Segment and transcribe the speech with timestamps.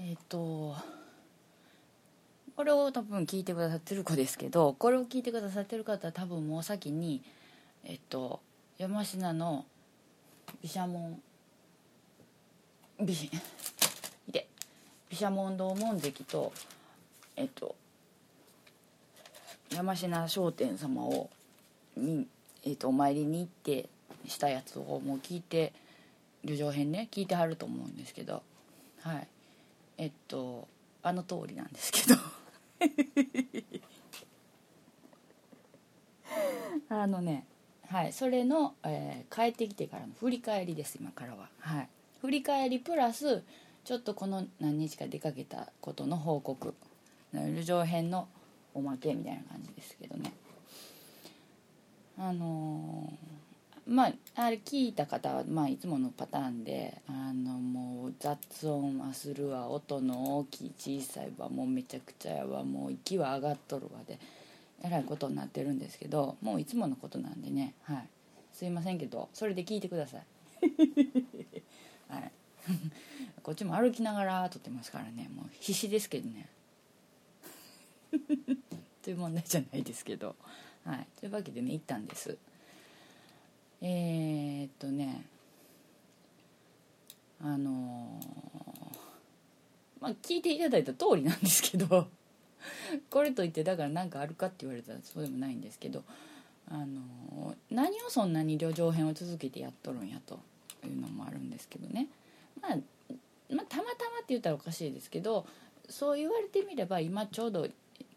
[0.00, 0.76] えっ、と
[2.54, 7.22] これを多分聞いてくださってる子ですけどこれを聞いてくださってる方は多分もう先に
[7.84, 8.40] えっと
[8.78, 9.64] 山科の
[10.62, 11.20] 毘沙門
[13.00, 13.30] 毘
[15.12, 16.52] 沙門堂門跡と
[17.36, 17.74] えっと
[19.70, 21.30] 山科商店様を
[21.96, 22.26] に、
[22.64, 23.88] えっと、お参りに行って
[24.26, 25.72] したやつをもう聞いて
[26.44, 28.42] 旅情編ね聞いてはると思うんですけど
[29.02, 29.28] はい。
[29.98, 30.66] えっと
[31.02, 32.16] あの通りなんですけど。
[36.90, 37.44] あのね
[37.88, 41.48] はいそれの、えー帰ってきてからの振り返りです今からは。
[41.60, 41.88] はい。
[42.20, 43.42] 振り返りプラス
[43.84, 46.74] ちょっとこの何日か出かけたことの報告。
[47.32, 48.28] 旅情編の
[48.74, 50.32] おまけみたいな感じですけどね。
[52.18, 53.47] あのー
[53.88, 64.18] まああれ聞いた方は、まあ、いつものパターンであのもう雑音はするわ音の大きい小さいわもうめちゃくちゃやわもう息は上がっとるわで
[64.84, 68.08] えらいことになってるんですけどもういつものことなんでねはい。
[68.52, 70.20] すいませんけどそれで聞いてください。
[72.12, 72.32] はい。
[73.42, 76.48] こっちも歩きながら撮ってますからねもう必死ですけどね。
[79.02, 80.36] という問題じゃないですけど。
[80.84, 81.06] はい。
[81.18, 82.36] というわけでね行ったんです。
[83.80, 85.24] えー、っとね
[87.42, 88.48] あのー
[90.00, 92.08] まあ聞いていただいた通りなんですけど
[93.10, 96.04] これといってだから何かあるかって言われたらそうでもないんですけど
[96.68, 100.38] あのー何をそんなに旅情編を続けてやっとるんやと
[100.84, 102.08] いうのもあるんですけどね、
[102.60, 102.76] まあ、
[103.50, 105.46] まあたまたまって言ったらおかしいですけど
[105.88, 107.68] そう言われてみれば今ちょうど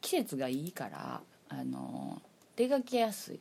[0.01, 3.39] 季節がいいからあのー出かけやすい。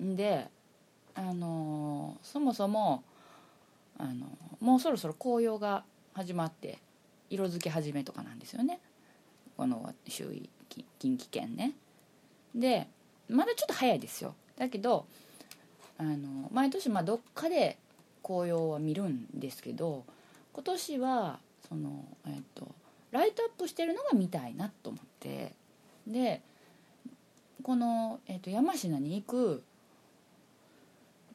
[0.00, 0.48] で
[1.14, 3.02] あのそもそも
[3.98, 4.26] あの
[4.60, 6.78] もうそろそろ紅葉が始まって
[7.30, 8.80] 色づき始めとかなんですよね。
[9.56, 10.48] この周囲
[10.98, 11.72] 近畿圏ね。
[12.54, 12.88] で
[13.28, 14.34] まだちょっと早いですよ。
[14.56, 15.06] だけど
[15.98, 17.78] あの毎年まあどっかで
[18.22, 20.04] 紅葉は見るんですけど
[20.52, 22.68] 今年はその、えっと、
[23.12, 25.52] ライトアップしてるのが見たいなと思って。
[26.06, 26.42] で
[27.62, 29.64] この、えっと、山科に行く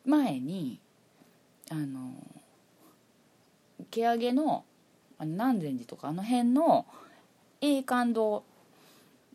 [0.06, 0.80] 前に
[1.70, 2.12] あの
[3.92, 4.64] 欅の
[5.18, 6.86] あの南禅寺とかあの辺の
[7.62, 8.44] 栄冠堂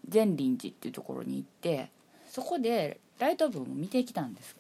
[0.09, 1.91] 善林寺っていうところに行って
[2.29, 4.57] そこでライトアップも見てきたんです。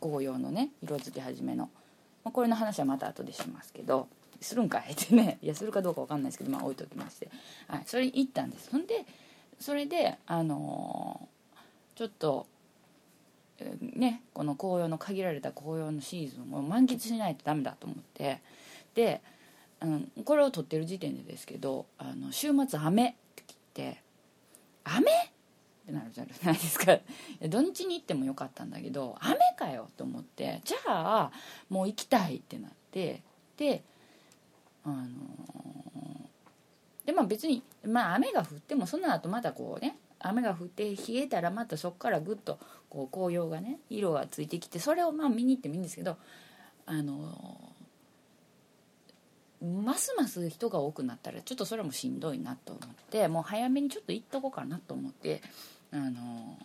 [0.00, 1.70] 紅葉のね色づき始めの、
[2.24, 4.08] まあ、これの話はまた後でしますけど
[4.40, 7.30] するんかいってね いやするかどうかわかんないですけどまあ置いときまして、
[7.68, 8.70] はい、それ行ったんです。
[8.70, 9.06] ほんで
[9.58, 11.34] それであのー
[11.94, 12.46] ちょっと
[13.80, 18.40] ねこの紅葉の限られた紅葉のシーズンを満喫しないとダメだと思って。
[18.94, 19.22] で
[19.80, 24.02] あのこれを撮ってる時点でですけどあの週末雨って聞いて
[24.84, 25.10] 雨？
[25.10, 26.98] ってなるじゃないですか。
[27.42, 31.32] 土日に行ってもよかったんだけど雨かよと思ってじゃあ
[31.68, 33.22] もう行きたいってなって
[33.58, 33.82] で
[34.84, 35.04] あの
[37.04, 42.58] でまあ別に、まあ、雨が降ってもその後またこうね雨が降って冷えたらまたそこからぐっと
[42.94, 46.16] こう紅葉がね色がついてきてそれをまあ見に行ってもいいんですけど
[46.86, 47.74] あの
[49.60, 55.42] ますます人が多くなったらちょっとそれもしんどいなと思ってもう早めにちょっと行っとこうかなと思って
[55.90, 56.56] あの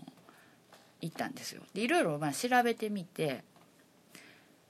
[1.01, 1.61] 行ったんですよ。
[1.73, 3.43] でいろいろまあ調べてみて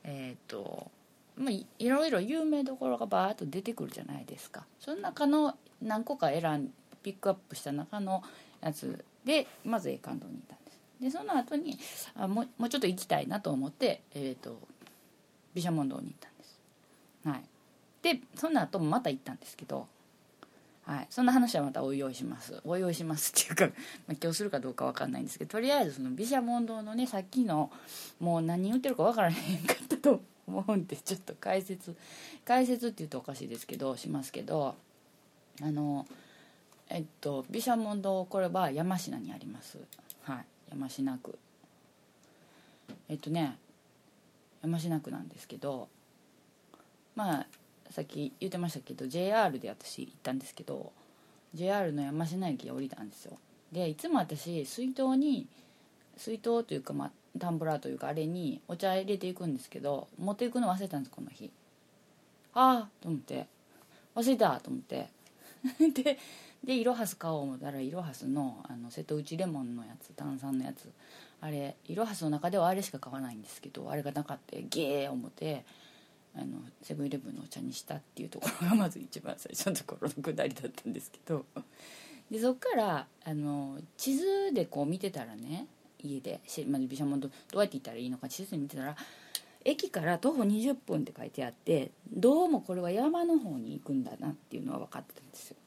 [0.03, 0.91] えっ、と
[1.35, 4.65] まあいろいろ有名どころがバーッと出てくるじゃないですか。
[4.79, 8.23] その中の何個か選んピックアップした中の
[8.61, 10.58] やつでまず栄冠堂に行った。
[10.99, 11.77] でその後に
[12.15, 14.59] あもうもうちょっと行きたいなと思ってえっ、と
[15.53, 16.59] 毘沙門堂に行ったんです。
[17.25, 17.43] はい。
[18.01, 19.87] でその後もまた行ったんですけど
[20.89, 22.59] はい、そんな話はまたお用意します。
[22.63, 23.67] お用意しますっていうか、
[24.09, 27.71] まあ、今日するかどうかわかんないんですけどとりあえずその毘沙門堂のねさっきの
[28.19, 31.95] もう何言ってるかわからへんかったと思うんでちょっと解説
[32.43, 34.75] 解説って言うとおかしいですけどしますけど
[35.61, 36.07] あの
[36.87, 39.77] えっと毘沙門堂これは山科にあります。
[40.23, 40.45] はい。
[40.69, 41.39] 山科区。
[43.07, 43.57] えっとね
[44.61, 45.87] 山科区なんですけど
[47.15, 47.47] まあ
[47.91, 50.91] さっき言ってましたけど JR で私行ったんですけど
[51.53, 53.37] JR の山科駅で降りたんですよ。
[53.71, 55.47] でいつも私水筒に
[56.17, 61.51] 水筒というか、まあ、タンブラーというかあれにお茶入れていくんですけど持っていくの忘れたんですこの日。
[62.53, 63.47] ああと思って。
[64.15, 65.09] 忘れたと思って。
[66.03, 66.17] で
[66.63, 70.89] でイロハス買おう思ったらイロハスのあの瀬戸内レモンのやつ炭酸のやつ。
[71.41, 74.57] あれイロハスの中ではあれしか買わないんですけどあれがなかった。
[74.57, 75.63] ゲー思って
[76.35, 81.45] あのセブンイレブンのお茶にしたっていうところがまず一番最初のところのくだりだったんですけど。
[82.29, 85.65] でそっからあの地図でこう見てたらね
[86.03, 88.95] 家でし、まあ、毘沙門どどうやって行ったらいいのか地図で見てたら
[89.65, 95.57] 駅から徒歩20分って書いてあってどうもこれは山の方に行くんだなっていうのは分かってたんですよ。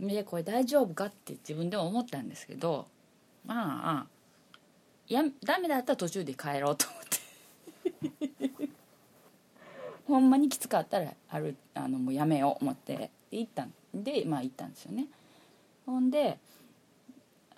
[0.00, 1.06] でこれ大丈夫か？
[1.06, 2.86] って自分でも思ったんですけど
[3.44, 4.06] まあ
[5.08, 7.18] やダメだったら途中で帰ろうと思って。
[10.06, 15.06] ほんまにきつかったらあるあのもうやめよう思ってで行ったんでまあ行ったんですよね。
[15.84, 16.38] ほんで、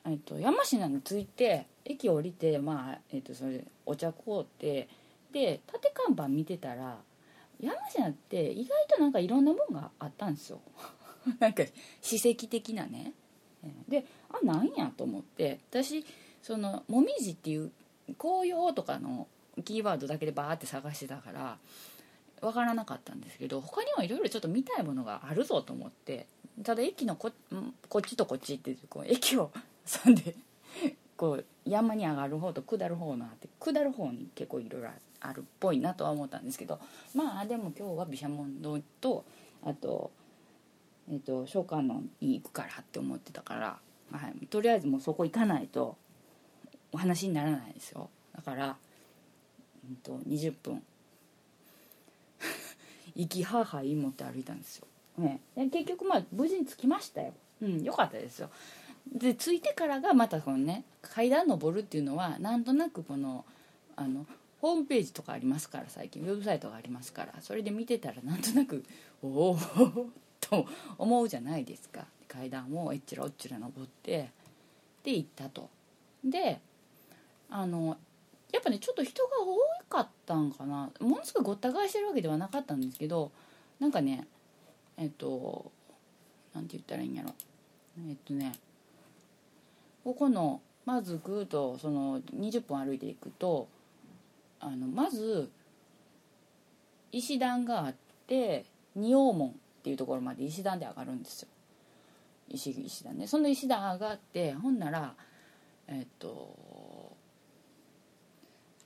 [0.04, 4.88] えっと、山科に着いて駅降りてまあ、えっと、それお茶買うって
[5.32, 6.98] で縦看板見てたら
[7.60, 10.60] 山科って意外となんかいろんなもんがあったんですよ。
[11.38, 11.64] なんか
[12.00, 13.12] 史跡的なね。
[13.88, 15.60] であなんやと思って。
[15.70, 16.04] 私
[16.42, 17.70] その「もみじ」っていう
[18.18, 19.28] 紅葉とかの
[19.64, 21.58] キーワードだけでバーって探してたから
[22.40, 26.26] 分からなかったんですけど他にはいろいろちょっと見たいものがあるぞと思って。
[26.62, 27.30] ただ駅のこ
[27.88, 29.50] こっちとこっちってこう駅を
[30.04, 30.34] 挟んで
[31.16, 34.90] こう山に上がる方と下る方のあって下る方に結構いろいろ
[35.20, 36.78] あるっぽいなとは思ったんですけど。
[37.14, 39.24] まあでも今日は毘沙門堂と
[39.62, 40.10] あと,、
[41.10, 43.78] えーと、召喚のに行くからって思ってたから、
[44.12, 45.96] はい、とりあえずもうそこ行かないと
[46.92, 48.08] お話にならないですよ。
[48.34, 48.76] だから、
[49.84, 50.82] えーと、20分。
[53.16, 54.86] 息ははーい持って歩いたんですよ、
[55.18, 57.32] ね、結局まあ無事に着きましたよ。
[57.60, 58.50] うんよかったですよ。
[59.12, 63.44] で着いてからがまたこのね階段登るっていうのはなんとなくこの
[63.96, 64.26] あの
[64.60, 68.84] ホームページとかありますから最近ウェブサイトがありますからそれで見てたらなんとなく
[69.22, 69.58] おお
[70.50, 70.66] と
[70.98, 72.04] 思うじゃないですか。
[72.28, 74.30] 階段をえっちらおっちら登って。
[75.04, 75.70] で行ったと。
[76.24, 76.60] で
[77.48, 77.96] あの
[78.52, 80.90] やっぱねちょっと人が多かったんかな。
[81.00, 83.30] ものすごいごった返してるわけではなかったんですけど
[83.78, 84.26] なんかね
[84.96, 85.70] えっと
[86.54, 87.34] 何て言ったらいいんやろ。
[88.08, 88.52] えっとね
[90.04, 93.68] ここのまずぐーとその20分歩いていくと
[94.60, 95.50] あのまず
[97.12, 97.94] 石段があっ
[98.26, 98.64] て
[98.94, 99.54] 仁王門。
[99.80, 101.48] っていうところまで石段で上がるんですよ。
[102.48, 103.26] 石石段ね。
[103.26, 105.14] その石段上がってほんなら
[105.88, 107.16] えっと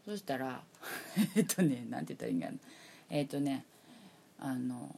[0.05, 0.63] そしたら
[1.35, 2.51] えっとねなんて言ったらいいんや
[3.11, 3.65] えっとね
[4.39, 4.95] あの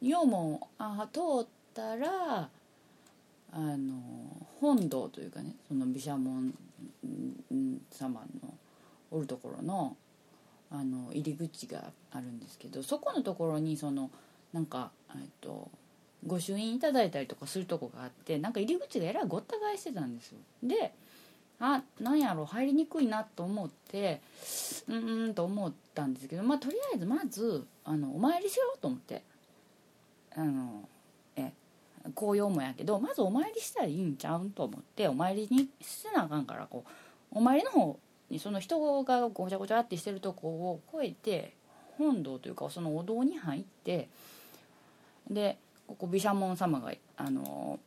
[0.00, 2.50] 仁王門あ通ったら
[3.52, 6.52] あの本堂というかねその毘沙門
[7.92, 8.54] 様の
[9.10, 9.96] おるところの
[10.70, 14.10] あの入り口があるんですけどそこのところにその
[14.52, 15.70] なんか、えっと、
[16.26, 20.38] 御朱印いただいたりとかするとこがあってなんか入り口がえらいごった返してたんですよ。
[20.62, 20.92] で
[21.60, 24.20] あなんやろ入りにくいなと思って
[24.88, 29.22] うんうんと思ったんですけどまあとりあえずまずあのお参りしようと思って
[30.36, 30.88] あの
[31.34, 31.52] え
[32.14, 37.98] 紅葉もやけどまずお参りしたらいいんちゃうんと思ってお参りにせなあかんからこうお参りの方
[38.30, 41.54] にその人がごちゃごちゃってしてるとこを越えて
[41.96, 44.08] 本堂というかそのお堂に入って
[45.30, 47.78] でここ毘沙門様があの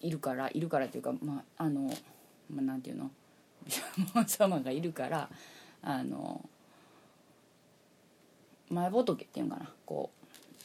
[0.00, 1.92] いるからいるからというかまああの、
[2.50, 3.10] まあ、なんていうの
[4.14, 5.28] 毘沙門様がいるから
[5.82, 6.44] あの
[8.70, 10.10] 前仏っていうかなこ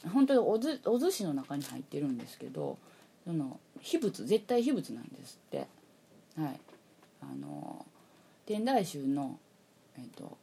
[0.04, 2.78] う本当におずお寿司の中に入ってるんですけど
[3.24, 5.66] その秘仏絶対秘仏なんですって。
[6.38, 6.60] はい。
[7.20, 7.84] あの
[8.46, 9.38] 天台宗の、
[9.96, 10.38] えーと、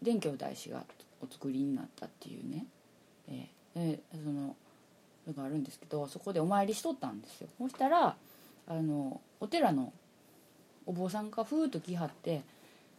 [0.00, 0.84] 伝教大師が
[1.20, 2.66] お作りになったっていうね、
[3.28, 4.56] えー、でその
[5.32, 7.48] があるんですけどそこでお参りしとったんですよ。
[7.58, 8.16] そしたら
[8.66, 9.92] あのお寺の
[10.86, 12.42] お坊さんがふーっと来はって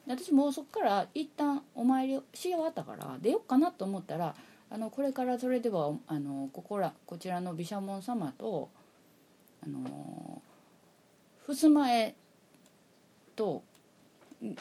[0.07, 4.35] 私もうそこから一旦お参りし終わったから出よっかなと思ったら
[4.69, 8.69] あのこれからそれではあのここらこちらの毘沙門様と
[9.63, 10.41] あの
[11.47, 12.15] 襖絵
[13.35, 13.63] と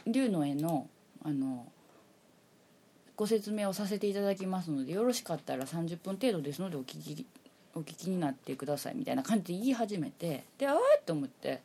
[0.07, 0.89] 龍の絵の
[1.23, 1.67] あの
[3.17, 7.27] ご説明をさせていただきますのでよろしかったら30分程度ですのでお聞き
[7.75, 11.61] お聞きになってくださいみたいな感じで言い始めてでああと思って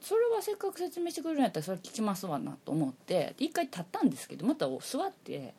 [0.00, 5.54] それはせっかく説明してくれるんやったらそれ聞きますわなと思って一回立ったんですけどまた座って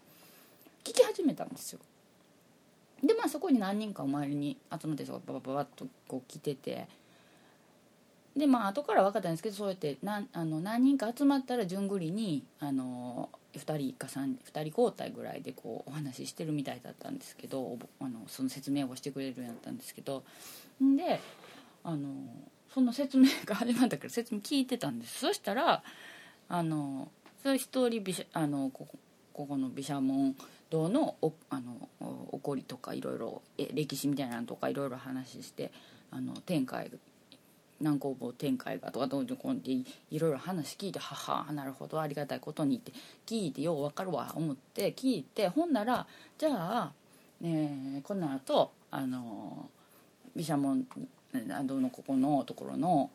[0.84, 1.80] 聞き始めたんですよ。
[3.02, 6.88] でまあそこに何人かお参りに集まって人がババババッとこう来てて
[8.36, 20.24] でまあ後から分かったんですけどそうやって何あの何人か集まったら順繰りにあの2人か 3, 2人交代ぐらいでこうお話ししてるみたいだったんですけどあのその説明をしてくれるようになったんですけど
[20.82, 21.20] で
[21.84, 22.10] あの
[22.74, 25.20] その説明が始まったから説明聞いてたんです。
[25.20, 25.84] そしたら
[26.50, 27.12] あの
[27.44, 28.88] それ一人あのこ
[29.34, 30.36] ここの毘沙門
[30.70, 31.90] 堂のおあの
[32.32, 33.42] 起こりとかいろいろ
[33.74, 35.72] 歴史みたいなのとかいろいろ話して
[36.10, 36.90] あの天海
[37.84, 39.86] 南高坊天海がとかどうこうってい
[40.18, 42.94] ろいろ話聞いてははなるほどありがたいことにって
[43.26, 46.92] 聞いてよう分かるわ思って聞いてほんならじゃあ、
[47.42, 49.70] ね、この後あの
[50.36, 50.88] 毘沙門
[51.66, 53.10] どのここのところの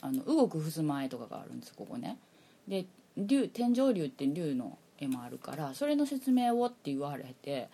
[0.00, 2.18] あの動く襖絵とかがあるんですここね。
[2.66, 7.68] で竜天井竜って竜の絵もあるからそれの説明をって言われて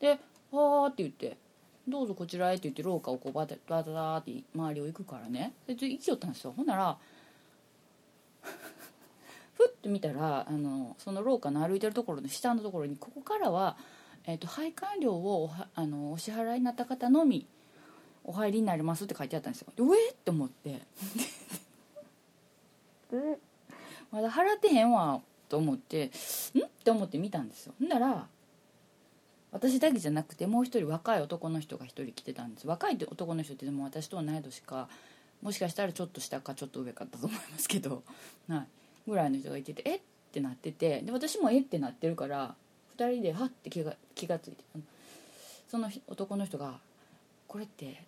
[0.00, 0.20] で
[0.52, 1.36] 「はあ」って言って
[1.88, 5.52] 「どうぞこちらへ」って言って廊下をこうバタバタって周りを行くからね。
[5.66, 6.52] で行きよったんですよ。
[6.56, 6.98] ほんなら
[9.54, 13.76] ふって見たらあのその廊下の歩いてるところの下のところにここからは、
[14.26, 17.46] えーと、配管料をあのお支払いになった方のみ
[18.24, 19.68] お入りになりますって書いてあったんですよ。
[19.78, 20.82] えっって思って。
[24.10, 26.08] まだ払ってへんわと思ってん？
[26.08, 26.12] っ
[26.84, 27.74] て思って見たんですよ。
[27.78, 28.28] ほんなら
[29.56, 34.86] 私だけじゃなくてもう一人若い男の人が一人来てたんです若い男の人ってでも私と同い年か
[35.42, 38.02] もしかしたらちょっと下かちょっと上かったと思いますけど、
[38.48, 38.66] は
[39.06, 42.54] い、ぐらいの人がいててえってなっててで私もえってなってるから
[42.98, 44.64] 2人ではって気が気がついて
[45.68, 46.78] その男の人が
[47.48, 48.02] 「これって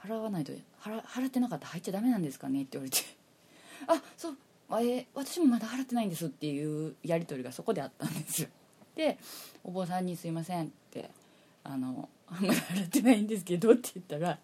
[0.00, 2.98] 払わないと払払ってなかったら入っちゃダメなんですかね?」って言われて
[3.88, 4.38] 「あそう
[4.70, 8.48] あえ私もまだ払ってないんです」っていうやり取りがそこであったんですよ
[8.98, 9.16] で
[9.62, 11.08] お坊さんに「すいません」って
[11.62, 14.38] 「あのあんまだ払ってないんですけど」って言ったら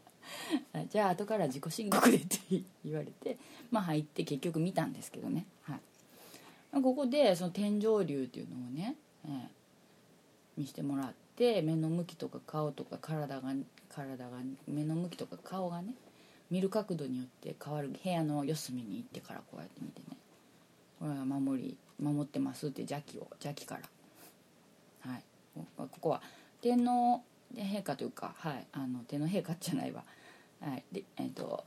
[0.88, 2.38] 「じゃあ後から自己申告で」って
[2.82, 3.36] 言われて
[3.70, 5.78] まあ入って結局見たんですけどね、は
[6.78, 9.32] い、ここでその天井流っていうのをね、えー、
[10.56, 13.52] 見してもらって目の向きとか顔とか体が
[13.90, 14.30] 体が
[14.66, 15.92] 目の向きとか顔がね
[16.50, 20.16] 見る角度によって変わる部屋の四隅に行ってからこうやって見てね。
[21.00, 25.10] これは守り守ってますって邪気を邪気から。
[25.10, 25.22] はい。
[25.76, 26.22] ここは
[26.60, 27.22] 天皇
[27.54, 30.04] 陛下というかはいあの天皇陛下じゃないわ。
[30.60, 30.84] はい。
[30.92, 31.64] でえっ、ー、と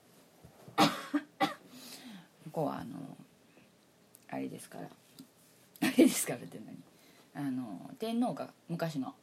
[0.78, 0.86] こ
[2.52, 3.18] こはあの
[4.30, 4.88] あれですから。
[5.82, 6.60] あれですからって
[7.36, 7.46] 何？
[7.48, 9.13] あの天皇が昔の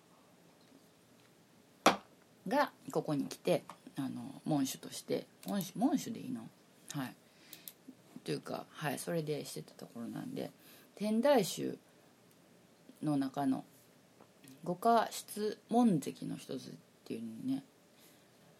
[2.46, 3.64] がここに来て
[3.96, 6.42] あの門主として門主門主でいいの？
[6.92, 7.14] はい。
[8.24, 10.50] というかはいそれでしてたところなんで
[11.00, 11.78] 天台宗
[13.02, 13.64] の中の
[14.64, 16.72] 五家質門跡の一つっ
[17.06, 17.62] ていうのね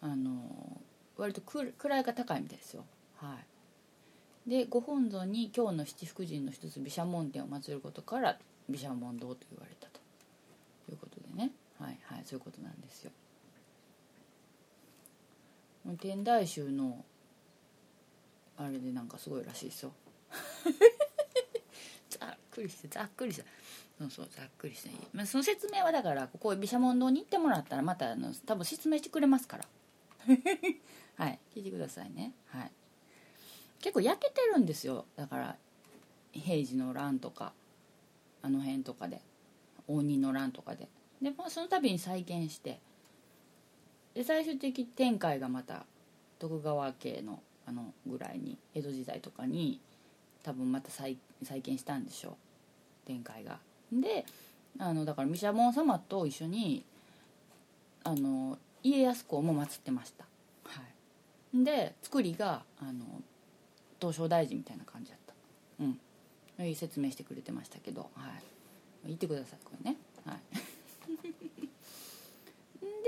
[0.01, 0.81] あの
[1.17, 2.83] 割と位が高いみたいですよ。
[3.17, 3.35] は
[4.47, 4.49] い。
[4.49, 9.99] でご本尊に今日の七福神の一つ毘沙門天を祀ることから毘沙門堂と言われたと
[10.91, 11.51] いうことでね。
[11.79, 13.11] はいはいそういうことなんですよ。
[15.99, 17.05] 天台宗の
[18.57, 19.91] あれでなんかすごいらしいですよ。
[22.51, 23.43] くりしてざっくりした。
[23.99, 29.65] そうそうざっくりして、まあ、その説明はだからここ毘沙門堂に行ってもらったらまたあの多分説明してくれますから。
[31.17, 31.39] はい。
[31.55, 32.33] 聞いてくださいね。
[32.47, 32.71] はい。
[33.79, 35.05] 結構焼けてるんですよ。
[35.15, 35.57] だから
[36.31, 37.53] 平治の乱とか
[38.41, 39.21] あの辺とかで。
[39.87, 40.87] 応仁の乱とかで。
[41.21, 42.79] で、まあ、その度に再建して。
[44.13, 45.85] で最終的展開がまた
[46.39, 49.79] 徳川家のあのぐらいに江戸時代とかに
[50.43, 53.59] 多分また再再建したんでしょう展開が。
[53.91, 54.25] で
[54.79, 56.85] あのだから毘沙門様と一緒に
[58.03, 60.25] あの家康公も祀ってました。
[60.63, 60.81] は
[61.53, 63.05] い、で作りがあの
[63.99, 65.33] 東照大臣みたいな感じだった。
[66.59, 69.97] うん、説明してくれてましたけど、はい、言ってくださいこれね。
[70.25, 70.39] はい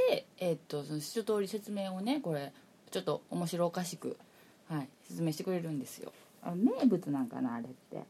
[0.09, 2.51] で、えー、っとその一通り説明をねこれ
[2.91, 4.17] ちょっと面白おかしく、
[4.69, 6.11] はい、説明してくれるんですよ
[6.43, 8.03] あ名物なんかなあれって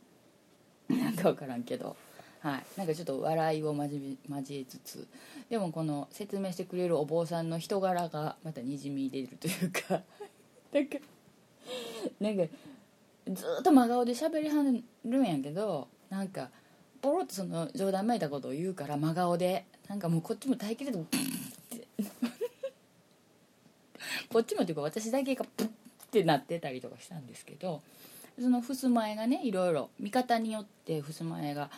[0.90, 1.96] なんか分からんけど、
[2.42, 4.18] はい、なんかちょっと笑いを交
[4.52, 5.08] えつつ。
[5.50, 10.02] でもこの説明してくれるお坊さんの人柄がまたにじみ出るというか。
[10.74, 10.98] なんか
[12.20, 12.44] なんか
[13.32, 14.64] ずっと真顔で喋りは
[15.06, 16.50] るんやけどなんか
[17.02, 20.98] ポロッとその冗談めいたことを言うから真顔でなんかもうこっちも耐えきれて。
[24.30, 25.72] こっちもというか私だけがプッっ
[26.12, 27.82] てなってたりとかしたんですけど
[28.40, 31.70] その襖絵がねいろいろ見方によって襖絵が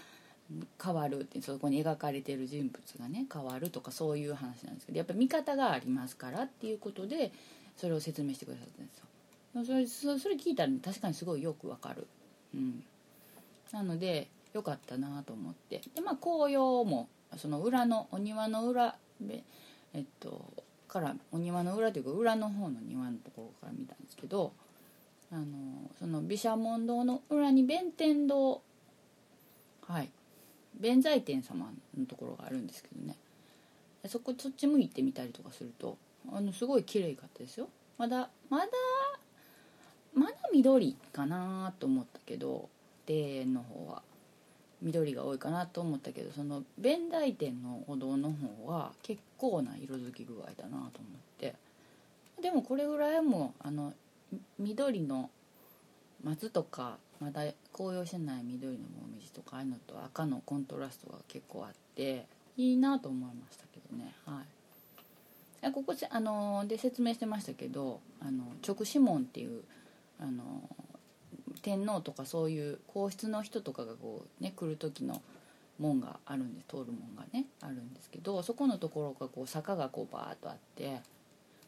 [0.82, 7.32] 変わるってそこに描かれてる人物がね変わるとかそういう話なんですけどやっぱり見方がありますからっていうことで
[7.76, 9.06] それを説明してくださったんですよ。
[9.66, 12.08] それそれ聞いたら、確かにすごいよくわかる、
[12.54, 12.84] うん、
[13.72, 15.82] なのでよかったなと思って。
[15.96, 17.08] でまあ紅葉も
[17.38, 19.44] その裏のお庭の裏で
[19.94, 20.46] えっと
[20.88, 24.54] からお庭の裏というか裏の方の庭のところから見たんですけど
[25.36, 25.46] あの
[26.00, 28.62] その毘沙門堂の裏に弁天堂
[29.86, 30.10] はい。
[30.80, 33.16] 弁財天様のところがあるんですけどね。
[34.08, 35.98] そこそっち向いてみたりとかすると
[36.32, 37.68] あのすごい綺麗かったですよ。
[37.98, 38.68] まだまだ
[40.14, 42.70] まだ緑かなと思ったけど
[43.08, 44.02] 庭園の方は。
[44.82, 50.92] 緑が多いかなと思ったけどその弁財天のお堂の方は結構な色づき具合だなと思っ
[51.40, 51.56] て。
[52.42, 53.94] でもこれぐらいもあの
[54.60, 55.30] 緑の
[56.24, 62.26] 松とかまだ紅葉してない緑のもみじとかああいうのと赤のコントラストが結構あって
[62.58, 64.14] いいなと思いましたけどね。
[64.26, 65.72] はい。
[65.72, 69.64] ここあので説明してましたけどあの直指紋っていう
[70.20, 70.44] あの
[71.62, 75.22] 天皇とかそういう皇室の人とかがこうね来る時の
[75.80, 81.02] 門があるんで通る門がねあるんですけどそこのところがこう坂がこうバーッとあって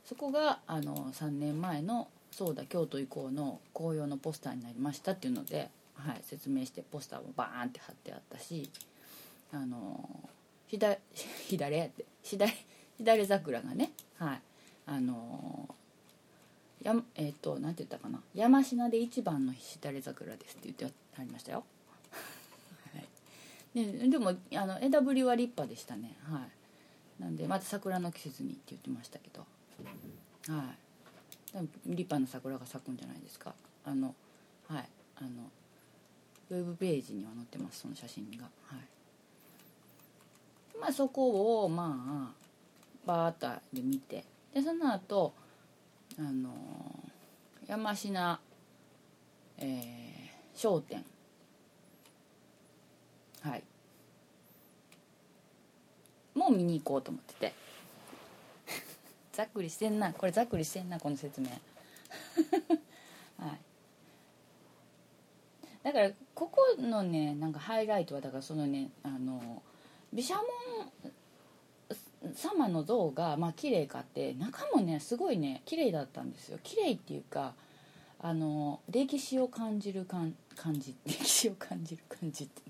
[0.05, 8.69] そこがあの3年前のそうだ京都以降の紅葉のポスターになりましたっていうので、はい、説明してポスターもバーンって貼ってあったし
[9.51, 10.09] あの
[10.67, 10.97] 左
[11.47, 12.53] 左って左
[12.97, 14.41] 左桜がねはい
[14.85, 15.67] あの
[16.83, 21.63] やえっ、ー、となんて言ったかな山科で一番の左桜ですって言ってありましたよ、
[22.93, 23.05] はい、
[23.73, 26.15] ででもあの枝ぶりは立派でしたね。
[26.29, 27.21] はい。
[27.21, 29.41] なんでまた桜の季節にって言ってましたけど。
[30.53, 30.86] はい。
[31.53, 33.53] 立派な桜が咲くんじゃないですか。
[33.85, 34.13] あの
[34.67, 34.89] はい。
[35.15, 35.29] あの
[36.49, 38.43] ウェブページには載ってますその写真が。
[38.65, 38.79] はい。
[40.79, 42.47] まあそこをまあ
[43.05, 44.23] バーッとで見て。
[44.53, 45.33] でその後
[46.19, 46.51] あの
[47.67, 48.39] 山科、
[49.57, 51.03] えー、商店。
[53.41, 53.63] はい。
[56.35, 57.66] もう見に行こうと思ってて。
[59.37, 60.11] ざっくりしてんな。
[60.13, 61.49] これざっくりしてんなこの説明。
[63.37, 63.59] はい。
[65.83, 69.61] だからここのねなんかハイライトはだからそのねあの
[70.11, 70.41] 毘沙
[72.23, 76.57] 門様の像がまあ綺麗かって中もねすごいね綺麗だったんですよ。
[76.63, 77.53] 綺麗っていうか
[78.19, 80.33] あの歴史を感じる感
[80.79, 82.63] じ歴史を感じる感じって。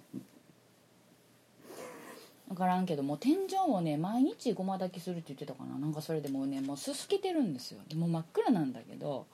[2.47, 5.77] 分からんけども天井をね毎日ごま炊きするって言ってたかな。
[5.77, 7.79] なんかそれでもうねもうすすけてるんですよ。
[7.89, 9.27] でも真っ暗なんだけど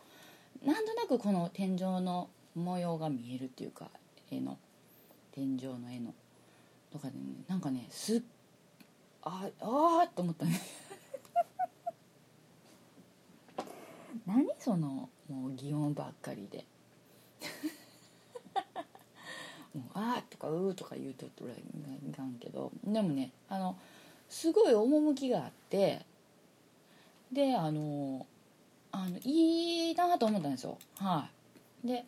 [0.63, 3.89] なんとなくこの天井の模様が見えるっていうか
[4.31, 4.57] 絵の
[5.31, 6.13] 天井の絵の。
[6.91, 8.21] とかでねなんかねすっ
[9.23, 10.61] ああと思ったね。
[14.27, 16.65] 何そのもう擬音ばっかりで。
[19.93, 23.75] あーとかうーとか言うとったらいかんけどでもねあの
[24.29, 26.05] すごい趣があって
[27.31, 28.25] であの
[28.91, 30.77] あのいいなと思ったんですよ。
[30.97, 31.27] は
[31.83, 31.87] い。
[31.87, 32.05] で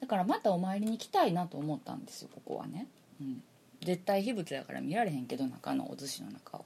[0.00, 2.86] だからまたお参りに来たいなと思ったんですよここはね、
[3.20, 3.42] うん、
[3.82, 6.64] 絶対秘仏だから見られへんけど中のお寿司の中は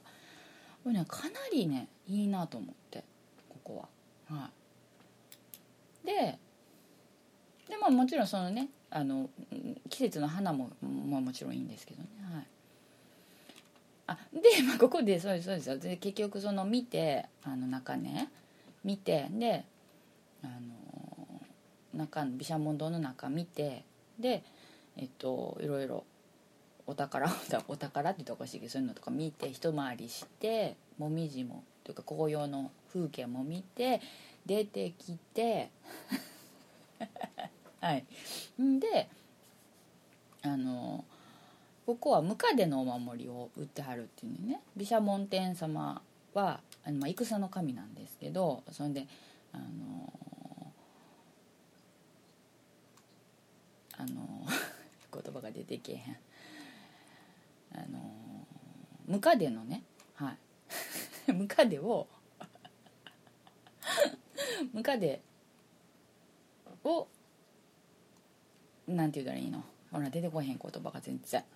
[0.83, 3.03] これねかなりねいいなと思って
[3.49, 3.87] ここ
[4.29, 4.37] は。
[4.37, 4.49] は
[6.03, 6.07] い。
[6.07, 6.37] で
[7.69, 9.29] でまあもちろんそのねあの
[9.89, 12.07] 季節の花も、まあ、もちろんいいんですけどね。
[12.33, 12.47] はい。
[14.07, 15.79] あで、まあ、ここでそうですそうです。
[15.79, 18.29] で結局その見てあの中ね
[18.85, 19.65] 見てで
[20.41, 21.41] あの
[21.93, 23.83] 中毘沙門堂の中見て
[24.17, 24.43] で
[24.95, 26.05] えっといろいろ
[26.87, 27.27] お宝
[27.67, 33.99] お宝って言ったらおかしいけどそういうのとか見て一回りしてもみじもというか紅葉の風景も見て
[34.45, 35.69] 出てきて
[37.85, 38.05] はい。
[38.79, 39.07] で
[40.41, 41.05] あの
[41.85, 44.59] ここはムカデのお守りを売ってはるっていうね。
[44.75, 46.01] 毘沙門天様
[46.33, 49.05] はあの、まあ、戦の神なんですけどそれで
[49.53, 50.13] あの
[53.99, 54.47] あの
[55.13, 56.17] 言葉が出てけへん。
[57.75, 57.99] あの
[59.05, 59.83] ムカデのね
[60.15, 60.35] は
[61.27, 61.31] い。
[61.33, 62.07] ムカデを
[64.73, 65.21] ムカデ
[66.83, 67.07] を
[68.87, 69.63] なんて言うたらいいの？
[69.91, 71.43] ほら出てこへん言葉が全然。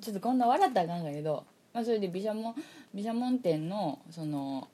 [0.00, 2.54] ちょっとこんな笑ったらあかんけど、まあ、それで毘沙門
[2.94, 4.68] 毘沙門天のその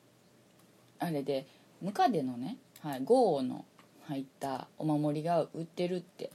[0.98, 1.46] あれで
[1.80, 3.64] ムカデのね、はい、豪の
[4.06, 6.30] 入ったお守りが売ってるって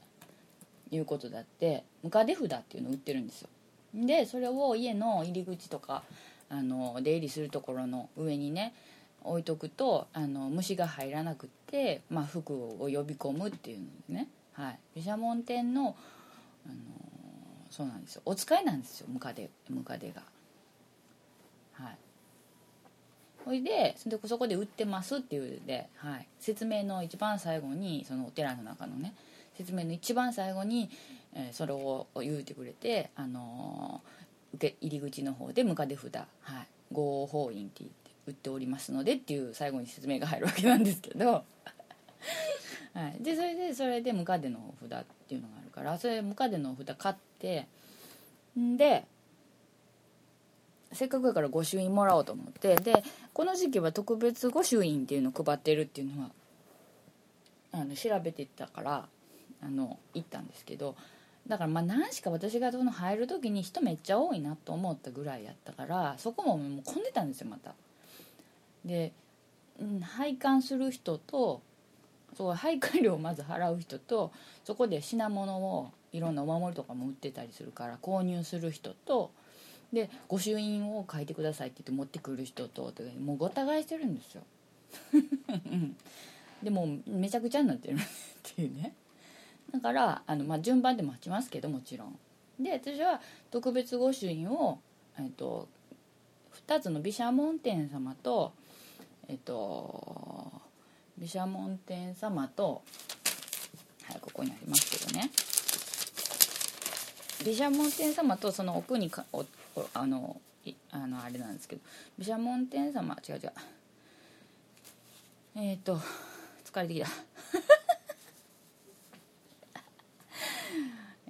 [0.91, 3.49] いうことだってムカデ札っていうの売ってるんですよ。
[3.93, 6.03] でそれを家の入り口とか
[6.49, 8.73] あの出入りするところの上にね
[9.23, 11.64] 置いとくとあの虫が入らなくって、
[12.09, 15.95] まあ、服を呼び込むっていうのでね、はい、毘沙門天の
[16.65, 16.75] あの
[17.69, 18.21] そうなんですよ。
[18.25, 19.07] お使いなんですよ。
[19.09, 20.21] ムカデムカデが。
[21.73, 21.97] はい。
[23.43, 29.13] ほいでそこで売ってますっていうで、はい、説明の一番最後にそのお寺の中のね
[29.55, 30.89] 説明の一番最後に
[31.33, 41.43] えーそれを言うてくれて、あのー受け入り口の方でムカデ札、はい、合法印って言って売っておりますのでっていう最後に説明が入るわけなんですけど、は
[43.19, 47.67] い、でそれでそれでムカデのお札っていうのがあるからそれムカデのお札買って
[48.57, 49.05] んで
[50.91, 56.31] せっかくやから御朱印もらおうと思ってでこの時期は特別御朱印っていうのを配ってるっていうのは
[57.73, 59.07] あの調べてたから
[59.61, 60.95] あの行ったんですけど
[61.47, 67.73] だからまあ何しか私がその入る時に人めっちゃ多いなと思ったぐらいやったからそこももう混んでたんですよまた。
[68.85, 69.11] で、
[69.79, 71.61] うん、拝観する人と
[72.35, 74.31] そう拝観料をまず払う人と
[74.63, 79.31] そこで品物をいろんなお守りとかも売ってたりするから購入する人と
[79.93, 84.43] で御朱印を書いてくださいって言って持ってくる人ともうごた返してるんですよ。
[86.63, 87.97] でもうめちゃくちゃになってるっ
[88.55, 88.93] ていうね。
[89.71, 92.19] だからあの、まあ、順番で待ちますけどもちろん。
[92.59, 93.21] で私は
[93.51, 94.79] 特別御朱印を、
[95.19, 95.67] えっと、
[96.67, 98.53] 2つの毘沙門天様と
[99.27, 100.51] えっと
[101.17, 102.83] 毘沙門天様と
[104.03, 105.31] はいここにありますけどね。
[107.43, 109.45] 毘沙門天様とその奥にかお
[109.93, 111.81] あのいあのあれなんですけど
[112.19, 113.51] 毘沙門天様違う違う。
[115.57, 115.99] えっ、と
[116.65, 117.07] 疲れてきた。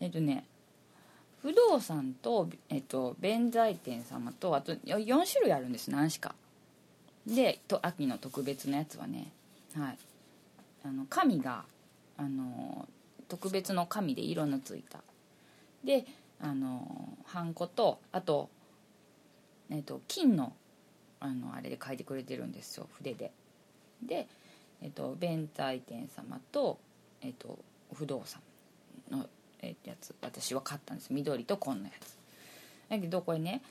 [0.02, 0.46] えっとね
[1.42, 6.34] 不動産と,、えっと弁財天様とあと4種類あるんです何しか。
[7.26, 9.32] でと秋の特別なやつはね
[9.76, 9.98] はい。
[10.84, 11.66] あの神が
[12.18, 12.88] あの
[13.28, 15.00] 特別の紙で色のついた。
[15.84, 16.06] で
[16.40, 18.50] あのハンコとあと,、
[19.70, 20.54] えっと金の
[21.20, 23.32] あのあれで書いてくれてるんですよ筆で。
[24.04, 24.28] で、
[24.82, 26.78] えっと弁財天様と、
[27.22, 27.58] えっと
[27.94, 28.42] 不動産
[29.10, 29.28] の
[29.62, 31.12] えやつ私は買ったんです。
[31.12, 32.18] 緑と紺のやつ。
[32.90, 33.62] だけどこれね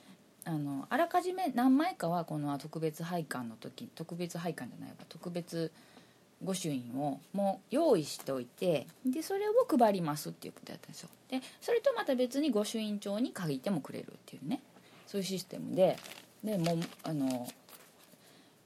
[0.45, 5.73] あのあらかじめ何枚かはこの特別拝観の時特別拝観じゃないわ特別
[6.45, 11.09] 御朱印をもう用意しておいてでそれを配りますっていうことやったんですよ。
[11.29, 14.61] でそれとまた別に御朱印帳に書いてもくれるっていうね。
[15.07, 15.97] そういうシステムで
[16.43, 17.49] でもうあの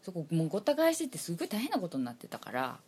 [0.03, 2.79] そこもうごった返してってすごい大変なことになってたから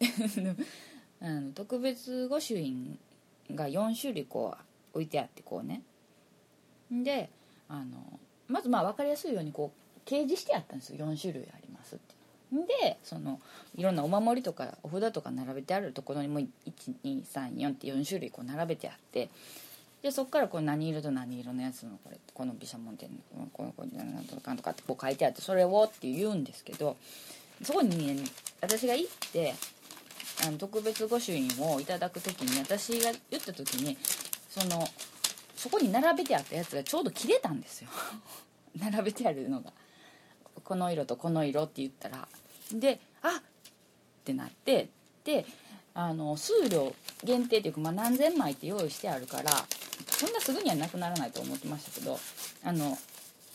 [1.20, 2.98] あの特別御朱印
[3.52, 4.56] が4種類こ
[4.94, 5.82] う置いてあってこうね。
[6.90, 7.30] で
[7.68, 8.18] あの
[8.50, 11.06] まずまあ分かりやすいようにこう掲示してあったんですよ。
[11.06, 12.14] 4種類ありますって
[12.82, 13.40] でその
[13.76, 19.28] いろんなお守りとかお札とか並べてあるところにも1234って4種類こう並べてあって。
[20.02, 26.96] でそこからこう何色と何色のやつのこれこの毘沙門天のこのこのなんとかんとかってこう書いてあってそれをって言うんですけど
[27.62, 28.24] そこにね
[28.62, 29.54] 私が行って
[30.46, 33.98] あの特別御朱印をいただく時に私が言った時に
[34.48, 34.88] その
[35.60, 37.90] そこに並べてあったやつがちょうど切れたんですよ。
[38.80, 39.74] 並べてあるのが。
[40.64, 42.26] この色とこの色って言ったら。
[42.72, 43.32] であっ！
[43.40, 43.42] っ
[44.24, 44.88] てなって。
[45.22, 45.44] で
[45.92, 49.50] あの数量限定というか、まあ、何千枚って用意してあるから
[50.06, 52.18] そんなすぐにはなくならないと思ってましたけど
[52.64, 52.96] あの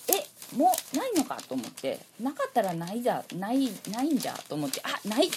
[0.08, 5.32] えもうないのかと思ってなかったらないじゃないないんじゃと思ってあない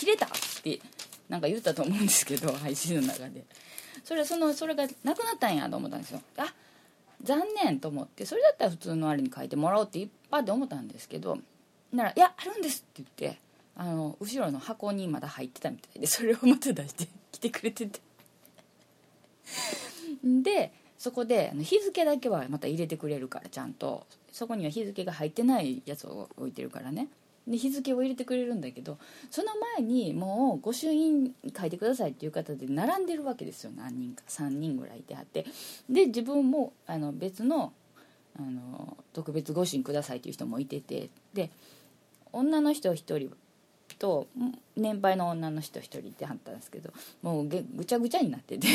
[0.00, 0.30] 切れたっ
[0.64, 0.80] て
[1.28, 3.44] なんか言ったと思うんですけど配信の中で。
[4.04, 6.20] それそのそれがなくなったんやと思ったんですよ。
[6.36, 6.52] あ
[7.22, 8.26] 残念と思って。
[8.26, 11.38] それだったら普通のあれに書いてもらおうっていっぱいで思ったんですけど
[11.92, 13.38] なら「いやあるんです」って言って
[13.76, 18.00] あの後ろの箱にまだ入ってたみたいでそれをまた出してきてくれてて。
[20.24, 24.06] でそこで日付だけはまた入れてくれるからちゃんと。
[24.34, 27.06] そこには日付が入ってないやつを置いてるからね。
[27.46, 28.98] で日付を入れてくれるんだけど
[29.30, 33.72] その前にもう御朱印書いてくださいっていう方で並んでるわけですよ。
[33.76, 35.44] 何人か3人ぐらいいてはって。
[35.88, 37.72] で自分もあの別の
[38.36, 41.10] あの特別御朱印くださいっていう人もいてて。
[41.34, 41.50] で
[42.32, 43.30] 女の人1人
[43.98, 44.26] と
[44.76, 48.66] 年配の女の人1人いてはったんですけどもうぐちゃぐちゃになってて。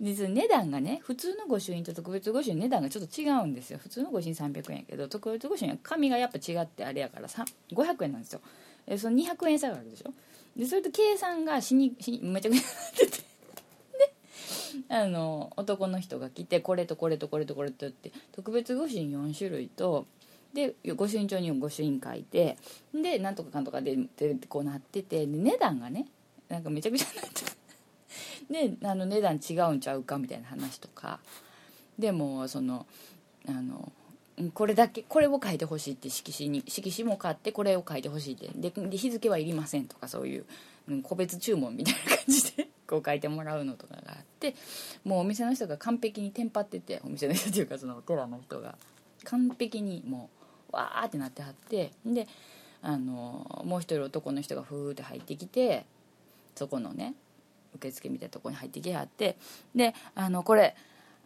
[0.00, 3.78] でその値段がね普通の御朱印と特別御朱印値段がちょっと違うんですよ。
[3.78, 8.40] 普通の御朱印300円やけど特別御朱印は紙がやっぱ違ってあれやから500円なんですよ。
[8.86, 10.12] えその200円差があるでしょ。
[10.56, 13.32] でそれと計算がしにしにめちゃくちゃなってて。
[14.88, 20.06] であの男の人が来てこれとこれとこれとこれとって特別御朱印4種類と
[20.54, 22.56] で御朱印帳に御朱印書いて
[22.94, 26.06] でなんとかかんとかででこうなっててで値段がね
[26.48, 27.61] なんかめちゃくちゃなってて。
[28.52, 31.20] であの値段違うんちゃうかみたいな話とか。
[31.98, 32.86] でもその
[33.48, 33.92] あの
[34.54, 38.50] これだけこれを書いてほしいって色紙に色紙も買ってこれを書いてほしいって。
[38.54, 40.44] でで日付はいりませんとかそういう
[40.88, 44.54] うん個別注文みたいな感じで こう書いてもらうのとかがあって。
[45.04, 48.76] もうお店の人が完璧にテンパっててお店の人っていうかそのお寺の人が。
[49.24, 50.30] 完璧にも
[50.72, 51.92] うわーってなってはって。
[52.04, 52.26] で
[52.82, 55.86] あのもう一人男の人がふーって入ってきて
[56.56, 57.14] そこのね
[57.74, 59.36] 受付みたいなとこに入ってきはって
[59.74, 60.74] であのこれ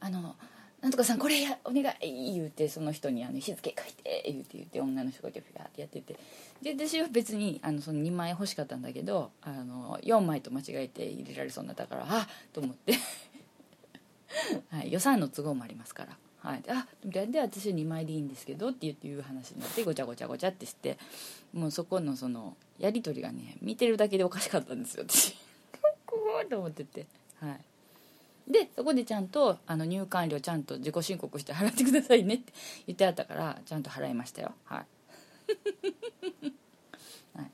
[0.01, 0.37] あの
[0.83, 6.17] なんとかさんこれやお願い言うてその人にあの日付書いて言うて言って女の人がピャピャってやってて
[6.63, 12.93] で私は別にあのその2枚欲しかったんだけどあの4枚と間違えて入れられそうになったからあっと思って、
[14.71, 16.17] はい、予算の都合もありますから。
[16.39, 20.99] はい、であでで私は2枚でいいんですけどって言っていう話になってごちゃごちゃごちゃってして。
[21.57, 25.35] もうそこのそのやり取りがね見てるだけでおかしかったんですよ私。
[26.47, 27.07] と思ってて。
[27.41, 27.61] はい。
[28.49, 32.53] でそこでちゃんとあの入館料ちゃんと自己申告して払ってくださいねって
[32.87, 34.55] 言ってあったからちゃんと払いましたよ。
[34.65, 34.79] はい、
[37.37, 37.49] はい、っ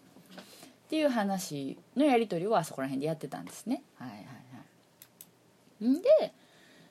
[0.91, 3.83] ていう話のやり取りをあそこら辺でやってたんですね。
[3.97, 4.25] はいはいは
[5.81, 5.89] い。
[5.89, 6.35] んで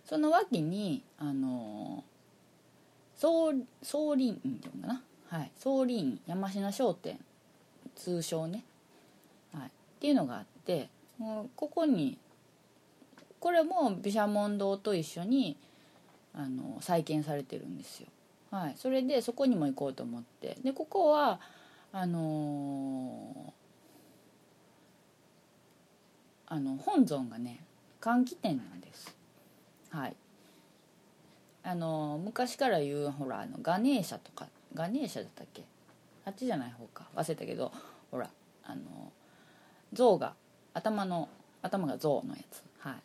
[0.03, 2.03] その脇にあの
[3.15, 5.03] 総総林院っていうのかな。
[5.27, 5.51] はい。
[5.55, 7.19] 総林院山科商店
[7.95, 8.65] 通称ね、
[9.53, 10.89] はい、っていうのがあって
[11.55, 12.17] ここに
[13.39, 15.57] これも毘沙門堂と一緒に
[16.33, 18.07] あの再建されてるんですよ、
[18.51, 20.57] はい、それでそこにも行こうと思って。
[20.63, 21.39] でここは
[21.91, 23.51] あのー
[26.53, 27.63] あの本尊がね
[28.01, 29.15] 換気店なんです。
[29.89, 30.15] はい。
[31.63, 35.63] あの昔から言うほらあのガネーシャとかガネーシャだったっけ？
[36.25, 37.07] あっちじゃない方か。
[37.15, 37.71] 忘れたけど
[38.11, 38.29] ほら
[38.65, 39.13] あの
[39.93, 40.33] 象が
[40.73, 41.29] 頭の
[41.61, 42.63] 頭が象のやつ。
[42.79, 42.95] はい。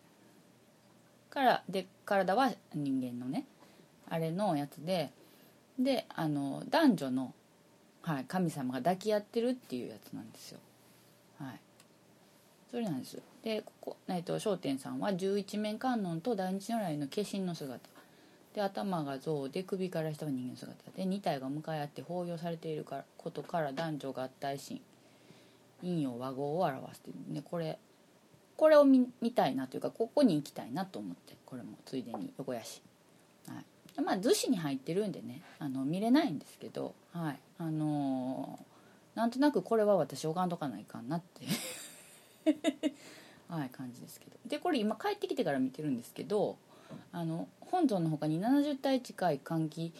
[1.30, 3.44] からで体は人間のね
[4.08, 5.10] あれのやつで
[5.78, 7.34] であの男女の、
[8.02, 10.58] はい、神様が抱き合ってるっていうやつなんですよ。
[11.38, 11.60] はい。
[12.70, 13.20] それなんです。
[13.42, 17.80] でここ、えっと、商店さんは十一面観音と大日如来の化身の姿。
[18.54, 20.90] で頭が象で首から下は人間の姿。
[20.96, 24.80] で2体が向かい合って抱擁されているからことから男女合体心
[25.82, 27.34] 陰陽和合を表している。
[27.34, 27.78] でこれ
[28.56, 32.82] これを見見たいなというかここに行きたいなと思ってこれもついでに横やし、
[33.46, 37.38] はい、まあ逗子に入ってるんでねあの見れないんですけどはい。
[37.58, 38.76] あのー
[39.16, 41.46] なんとなくこれは私拝んとかないかなって
[43.48, 44.36] はい感じですけど。
[44.46, 46.58] でこれ今帰ってきてから見てるんですけど
[47.12, 49.92] あの本尊の他に70体近い換気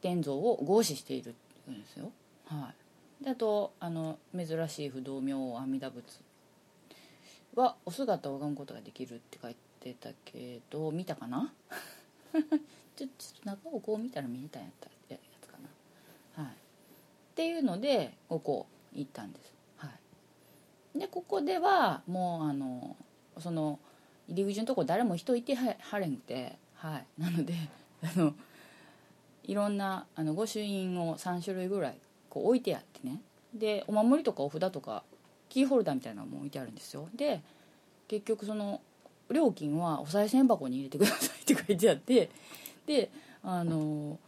[0.00, 1.34] 天像を合祀している
[1.70, 2.10] んですよ。
[2.46, 2.85] はい。
[3.20, 6.20] であとあの珍しい不動明王阿弥陀仏
[7.54, 11.52] はお姿を拝むことができるって書いてたけど見たかな？
[12.96, 15.56] ちょちょっと中をこう見たら見えたんやったやつか
[16.36, 16.42] な。
[16.44, 16.52] はい。
[16.52, 16.56] っ
[17.34, 19.52] ていうのでここ行ったんです。
[19.78, 19.88] は
[20.94, 20.98] い。
[20.98, 22.96] でここではもうあの
[23.38, 23.78] その
[24.28, 27.06] 入り口のとこ誰も人いてははれんくてはい。
[27.18, 27.54] なので
[28.02, 28.34] あの
[29.44, 31.98] いろんなあの御朱印を3種類ぐらい
[32.36, 33.22] こう置いてあってね。
[33.54, 35.04] でお守りとかお札とか
[35.48, 37.08] キーホルダーみたいなのも置いてあるんですよ。
[37.14, 37.40] で
[38.08, 38.82] 結局その
[39.30, 42.28] 料金はお賽銭箱に入れてくださいって書いてあって。
[42.86, 43.10] で
[43.42, 44.18] あの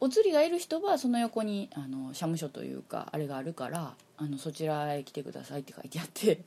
[0.00, 6.40] お釣りがいる人はその横にあの社務所というかあれがあるからあのそちらへ来てくださいって書いてあって。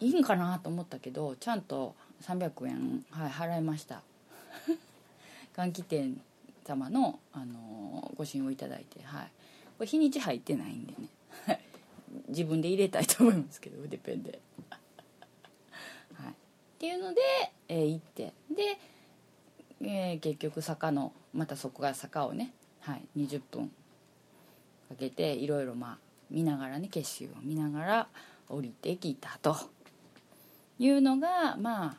[0.00, 4.02] いいんかなと思ったけどちゃんと300円、はい、払いました。
[5.56, 6.20] 換気店
[6.64, 9.26] 様の、あのご支援をいただいて、はい、
[9.78, 11.08] これ日にち入ってないんでね。
[12.28, 14.40] 自分で入れたいと思いますけど筆ペンで、
[16.14, 16.34] はい、っ
[16.78, 17.20] ていうので、
[17.68, 18.32] えー行って。
[18.50, 18.78] で、
[19.80, 23.68] えー結局坂のまたそこが坂をね、はい、20分
[24.88, 25.98] かけていろいろまあ
[26.30, 28.08] 見ながらね景色を見ながら
[28.48, 29.56] 降りてきたと。
[30.78, 31.96] いうのがまあ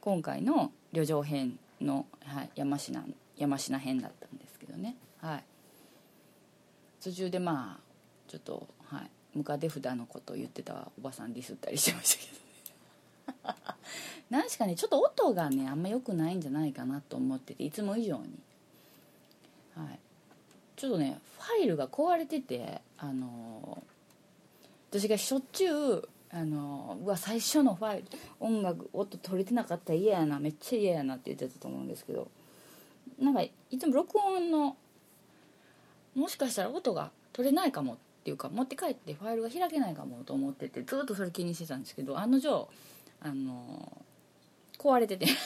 [0.00, 3.04] 今回の旅情編の、はい、山科
[3.38, 4.96] 山科編だったんですけどね。
[5.20, 5.44] はい。
[7.02, 7.80] 途中でまあ
[8.28, 9.10] ちょっとはい。
[9.34, 13.76] ムカデ札のことを言ってたおばさんディスったりしてましたけどね。
[14.30, 18.38] 何しかねちょっと音がねあんま良くないんじゃないかなと思ってていつも以上に。
[19.74, 19.98] はい。
[20.76, 23.82] ちょっとねファイルが壊れててあの
[24.90, 28.08] 私がしょっちゅうあのうわ最初のファイル
[28.40, 32.28] 音楽音取れてなかったら嫌やなめっちゃ嫌やなって言ってたと思うんですけど。
[33.18, 34.76] なんかいつも録音の
[36.14, 42.68] もしかしたら音が取れないかもっていうか持って帰ってファイルが開けないかもと思っててずっとそれ気にしてたんですけど案の定
[43.20, 44.04] あの
[44.78, 45.26] 壊れてて。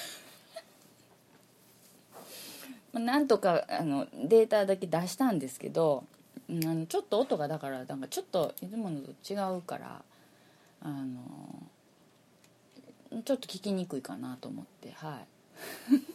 [2.92, 6.04] なんとかあのデータだけ出したんですけど
[6.50, 10.04] うんあのちょっと音がだからなんかちょっといつものと違うから
[10.82, 11.22] あの
[13.24, 16.11] ちょっと聞きにくいかなと思ってはい。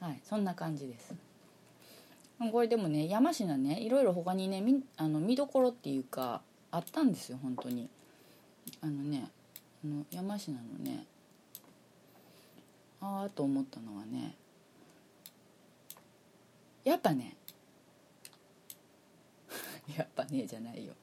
[0.00, 1.14] はいそんな感じです。
[2.50, 7.88] これでもね山科ねいろいろ他にねみあの見どころっていうかあったんですよ本当に。
[8.80, 9.30] あのね
[9.84, 11.04] あの山科のね
[13.02, 14.34] ああと思ったのはね
[16.82, 17.36] やっぱね
[19.94, 20.94] やっぱねじゃないよ。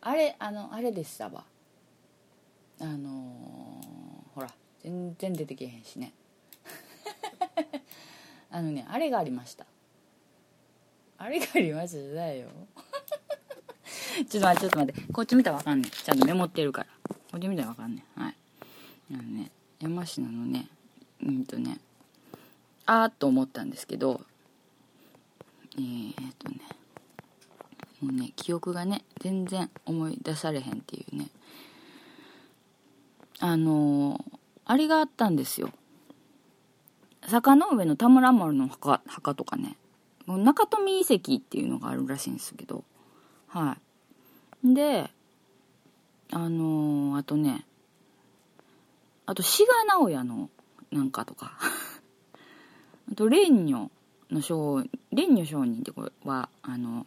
[0.00, 1.44] あれあのあれでしたわ。
[2.80, 6.14] あのーほら全然出てけへんしね。
[8.50, 9.66] あのねあれがありました。
[11.18, 12.48] あれがありましたじゃないよ。
[14.28, 15.12] ちょっと待ってちょっと待って。
[15.12, 16.88] こっち見たらわかんねんちゃんとメモってるから。
[17.30, 18.36] こっち見たらわかんねんはい。
[19.12, 20.68] あのね山科のね
[21.22, 21.78] うんとね
[22.86, 24.20] あーと思ったんですけど
[25.76, 26.60] えー、っとね
[28.00, 31.28] もうね記憶がね全然思い出されへんっていうね。
[33.40, 34.38] あのー
[34.70, 35.70] あれがあったんですよ。
[37.28, 39.76] 坂の上の田村丸の墓墓とかね。
[40.26, 42.84] 中富遺跡っていうのがあるらしいんですけど。
[43.46, 43.76] は
[44.64, 44.74] い。
[44.74, 45.10] で
[46.32, 47.64] あのーあとね
[49.26, 50.50] あと志賀直哉の
[50.90, 51.52] なんかとか。
[53.10, 53.90] あと蓮如
[54.30, 57.06] の商蓮如商人ってこれはあの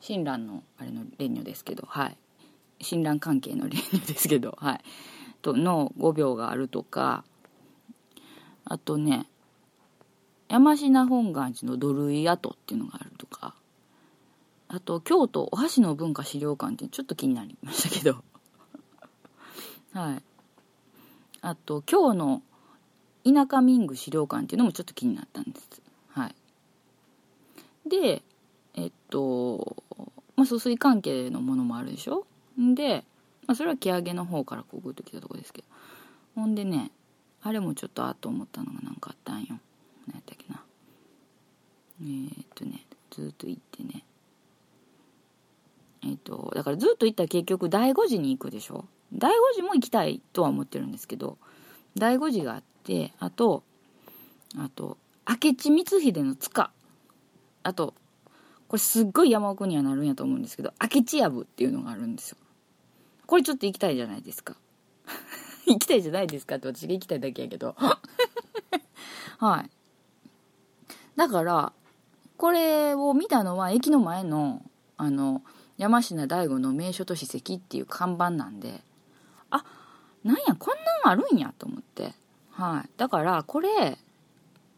[0.00, 2.16] 親鸞のあれの蓮如ですけどはい。
[2.80, 4.80] 親鸞関係の蓮如ですけどはい。
[5.42, 7.24] との5秒があるとか
[8.72, 9.26] あとね
[10.48, 13.54] 山科本願寺の土塁跡っていうのがあるとか
[14.68, 18.24] あと京都お箸の文化資料館ってちょっと気になりましたけど。
[19.92, 20.22] はい。
[21.42, 22.42] あと今日の
[23.24, 25.82] 田舎民具資料館っていうのもちょっと気になったんです。
[26.08, 26.34] はい。
[27.86, 28.22] で
[28.72, 29.76] えっと
[30.34, 32.24] まあ疎水関係のものもあるでしょ？
[32.56, 33.04] で、
[33.46, 35.68] まあ、それは木上げの方からこうグッと来たとこですけど。
[36.36, 36.90] ほんでね
[37.42, 39.58] あれもちょっとあっと思ったのが何かあったんよ。
[40.06, 40.62] 何やったっけな。
[42.00, 44.04] えー、っとねずっと行ってね。
[46.04, 48.84] えっとだからずっと行ったら結局第五次に行くでしょ。
[49.12, 51.36] 第五次も行きたいとは思ってるんですけど
[51.96, 53.62] 第五次があってあと
[54.56, 54.96] あと
[55.28, 56.70] 明智光秀の塚。
[57.64, 57.94] あと
[58.68, 62.36] これすっごい山奥にはなるんやと思うんですけど明智藪っていうのがあるんですよ。
[63.26, 64.56] これちょっと行きたいじゃないですか。
[65.66, 67.74] 行きたいじゃないですかって私が行きたいだけやけど。
[69.38, 69.70] はい。
[71.16, 71.72] だから
[72.36, 74.62] これを見たのは駅の前の
[74.96, 75.42] あの
[75.78, 78.82] 山科大悟の名所と史跡っていう看板なんで。
[79.50, 79.64] あ
[80.24, 82.14] なんやこんなんあるんやと思って。
[82.50, 82.90] はい。
[82.96, 83.98] だからこれ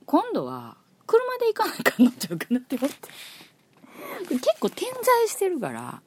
[0.06, 2.96] 今度は車で行かなあかんのちゃうかなって思って。
[4.28, 6.02] 結構点在してるから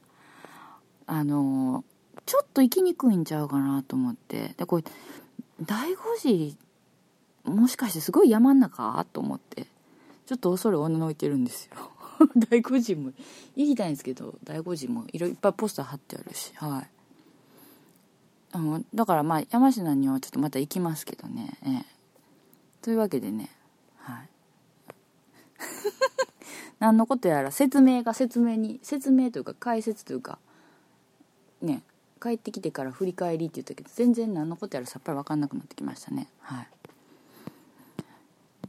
[1.06, 1.84] あの
[2.28, 4.54] ちょっと行きにくいんちゃうかなと思って。
[4.58, 4.84] でこれ
[5.64, 9.04] 醍醐寺もしかしてすごい山ん中？
[9.14, 9.66] と思って。
[10.28, 11.72] ちょっと恐れおののいてるんですよ。
[12.38, 13.14] 醍醐寺も
[13.56, 16.90] 行きたいんですけど醍醐寺もいろいっぱいポスター貼ってあるしはい。
[18.52, 21.86] あのだからまあ山科にはちょっとまた行きますけどね、ええ、
[22.82, 23.50] というわけでね
[23.98, 24.30] はい。
[26.80, 30.40] 何のことやら説明が説明に説明というか解説というか
[31.62, 31.84] ね。
[32.18, 36.28] 帰ってきてから振り返りって言ったけど全然何のことやらさっぱり分かんなくなってきましたね。
[36.42, 36.68] はい。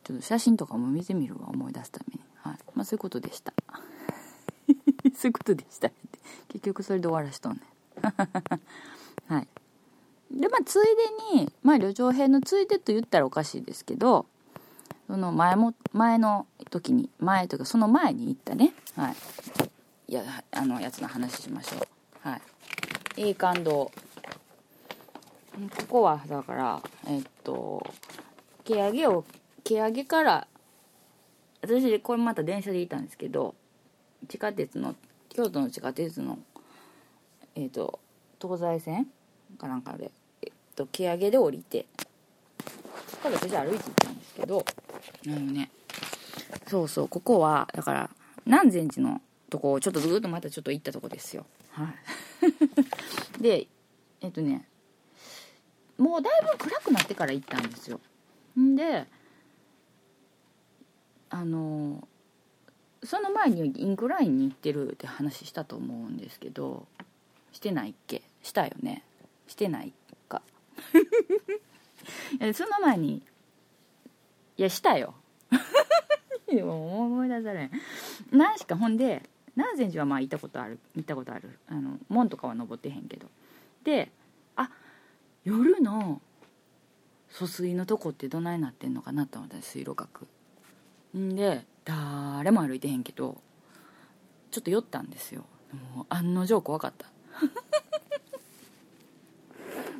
[0.04, 2.20] ちょっと写真とかも見てみるわ思い出すために。
[2.37, 2.58] はい。
[2.74, 3.52] まあそういうことでした。
[5.14, 5.90] そういうことでした
[6.48, 7.61] 結局それで終わらしとんね
[9.28, 9.48] はい。
[10.30, 10.82] でまあつい
[11.34, 14.26] でにまあ旅情編のついでと言ったらおかしいですけど
[15.06, 18.74] その前も前の時に前とかその前に行ったね。
[18.94, 19.16] はい。
[20.08, 22.28] いやあのやつの話しましょう。
[22.28, 22.42] はい。
[23.18, 23.90] いい感動。
[25.76, 27.85] ここはだからえっと
[28.64, 29.24] 毛上げを
[29.64, 30.46] 毛上げから
[31.62, 33.57] 私これまた電車で行ったんですけど
[34.28, 34.95] 地下鉄の
[35.28, 36.38] 京都の地下鉄の
[37.57, 37.99] えっと
[38.40, 39.09] 東西線
[39.59, 40.12] かなんかで、
[40.43, 41.86] えっと、毛上げで降りて
[43.09, 44.64] そこから私歩いて行ったんですけど
[45.26, 45.70] あのね。
[46.68, 48.11] そうそうここはだから
[48.47, 49.20] 南禅寺の
[49.51, 51.47] とこをちょっとずっとまたちょっと行ったとこですよ。
[51.85, 51.95] は
[53.39, 53.43] い。
[53.43, 53.66] で
[54.20, 54.66] えっとね
[55.97, 58.01] もうだいぶ暗くなってから行ったんですよ。
[58.59, 59.07] んで
[61.31, 62.07] あの
[63.03, 66.87] その前にインクラインに行ってるって話したと思うんですけど
[67.53, 68.22] してないっけ？
[68.43, 69.05] したよね。
[69.47, 69.93] してない
[70.29, 70.43] か。
[72.55, 73.22] その前に
[74.57, 75.14] いやしたよ。
[76.47, 77.70] で も思い出されん。
[78.31, 81.59] 何しかほんで南禅寺はまあ行ったことある行ったことある。
[81.66, 83.26] あの門とかは登ってへんけど。
[83.82, 84.12] で
[84.54, 84.70] あ
[85.44, 86.22] 夜の
[87.28, 90.28] 疎水のとこってどないなってんのかなと思った水路閣。
[91.18, 93.42] んで誰も歩いてへんけど
[94.52, 95.44] ちょっと酔ったんですよ。
[95.94, 97.11] もう案の定怖かった。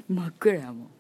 [0.09, 0.91] 真っ暗やもん。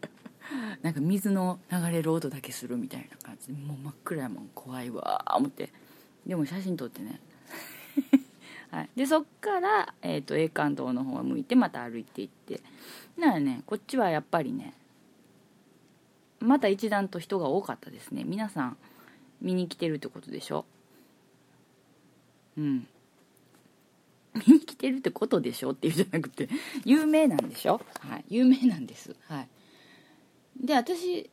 [0.82, 3.52] なんか水の流れる音だけするみたいな感じ。
[3.52, 4.50] もう真っ暗やもん。
[4.54, 5.72] 怖いわー思って。
[6.26, 7.22] でも写真撮ってね
[8.70, 12.60] はい、でそっから、えー、と栄冠堂の方を向いてまた歩いていって。
[13.16, 14.72] ならねこっちはやっぱりね
[16.38, 18.24] また一段と人が多かったですね。
[18.24, 18.76] 皆さん
[19.42, 20.64] 見に来てるってことでしょ？
[22.56, 22.86] うん。
[24.46, 25.72] 見に来てるってことでしょ？
[25.72, 26.48] っていうじゃなくて
[26.84, 27.80] 有名なんでしょ？
[27.98, 28.24] はい。
[28.28, 29.14] 有名なんです。
[29.26, 29.48] はい。
[30.58, 31.28] で私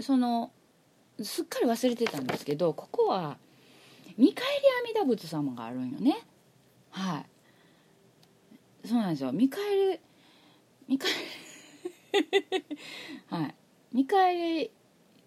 [0.00, 0.52] その
[1.20, 3.38] すっかり忘れてたんですけどここは
[4.18, 6.26] 見返り阿弥陀仏様があるんよね。
[6.90, 7.24] は
[8.84, 8.86] い。
[8.86, 9.30] そうなんですよ。
[9.32, 9.62] 見返
[9.92, 10.00] り
[10.88, 11.10] 見返
[12.12, 12.76] り
[13.30, 13.54] はい。
[13.92, 14.70] 見返り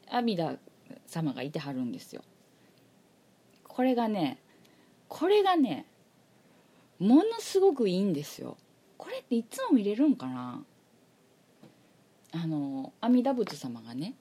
[0.09, 0.59] 阿弥陀
[1.07, 2.21] 様がいてはるんですよ。
[3.63, 4.37] これがね
[5.07, 5.85] これがね
[6.99, 8.57] ものすごくいいんですよ。
[8.97, 10.63] これっていつも見れるんかな。
[12.33, 14.15] あの阿弥陀仏様がね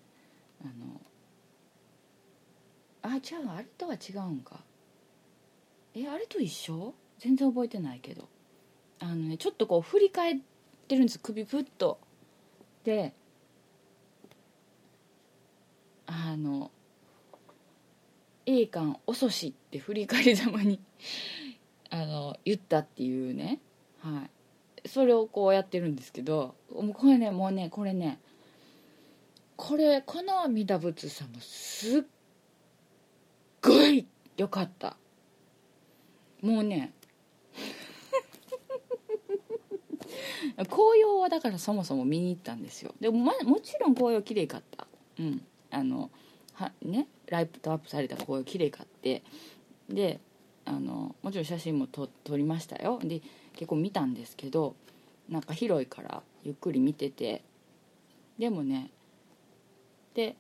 [0.63, 1.00] あの
[3.03, 4.61] あ違うあれとは違うんか。
[5.95, 6.95] えあれと一緒？
[7.19, 8.29] 全然覚えてないけど。
[9.01, 10.37] あのねちょっとこう振り返っ
[10.89, 11.19] てるんです。
[11.19, 11.99] 首プッと。
[12.85, 13.15] で
[16.07, 16.71] あの
[18.47, 20.81] 「栄冠遅し」って振り返りざまに
[21.91, 23.61] あの言ったっていうね。
[24.01, 24.23] は
[24.85, 24.89] い。
[24.89, 28.19] それをこうやってるんですけどもうこれねもうねこれね
[29.57, 32.03] これこの阿弥陀仏様すっ
[33.63, 34.07] ごい
[34.37, 34.97] よかった。
[36.43, 36.93] もうね。
[40.69, 42.95] 紅葉はだからそもそも見に行ったんですよ。
[43.01, 44.87] でも,、ま、もちろん紅葉綺麗かった。
[45.19, 45.45] うん。
[45.71, 46.11] あの
[46.55, 49.23] はねライトアップされた紅葉綺麗かって。
[49.89, 50.21] で
[50.65, 52.99] あのもちろん写真も撮撮りましたよ。
[53.03, 53.21] で
[53.55, 54.77] 結構見たんですけど
[55.29, 57.43] なんか広いからゆっくり見てて。
[58.39, 58.91] でもね。
[60.15, 60.37] で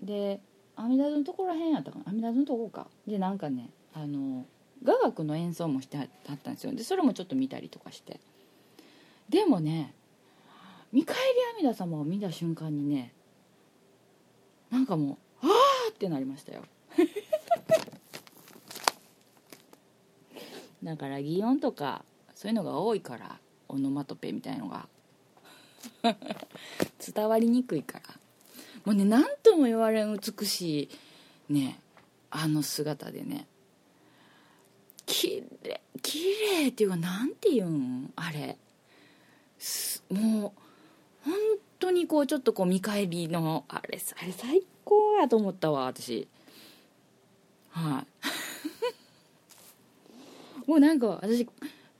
[0.00, 0.40] で
[0.76, 2.04] 阿弥陀のとこらへんやったかな。
[2.08, 2.88] 阿弥陀のとこか。
[3.06, 4.46] でなんかねあの
[4.82, 6.08] 雅楽の演奏もしてはっ
[6.42, 6.72] たんですよ。
[6.74, 8.20] でそれもちょっと見たりとかして。
[9.28, 9.94] でもね
[10.92, 11.22] 見返り
[11.66, 13.12] 阿弥陀様を見た瞬間にね
[14.70, 16.62] なんかもう「ああ!」ってなりましたよ。
[20.82, 22.04] だから擬音とか
[22.34, 24.88] そういうのが多いからオノマトペみたいのが。
[27.14, 28.04] 伝わりにくいから。
[28.84, 30.88] もうね何とも言われん美し
[31.48, 31.80] いね
[32.30, 33.46] あの姿でね。
[35.06, 38.12] きれいきれいっていうかなんていうん？
[38.16, 38.58] あれ。
[40.10, 40.52] もう
[41.24, 41.34] 本
[41.78, 46.28] 当にこうちょっとこう見返りのあれあれ最高やと思ったわ私。
[47.70, 48.04] は
[50.66, 50.68] い。
[50.70, 51.46] もうなんか私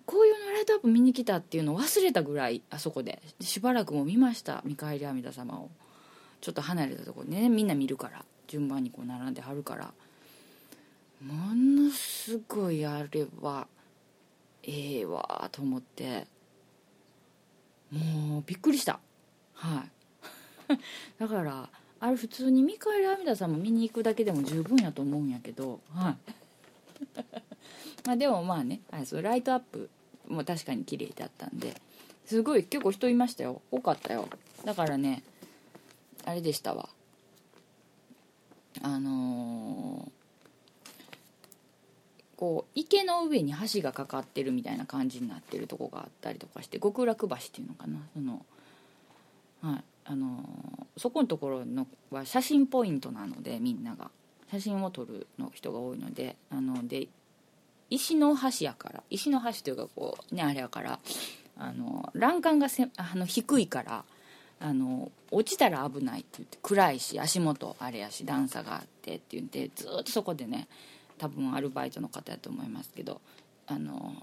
[0.07, 3.23] 紅葉のライトアップ見に来たっていうのを忘れたぐらいあそこで。
[3.41, 5.71] しばらくも見ました見返り阿弥陀様を。
[6.45, 9.95] ちょっと離れたとこねみんな見るから順番にこう並んではるから。
[11.23, 13.67] ものすごいあれは
[14.63, 16.27] ええわと思って。
[17.91, 19.01] もうびっくりした。
[19.55, 19.87] は
[20.69, 20.79] い。
[21.19, 26.17] だからあれ普通に見返り阿弥陀様見に行くだけでも十分やと思うんやけどはい。
[28.05, 29.89] まあでもまあねあそうライトアップ
[30.29, 31.81] も確かに綺麗だったんで
[32.27, 33.63] すごい結構人いましたよ。
[33.71, 34.29] 多かったよ。
[34.67, 35.23] だからね
[36.25, 36.89] あれでしたわ。
[38.83, 40.15] あのー
[42.37, 48.01] こう池の上に橋がかかってるみたいな感じになってるとこがあったりとかして極楽橋っていうのかな。
[48.13, 48.45] その
[49.63, 49.85] はい。
[50.07, 54.11] あのーそこのところのは写真ポイントなのでみんなが。
[54.51, 57.09] 写真を撮るの人が多いのであので
[57.91, 61.01] 石の橋やから石の橋というかこうねあれやから
[61.59, 64.05] あの欄干がせあの低いから
[64.65, 70.69] あの落ちたら危ないって言って暗いし足元あれやし段差があってって言ってずっとそこでね
[71.19, 73.21] 多分アルバイトの方やと思いますけど
[73.67, 74.15] あの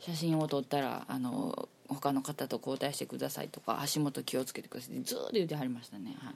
[0.00, 6.34] 写真を撮ったらあの他の方と交代してくださいとか足元気をつけてくださいってずっと言ってはりましたね、はい、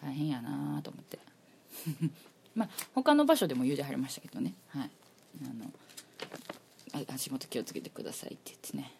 [0.00, 1.18] 大変やなと思って。
[2.54, 4.54] まあ他の場所でも言うてはりましたけどね。
[4.68, 4.90] はい。
[5.44, 8.99] あの足元気をつけてくださいって言ってね。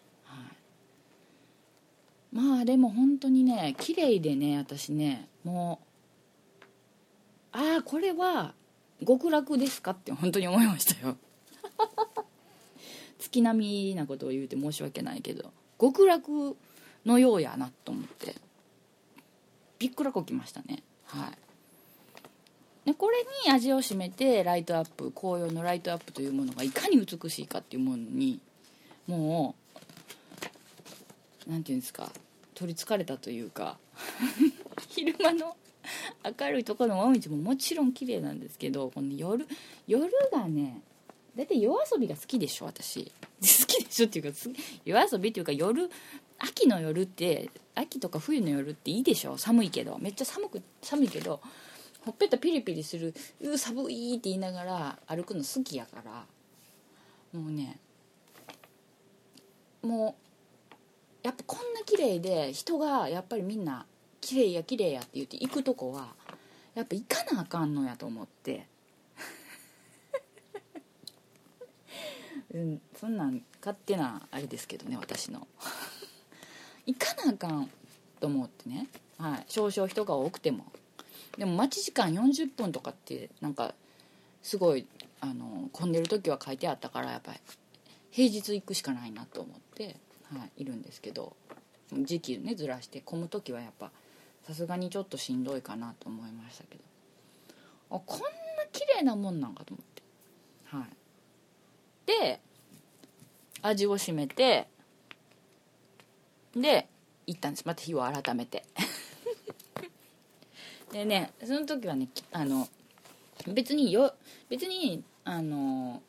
[2.31, 6.67] まあでも本当にね綺麗でね私ねもう
[7.51, 8.53] ああこれは
[9.05, 11.17] 極楽ですかって本当に思いましたよ。
[13.19, 16.55] 月並みなことを言うて申し訳ないけど極楽
[17.05, 18.35] のようやなと思って
[19.79, 20.83] びっくらこきましたね。
[21.05, 21.37] はい。
[22.85, 28.39] でこれに味を占めてライトアップ紅葉のライトアップというものがいかに美しいかっていうものに
[29.07, 29.60] もう
[31.47, 32.11] 何て言うんですか
[32.53, 33.77] 取りつかれたというか
[34.89, 35.55] 昼間の
[36.39, 39.47] 明るいところの紅葉ももちろん綺麗なんですけどこの夜
[39.87, 40.81] 夜がね
[41.35, 43.05] 大体夜遊びが好きでしょ私。
[43.41, 44.39] 好きでしょっていうか
[44.83, 45.89] 夜遊びっていうか夜
[46.37, 49.97] 秋の夜って秋とか冬の夜っていいでしょ寒いけど。
[49.97, 51.39] めっちゃ寒く寒いけど
[52.01, 56.25] ほっぺたピリピリする「うー寒い」って言いながら歩くの好きやから。
[57.33, 57.79] もうね
[59.81, 60.30] もう
[61.23, 63.85] やっぱこんな綺麗で人がやっぱりみんな
[64.19, 66.13] 綺麗や綺麗やって言って行くとこは
[66.73, 68.67] やっぱ行かなあかんのやと思って。
[72.53, 75.47] うんそんなん勝手なあれですけどね私の。
[76.85, 77.69] 行かなあかん
[78.19, 80.71] と思ってね、はい、少々人が多くても。
[81.37, 83.73] でも待ち時間40分とかってなんか
[84.41, 84.85] すごい
[85.21, 87.39] あの混んでる時は書いてあったからやっぱり
[88.09, 89.95] 平日行くしかないなと思って、
[90.37, 91.35] はい、いるんですけど
[91.91, 93.91] 時期ねずらして混む時はやっぱ
[94.47, 96.91] さすがにちょっとしんどいかなと思いましたけど。
[97.91, 98.27] あこんな
[98.71, 100.01] 綺麗なもんなんかと思って。
[100.65, 100.87] はい。
[102.05, 102.41] で
[103.61, 104.67] 味を占めて
[106.55, 106.87] で
[107.27, 107.63] 行ったんです。
[107.65, 108.65] また日を改めて。
[110.91, 112.67] でねその時はねあの
[113.47, 114.15] 別によ
[114.49, 116.01] 別にあの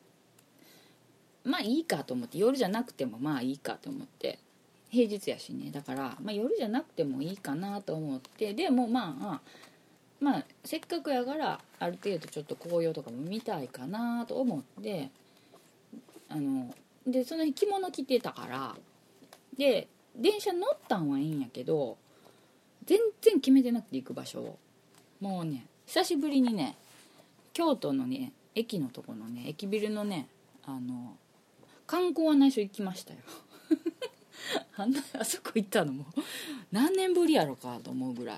[1.44, 4.38] まあいいかと思って夜じゃなくてもまあいいかと思って
[4.90, 5.70] 平日やしね。
[5.70, 9.40] だから、まあ、夜じゃなくてもいいかなと思ってでもまあ
[10.20, 15.10] まあせっかくやからある程度ちょっと紅葉とかも見たいかなと思って
[16.28, 16.74] あの
[17.06, 18.76] でその日着物着てたから
[19.56, 21.96] で電車乗ったんはいいんやけど
[22.84, 24.58] 全然決めてなくて行く場所を。
[25.20, 26.76] もうね久しぶりにね
[27.52, 30.26] 京都のね駅のとこのね駅ビルのね
[30.66, 31.16] あの
[31.92, 33.20] 観光案内所行きましたよ。
[34.78, 36.06] あんなあそこ行ったのも。
[36.70, 38.36] 何年ぶりやろかと思うぐら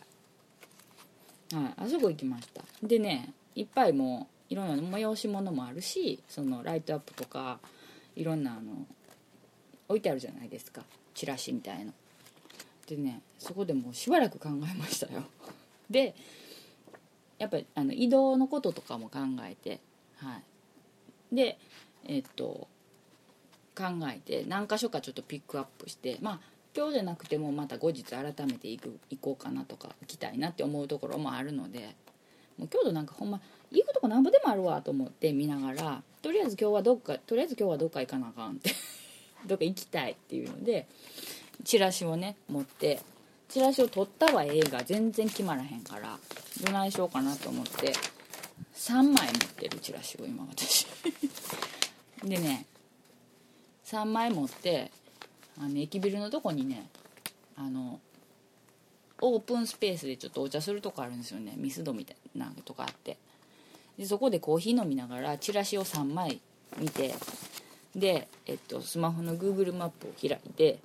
[1.52, 2.64] い、はい、あそこ行きました。
[2.82, 7.60] でねいっぱいもういろんな催し物もあるしそのライトアップとか
[8.16, 8.88] いろんなあの
[9.86, 10.84] 置いてあるじゃないですか。
[11.14, 11.94] チラシみたいの。
[12.88, 15.22] でねそこでもうしばらく考えましたよ。
[15.88, 16.16] で
[17.38, 19.78] やっぱりあの移動のこととかも考えて
[20.16, 20.40] は
[21.30, 21.36] い。
[21.36, 21.56] で
[22.02, 22.66] えっと
[23.76, 26.40] 考えて何箇所かちょっとピックアップしてまあ
[26.76, 31.94] 今日じゃなくてもまた後日改めて行く行こうかなとか行きたいなって思うところもあるので
[32.58, 38.70] もう京都なんかほんま行くとこなんぼでもあるわと思って見ながらとりあえず今日はどっかとりあえず今日はどっか行かなあかんって
[39.46, 40.88] どっか行きたいっていうので
[41.64, 43.00] チラシをね持って
[43.48, 46.18] チラシを取ったは映画全然決まらへんから
[46.64, 47.92] どないしようかなと思って
[48.74, 50.86] 3枚持ってるチラシを今私。
[52.24, 52.66] でね
[53.84, 54.90] 3枚持って
[55.58, 56.86] あの駅ビルのとこにね
[57.56, 58.00] あの
[59.20, 61.54] オープンスペースでちょっとお茶するとこあるんですよね。
[61.56, 63.16] ミスドみたいなとかあって。
[63.98, 66.40] でそこでコーヒー飲みながらチラシを3枚
[66.78, 67.14] 見て
[67.94, 70.80] で、えっと、スマホの Google マップを開いて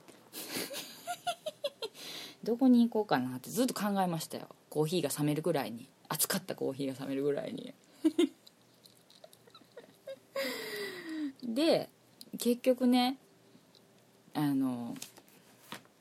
[2.43, 4.47] どこに行こうかなってずっと考えましたよ。
[4.69, 5.87] コーヒーが冷めるぐらいに。
[6.07, 7.73] 熱かったコーヒーが冷めるぐらいに。
[11.43, 11.89] で
[12.37, 13.17] 結局ね
[14.33, 14.95] あの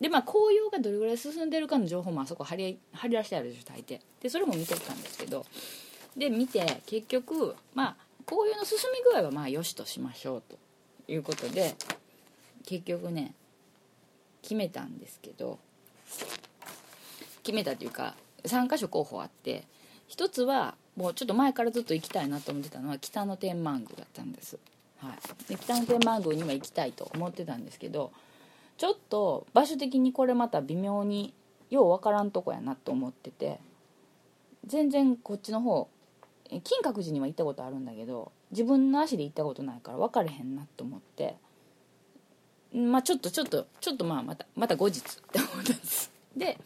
[0.01, 4.01] でまあ紅葉がどれぐらい進んでるかの情報もあそこ貼り貼り出してあるでしょ大抵。
[4.21, 5.45] でそれも見てたんですけど。
[6.17, 10.59] で見て結局まあ紅葉の進み具合はまあよしとしましょうと。
[11.11, 11.75] いうことで
[12.67, 13.33] 結局ね
[14.43, 15.59] 決めたんですけど。
[17.43, 18.15] 決めたというか
[18.45, 19.65] 3箇所候補あって。
[20.07, 24.59] 一つはもうちょっと前からずっと行きたいなと思ってたのは北野天満宮だったんです。
[25.01, 28.13] はい、で北野天満宮には行きたいと思ってたんですけど
[28.77, 31.35] ちょっと場所的にこれまた微妙に
[31.71, 33.61] ようわからんとこやなと思ってて
[34.67, 35.89] 全然こっちの方
[36.49, 41.37] 金閣寺には行ったことあるんだけど自分の足で行ったことないから分かれへんなと思って
[42.73, 46.11] まあちょっとちょっとちょっとまあまたまた後日って思ったんです。
[46.37, 46.59] で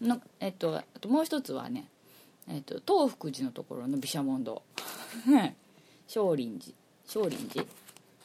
[0.00, 1.88] のえっとあともう一つはね
[2.48, 4.62] えっと東福寺のところの毘沙門堂。
[6.08, 6.79] 少林寺。
[7.10, 7.64] 少林寺。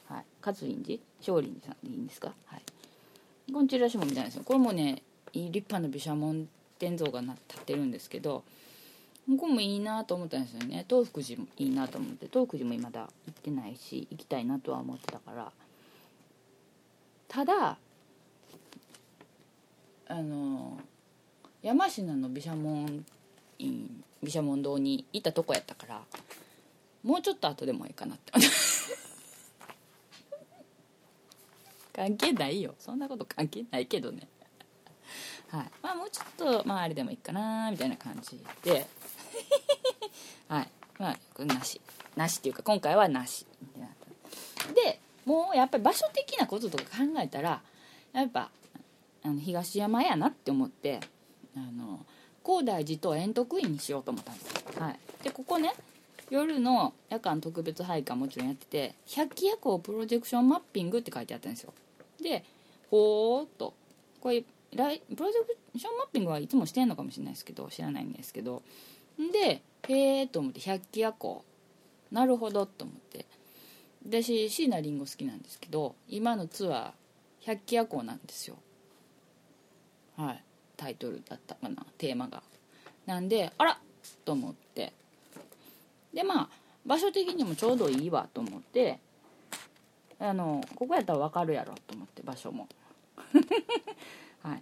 [0.08, 0.26] はい。
[0.46, 1.00] 勝林寺？
[1.20, 2.34] 少林寺さんでいいんですか？
[2.46, 2.62] はい。
[3.52, 4.44] このチラシもみたいですよ。
[4.46, 5.02] これもね
[5.34, 8.44] 立派な毘沙門天像が立ってるんですけど
[9.28, 10.86] ここもいいなと思ったんですよね。
[10.88, 12.28] 東福寺もいいなと思って。
[12.28, 15.52] 東福寺もまだ行ってないし行きたいなとは思ってたから。
[17.28, 17.78] ただ
[20.08, 20.80] あの
[21.64, 23.04] 山科の毘沙門
[23.58, 26.02] 院毘沙門堂に行ったとこやったから
[27.06, 28.34] もうちょっと後でもいいかなって。
[31.94, 32.74] 関係ないよ。
[32.80, 34.28] そんなこと関係ないけどね。
[35.50, 35.72] はい。
[35.84, 38.88] まあもうちょっとまああれでもいいかなみたいな感じで。
[40.50, 40.70] はい。
[40.98, 41.80] まあなし。
[42.16, 43.46] なしっていうか今回はなし。
[44.74, 46.90] でもうやっぱり場所的なこととか考
[47.20, 47.62] えたら
[48.14, 48.50] やっぱ
[49.24, 51.00] あの東山やなって思って
[51.56, 52.04] あの
[52.42, 55.74] 高大寺と円徳院にしようと思ったんですはい、でここね
[56.30, 61.74] 夜の夜間特別拝観もちろんやってて「百鬼夜行プロジェクションマッピング」って書いてあったんですよ。
[62.22, 62.44] で
[62.90, 63.74] ほーっと。
[64.22, 68.64] これプロジェクションマッピングはいつもしてんのかもしれないですけど知らないんですけど。
[69.32, 71.46] でへえと思って百鬼夜行。
[72.12, 73.26] なるほどと思って。
[74.08, 76.92] 私椎名林檎好きなんですけど今のツアー
[77.42, 78.58] 百鬼夜行なんですよ。
[80.18, 80.44] はい。
[80.78, 81.86] タイトルだったかな。
[81.98, 82.44] テーマが。
[83.06, 83.80] なんであら
[84.26, 84.94] と思って。
[86.16, 86.50] でまあ
[86.86, 89.00] 場所的にもちょうどいいわと思って
[90.18, 92.68] あのここやったら分かるやろと思って場所も。
[94.42, 94.58] はい。
[94.60, 94.62] っ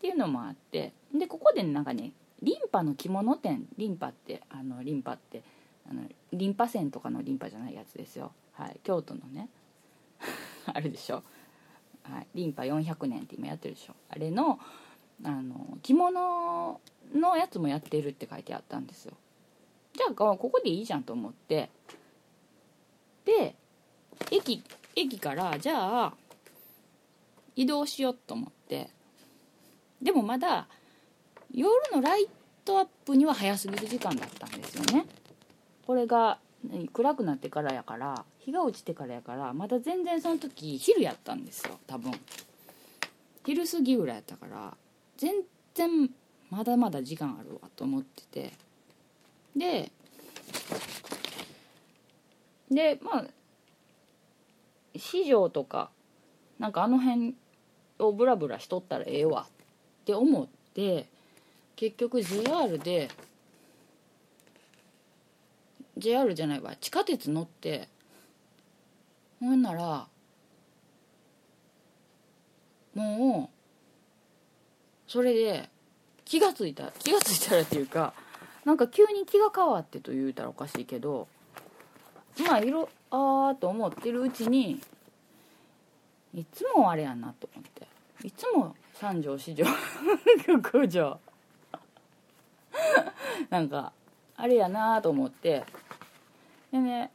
[0.00, 5.42] ていうのもあってでここでなんかねリンパの着物店リンパってあのリンパって
[5.90, 6.02] あの
[6.32, 8.32] リンパ線とかのリンパじゃないやつですよ。
[8.52, 8.80] はい。
[8.82, 9.48] 京都のね
[10.66, 11.22] あるでしょ、
[12.02, 13.94] はい、リンパ400年って今やってるでしょ。
[14.10, 14.60] あれの
[15.22, 16.80] あの着物
[17.14, 19.14] のやつもやってるって書いてあったんですよ。
[20.00, 21.68] じゃあここでいいじゃんと思って。
[23.26, 23.54] で
[24.30, 24.62] 駅
[24.96, 26.14] 駅からじゃあ
[27.54, 28.88] 移動しようと思って。
[30.00, 30.68] でもまだ
[31.52, 32.26] 夜のライ
[32.64, 35.04] トアップには早すぎる時間だったんですよね。
[35.86, 36.38] これが
[36.94, 42.12] 暗くなってからやから日が落ちてからやからまだ全然その時昼やったんですよ多分。
[43.44, 44.74] 昼過ぎぐらいやったから
[45.18, 45.34] 全
[45.74, 46.10] 然
[46.48, 48.69] まだまだ時間あるわと思ってて。
[49.56, 49.90] で
[52.70, 53.24] でまあ
[54.94, 55.90] 市場とか
[56.58, 57.34] なんかあの辺
[57.98, 61.06] をブラブラしとったらええわって思って
[61.76, 63.10] 結局 JR で
[65.96, 67.88] JR じゃないわ地下鉄乗って
[69.40, 70.06] ほんなら
[72.94, 75.68] もうそれで
[76.24, 78.12] 気が付いた気が付いたらっていうか
[78.70, 81.26] なんか急に気が変わってと言うたらおかしいけど
[82.46, 84.80] まあいろああと思ってるうちに
[86.32, 87.88] いつもあれやなと思って。
[88.22, 89.64] いつも三条四条
[90.46, 91.18] 六条。
[93.50, 93.92] なんか
[94.36, 95.64] あれやなと思って。
[96.70, 97.10] でね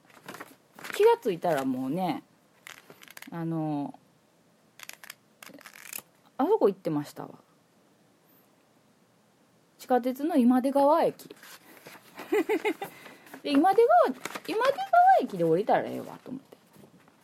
[0.94, 2.22] 気が付いたらもうね
[3.32, 3.98] あの
[6.38, 7.45] あそこ行ってましたわ。
[9.86, 11.30] 地下鉄の今出川駅。
[13.44, 14.08] で今出川
[14.48, 14.86] 今出川
[15.22, 16.58] 駅で降りたらええわと思って。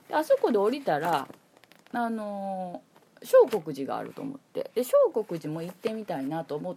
[0.09, 1.27] であそこで降りたら
[1.91, 2.83] あの
[3.23, 4.69] 小国寺があると思って。
[4.75, 6.75] で小国寺も行ってみたいなと思っ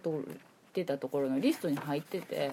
[0.73, 2.51] てたところのリストに入ってて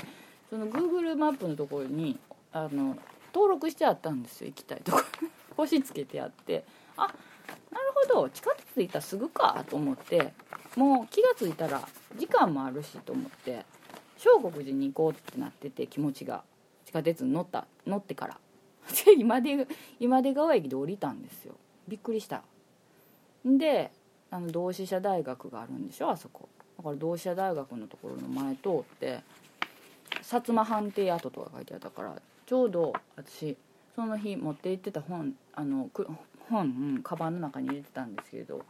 [0.50, 2.20] その Google マップのところに
[2.52, 2.98] あの
[3.34, 5.00] 登録してあったんですよ行きたいとこ
[5.56, 6.66] 星つけてあって。
[6.98, 8.30] あなるほど。
[8.30, 10.34] 地下鉄行ったらすぐかと思って
[10.76, 13.66] もう気が付いたら時間もあるしと思って
[14.18, 16.43] 小国寺に行こうってなってて気持ちが
[16.86, 18.38] 地下鉄に乗った乗ってから。
[19.05, 19.68] で今出
[19.99, 21.55] 今出川駅で降りたんですよ。
[21.88, 22.43] びっくりした。
[23.45, 23.91] で
[24.30, 26.49] あの同志社大学があるんでしょあそこ。
[26.78, 29.22] だから同志社大学のところの前通って
[30.22, 33.55] 薩摩藩邸跡とか書いてあったからちょうど私
[33.95, 35.89] その日持って行ってた本あの
[36.49, 38.66] 本、うん、カバンの中に入れてたんですけど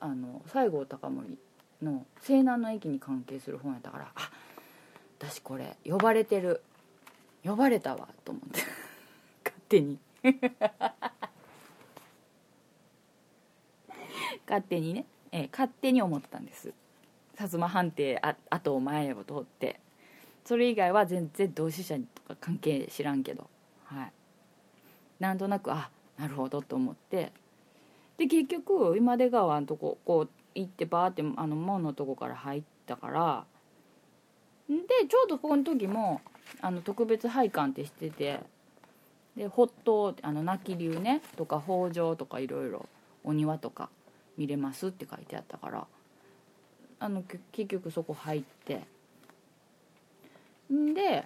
[0.00, 1.38] あの西郷隆盛
[1.82, 4.30] の西南の駅に関係する本やったからあ
[5.18, 6.62] 私これ呼ばれてる。
[7.44, 8.60] 呼ばれたわと思って。
[9.44, 9.98] 勝手に。
[14.48, 16.68] 勝手にね、えー、勝手に思ってたんです。
[17.34, 19.80] 薩摩藩邸あ後を前を通って。
[20.44, 23.48] それ以外は全然同志社とか関係知らんけど。
[23.84, 24.12] はい。
[25.18, 27.32] なんとなくあなるほどと思って。
[28.16, 33.44] で結局今出川のとここう行ってバーってあの門のとこから入ったから
[34.68, 34.74] で
[35.08, 36.20] ちょうどこの時も
[36.60, 38.40] あの特別拝観ってしてて
[39.36, 42.88] でほっとあの泣き流ねとか北条とかいろいろ
[43.22, 43.90] お庭とか
[44.36, 45.86] 見れますって書いてあったから
[46.98, 48.82] あの結局そこ入って
[50.72, 51.24] んで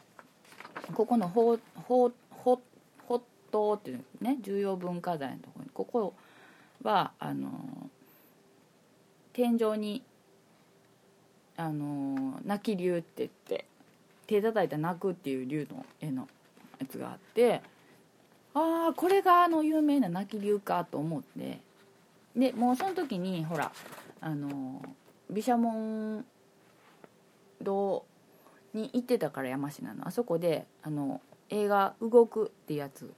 [0.95, 2.61] ここの法法法
[3.07, 6.14] 法塔っていうね重要文化財のところにここ
[6.83, 7.51] はあの
[9.41, 10.03] 天井に
[11.57, 13.64] あの泣き竜って言って
[14.26, 16.28] 手叩いた泣くっていう竜の絵の
[16.78, 17.62] やつがあって
[18.53, 21.59] ああこれがあの有名な泣き竜かと思って
[22.36, 23.72] でもうその時にほら
[24.20, 24.82] あの
[25.30, 26.26] 毘沙門
[27.62, 28.05] 堂
[28.74, 30.07] に行ってたから山科の。
[30.07, 33.11] あそこであの映画「動く」ってやつ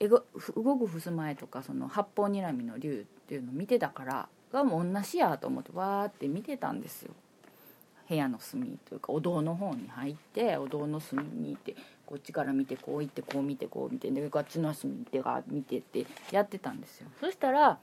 [0.00, 0.22] えご
[0.54, 7.12] 動く襖絵とかその八方睨みの竜っていうのを見てたからがもう同じやと思ってわーって見てたんですよ。
[8.08, 11.74] 部屋の隅というかお堂の方に入ってお堂の隅にいて
[12.04, 17.08] こっちから見てこう行ってこう見てこう見てでこっちの隅見てが見てってやってたんですよ。
[17.20, 17.78] そしたら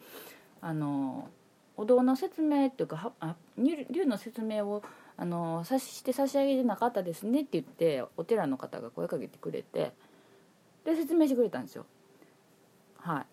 [0.61, 1.27] あの
[1.75, 4.83] お堂の説明っていうかはあ竜の説明を
[5.17, 9.91] あのさして差し上げてなかったですねって言ってお寺の方が声かけてくれて
[10.85, 11.85] で説明してくれたんですよ。
[12.97, 13.25] はい。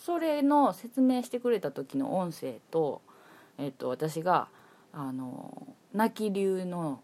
[0.00, 3.02] それの説明してくれた時の音声と,、
[3.58, 4.48] えっと私が
[4.92, 7.02] あの泣き竜の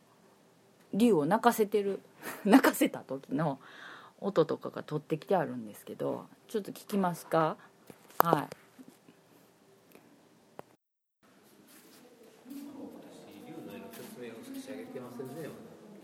[0.95, 2.01] 竜を泣かせてる
[2.45, 3.59] 泣かせた時の
[4.21, 7.57] 音とかが取ってきてあるんですけどちょっと聞きますか？
[8.19, 8.57] はい。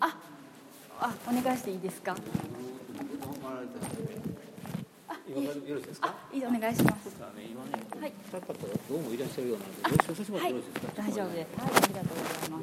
[0.00, 0.16] あ
[1.00, 2.14] あお願いしていいですか？
[5.28, 6.08] 今よろしいですか？
[6.08, 8.12] あいいお願いしますね今ね、はい。
[8.88, 10.92] どうもいらっしゃるようなので、ご一緒させてもらってよろしいですか？
[11.02, 11.60] 大丈夫です。
[11.60, 12.62] はいありがとうございます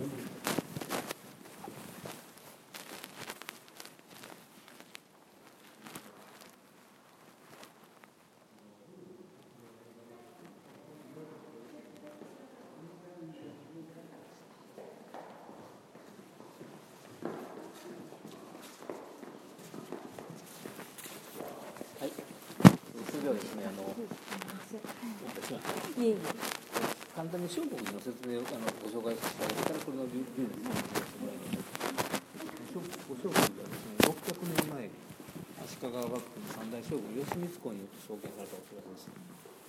[21.99, 22.11] はい。
[23.11, 23.83] それではですね、あの、
[25.27, 26.15] 私はいえいえ
[27.49, 31.73] 簡単に小国の説明をあのご紹介させてあげてからこれの理由についてもらいます。
[32.69, 34.93] 小小国はですね、600年前に
[35.65, 39.09] 足利幕府の三代将軍義満公によって創建されたお寺です。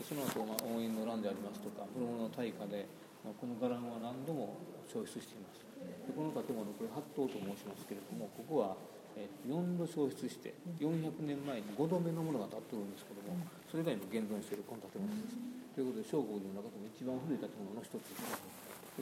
[0.04, 2.84] その後、まあ、応援の乱でありますとか、室の大火で、
[3.24, 5.64] まあ、この伽藍は何度も消失しています。
[5.80, 8.76] でこの建物、これ八塔と申しますけれども、ここは
[9.16, 13.34] えー4度消失して400年前に5度目のものが建ってるんですけども
[13.66, 18.22] それ以外にも現存しているこの建物ですということで小国の中でも一番古い建物の一つで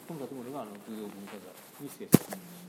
[0.05, 2.63] この建物があの重要文化財に指定されています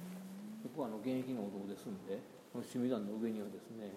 [0.64, 2.18] ここはあの現役のお堂ですんで
[2.56, 3.92] この趣味団の上にはですね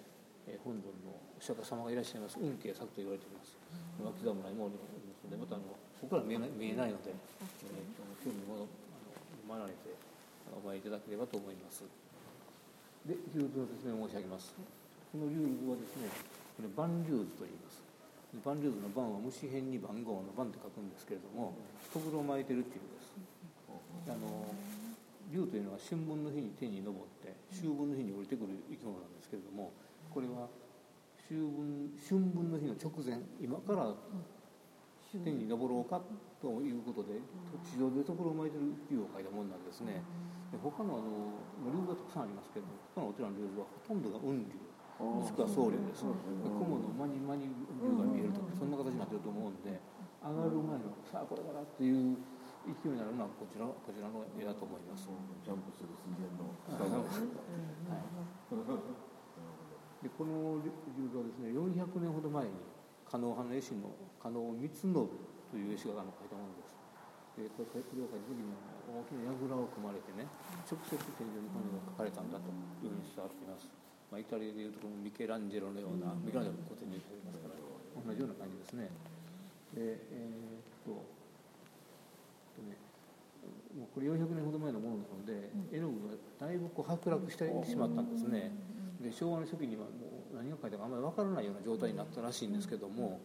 [0.45, 3.55] えー本尊のお釈迦様がいらっしゃいます運慶作と言われています
[4.03, 4.83] 脇侍もおりま
[5.15, 5.71] すのでまたあの
[6.03, 8.67] ここから見えない見えないので、えーと興味をあの
[9.55, 9.91] 学られて
[10.51, 11.83] お参りいただければと思います
[13.03, 14.55] で、竜図の説明を申し上げます。
[15.11, 16.07] この竜図はですね、
[16.55, 17.82] これ万竜図と言います。
[18.41, 21.53] 万竜図の万は虫編に番号の番って書くんですけれども、
[21.93, 23.13] とぐろを巻いてるっていうです。
[24.09, 24.49] あの
[25.29, 29.71] 竜というのは春分の日に天に昇って、秋分の日に降りてくる生き物なんですけれども、
[30.09, 30.49] これは
[31.29, 33.93] 秋分春分の日の直前、今から
[35.13, 36.01] 天に昇ろうか
[36.41, 37.21] ということで、
[37.61, 40.01] 地上でところを巻いてる竜を描いたものなんですね。
[40.53, 41.33] で他のあの
[41.65, 44.45] 竜がたくさんありますけど他のお寺の竜はほとんどが雲竜
[44.99, 46.13] もしくは僧侶ですで
[46.45, 47.49] 雲の間に間に
[47.81, 49.79] 竜が見えるとかそんな形になってると思うんで
[50.21, 52.15] 上がる前のさあこれからっていう
[52.63, 55.11] 勢いになるのはこちらこちらの絵だと思います、
[55.43, 56.47] ジャンプする寸前の
[59.99, 60.71] でこの竜
[61.11, 62.55] がですね400年ほど前に
[63.03, 65.11] 狩野派の絵師の狩野光信と
[65.55, 66.71] いう絵師が描いたものです。
[67.33, 68.53] でこれこれを描いた時に
[68.87, 70.27] 大きな櫓を組まれてね
[70.69, 72.47] 直接天井にこの絵が描かれたんだと
[72.83, 73.67] いうふうに伝わっています、
[74.13, 78.93] まあ、イタリアでいうとこのミケランジェロのような、ミケランジェロの古典に出てますから同じような感じですね。
[79.73, 81.01] でえーっと
[82.53, 82.77] えっとね
[83.73, 86.13] もうこれ400年ほど前のものなので、絵の具が
[86.45, 88.53] だいぶこう剥落してしまったんですね、
[89.01, 89.89] で昭和の初期にはも
[90.29, 93.19] う何が書いたかあんまり分からないような状態になったらしいんですけども、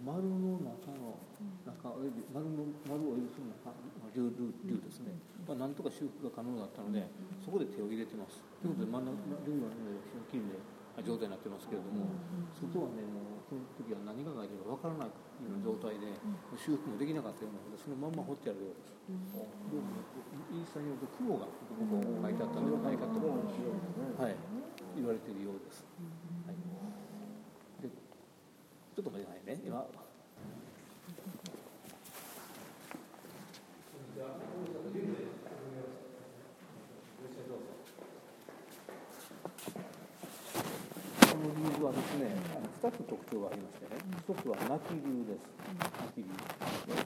[0.00, 1.20] 丸の中の
[1.68, 3.76] 中および丸の丸およびその中
[4.16, 5.16] 竜竜竜ですね、
[5.48, 7.04] まあ、なんとか修復が可能だったので
[7.40, 8.44] そこで手を入れてます。
[8.60, 9.04] ということで真ん。
[9.08, 10.60] 中竜の上が非常に綺麗
[10.96, 12.12] な状態になってますけれども
[12.52, 16.12] 外はねもうこの時は何が書いてるか分からないような状態で
[16.56, 20.04] 修復もできなかったようなのでそのまんま掘ってあるようですどうも
[20.52, 24.36] イースタによると雲がここ書いてあったんではないかと、はい、
[24.96, 26.21] 言われているようです、はい、で
[28.94, 29.86] ちょっと待ってくださいね今
[41.32, 42.36] この理由はですね、
[42.84, 45.48] 二つ特徴がありましてね、一つは泣き流です、
[45.98, 46.28] 泣き流。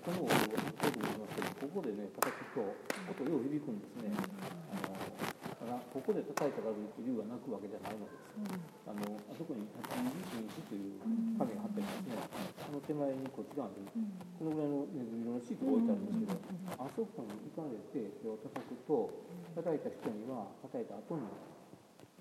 [0.04, 4.10] この音を、ちょっ言いますけど、ここでね、叩くと、音よう響くんですね。
[4.18, 11.00] あのからここで叩いたからといって竜が鳴くわけじゃないのですあのあそこに立ち入り禁止という
[11.40, 12.46] 紙が貼ってありますね。
[12.66, 13.88] その手前にこっち側に
[14.36, 19.10] このぐらいのネズミ色のシートが置いてあるんですけどあそこに行かれて手を叩くと
[19.56, 21.24] 叩いた人には叩いた後に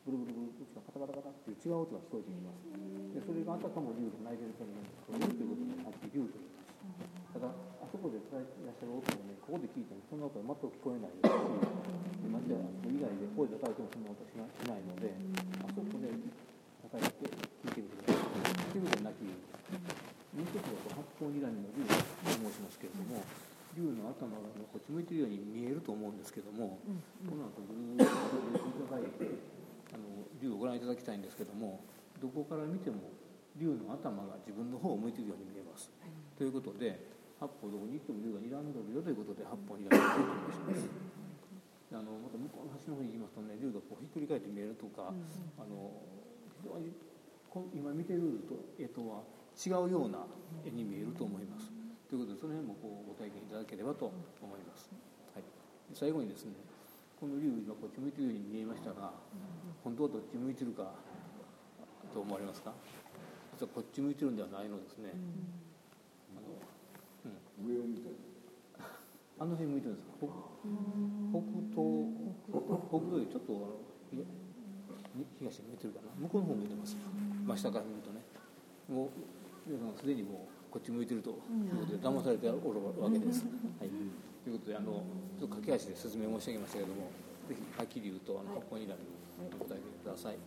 [0.06, 2.62] ブルブルブルブルカタカタカタっていう違う音が聞こえてきます。
[3.18, 6.72] でそれがあたかも竜が鳴いてると思うんですけど竜ということではっきり竜と言います。
[7.34, 7.50] ただ
[7.96, 12.60] あそこでいらっしゃる音をねここで聞いてもそんな音は全く聞こえないですしまして
[12.91, 15.16] 以外で声で叩いてもそんな音しなしないので
[15.64, 17.32] あそこで叩いて
[17.72, 19.32] 聞いてみてくださいということで鳴き竜
[20.36, 21.96] もう一つは八方睨みの竜と
[22.36, 23.24] 申しますけれども
[23.80, 26.80] 竜の頭がこっち向いてるように見えると思うんですけども、
[27.28, 29.28] この後ぐーっと見ていただいて
[29.91, 30.04] あの
[30.39, 31.84] 竜をご覧いただきたいんですけども
[32.24, 33.12] どこから見ても
[33.56, 35.91] 竜の頭が自分の方を向いているように見えます。
[36.38, 40.04] ということで八方どこに行っても竜が睨んでるよということで八方睨みの竜と
[40.52, 40.88] 申します。
[41.96, 45.16] あのまた向こうの端の方に行きますとね竜がこうひっくり返って見えるとか、
[45.56, 45.96] あの
[46.60, 46.92] 非常に
[47.72, 49.24] 今見てると絵とは
[49.56, 50.28] 違うような
[50.68, 51.72] 絵に見えると思います。
[52.12, 54.12] ということでその辺もこうご体験いただければと
[54.42, 54.92] 思います。
[55.32, 55.44] はい、
[55.94, 56.52] 最後にですね
[57.16, 59.14] この竜今こっち向いてるように見えましたが
[59.84, 60.92] 本当はどっち向いてるか
[62.12, 62.74] と思われますか？
[63.56, 65.16] 実はこっち向いてるんではないのですね。
[66.36, 66.64] あのうん
[67.64, 68.10] 上を見た。
[68.10, 68.16] り
[69.38, 70.16] あの辺向いてるんですか？
[70.20, 72.08] 北北東
[72.49, 73.84] 北東よりちょっと
[75.39, 76.12] 東に向いてるかな？
[76.20, 76.95] 向こうの方向いてます
[77.45, 78.24] 真下から見るとね。
[78.88, 79.10] もう
[79.66, 83.43] 皆さんすでにもうこっち向いてるということで騙されておるわけです、
[83.80, 83.89] はい、
[84.43, 85.01] ということであの
[85.39, 87.10] ちょっと駆け足で説明申し上げましたけれども
[87.49, 89.16] ぜひはっきり言うとあの八方にらみに
[89.56, 90.38] お答えください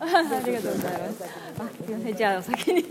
[0.00, 0.06] あ
[0.46, 1.24] りがとうございます。
[1.24, 2.16] あ、すみません。
[2.16, 2.82] じゃあお先に。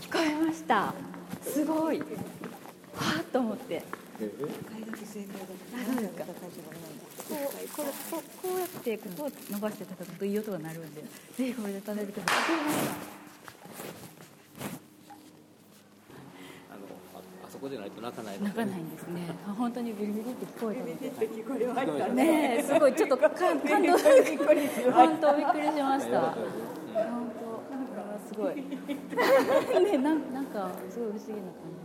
[0.00, 0.94] 聞こえました。
[1.42, 2.00] すごい。
[2.00, 2.04] は
[2.94, 3.74] あと思って。
[3.74, 3.84] え
[4.20, 4.26] え
[5.72, 6.24] あそうですか。
[6.24, 6.32] こ
[7.30, 7.46] う
[7.76, 7.88] これ
[8.42, 11.08] こう伸ばして叩くといい音が鳴るんで、ぜ
[11.46, 12.36] ひこれで叩いてください。
[16.70, 16.80] あの
[17.14, 19.20] ああそこでないと泣かないので泣かないんですね。
[19.48, 21.26] あ本当にビリビリって聞こえたので。
[21.26, 23.92] 聞こえましたねえ、すごいちょっとか感動びっ
[24.38, 26.20] くりしま本当びっくりしました。
[26.92, 27.50] 本当
[28.00, 28.54] あすごい。
[29.84, 31.79] ねなんなんかすごい不思議な感じ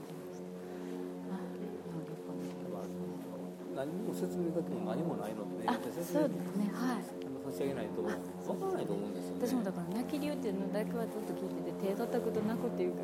[3.76, 6.72] 何も説明だけも何もないのでねあ、説明そうですね。
[6.72, 7.04] はい。
[7.46, 8.18] 差し上げないとわか
[8.72, 9.46] らないと思うんですよね。
[9.46, 13.04] 私もだから泣き流っていうのだけはずっと聞いてて手叩くと泣くっていうか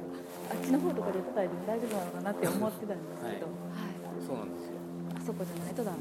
[0.49, 3.99] らあっちの方とかで叩いても大丈夫なのかなって思ってたんですけど、はい。
[4.24, 4.80] そうなんですよ。
[5.11, 5.99] あそこじゃないとダメ。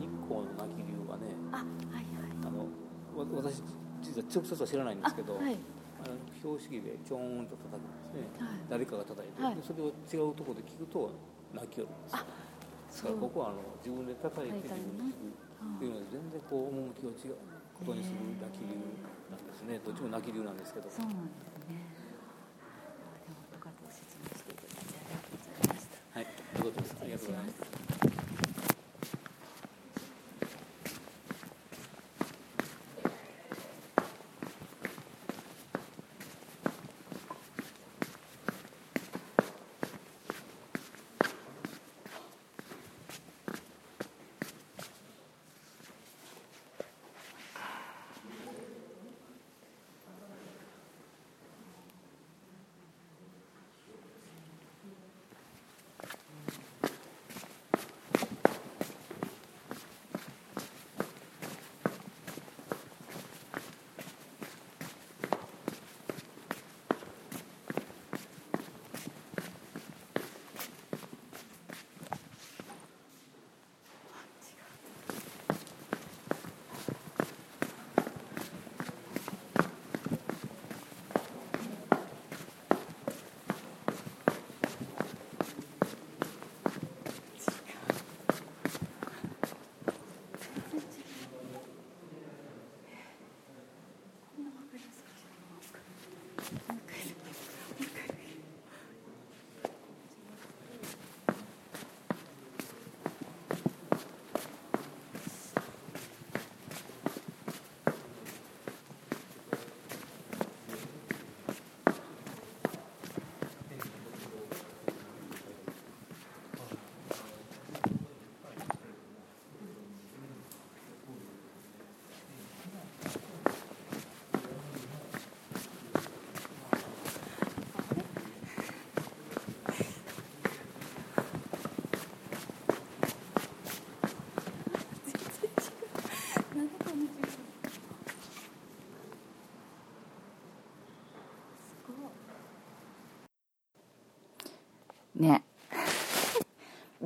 [0.00, 2.32] 日光の泣き流はねあはいはい。
[2.42, 2.66] あの
[3.14, 3.62] わ私
[4.00, 5.54] 実は直接は知らないんですけどあはい。
[6.00, 8.58] あの標識でちょーんと叩くんですね、はい。
[8.70, 9.54] 誰かが叩いて、はい。
[9.54, 11.10] でそれを違うところで聞くと
[11.54, 12.26] 泣きよるんですよ
[12.88, 17.36] だからここはあの自分で叩いて自分で聞くっていうので全然こう趣を違う
[17.78, 18.74] ことにする泣き流
[19.30, 21.78] なんですねどっちも泣き流なんですけどそうなんですね
[23.28, 27.77] でもよかった説明していただいてありがとうございましたはいということですありがとうございます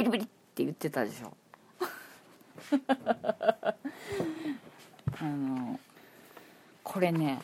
[0.03, 1.36] ビリビリって言ってたでしょ。
[5.20, 5.78] あの
[6.82, 7.38] これね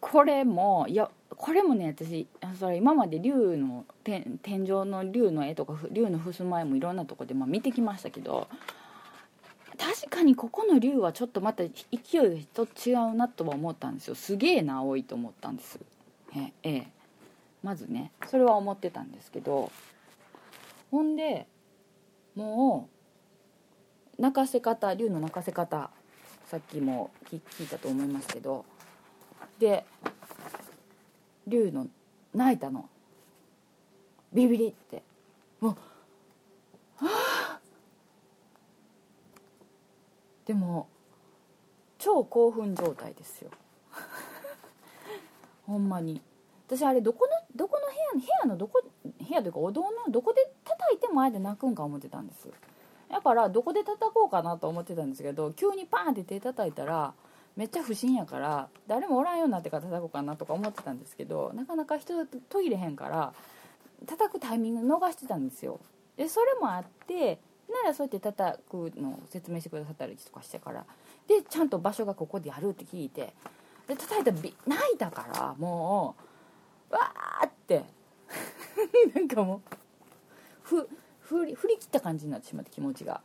[0.00, 8.48] これもいやこれもね私あそれ今まで竜の天天井の竜の絵とかふ竜の襖絵もいろんなとこでまあ見てきましたけど
[9.78, 14.14] 確かにここの竜はちょっとまた勢いがと違うなとは思ったんですよ。
[14.14, 15.78] すげえな青いと思ったんです。
[16.34, 16.86] ええ。
[17.62, 19.70] まずねそれは思ってたんですけど
[20.90, 21.46] ほんで
[22.34, 22.88] も
[24.18, 25.90] う泣かせ方竜の泣かせ方
[26.46, 28.64] さっきも聞聞いたと思いますけど
[29.58, 29.84] で
[31.46, 31.86] 竜の
[32.34, 32.88] 泣いたの。
[34.32, 35.02] ビビリって。
[35.60, 37.10] もうは
[37.56, 37.60] あ
[40.46, 40.88] でも
[41.98, 43.50] 超興奮状態ですよ。
[45.66, 46.22] ほんまに。
[46.66, 50.52] 私あれどこのどこの部屋の部屋のどこ部屋というかお堂のどこで
[50.90, 52.48] 叩いてもあえて泣くんか思ってたんです
[53.10, 57.12] だからどこで叩こうかなと思ってたんですけど急にパーンって手叩いたら
[57.56, 63.32] めっちゃ不審やから誰もおらんようになってから叩こうかなとか思ってたんですけどなかなか人途切れへんから
[64.06, 65.78] 叩くタイミング逃してたんですよ。
[66.16, 67.38] でそれもあって
[67.68, 70.84] ならそうやって叩くのを説明してくださったりとかしてから
[71.26, 73.32] でちゃんと場所がここでやるって聞いて
[73.86, 76.14] で叩いたら泣いたからも
[76.90, 77.84] うわーって。
[79.14, 79.76] なんかもう
[80.70, 80.88] ふ
[81.20, 83.20] 振り振り切った感じになってしまって気持ちが。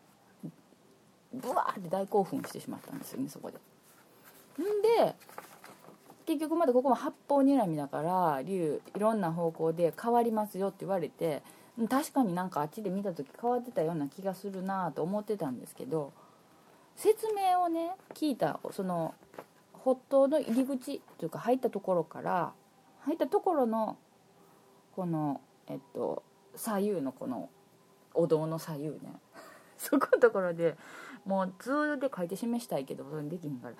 [1.33, 3.57] ブワーって大興奮してしまったんですよねそこで。
[4.63, 5.15] んで
[6.25, 11.43] 結局まだここも八方睨みだから竜いろんな方向で変わりますよって言われて
[11.89, 16.13] 確かになんかあっちで見た時変わってたような気がするなと思ってたんですけど
[16.95, 19.13] 説明をね聞いたその
[19.83, 22.53] 発頭の入り口というか入ったところから
[23.01, 23.97] 入ったところの
[24.95, 26.23] このえっと
[26.57, 27.49] 左右のこの
[28.13, 29.19] お堂の左右ね。
[29.77, 30.77] そこのところで
[31.25, 33.75] もう図で書いて示したいけどそれできひんから。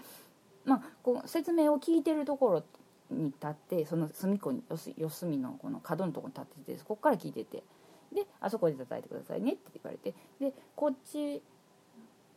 [0.66, 2.64] まあこう説明を聞いてるところ
[3.12, 4.64] に立ってその隅っこに
[4.98, 7.64] 四隅のこの角のところに立っててそこから聞いてて。
[8.14, 10.14] で「あそこで叩いてくださいね」って言われて。
[10.40, 11.42] でこっち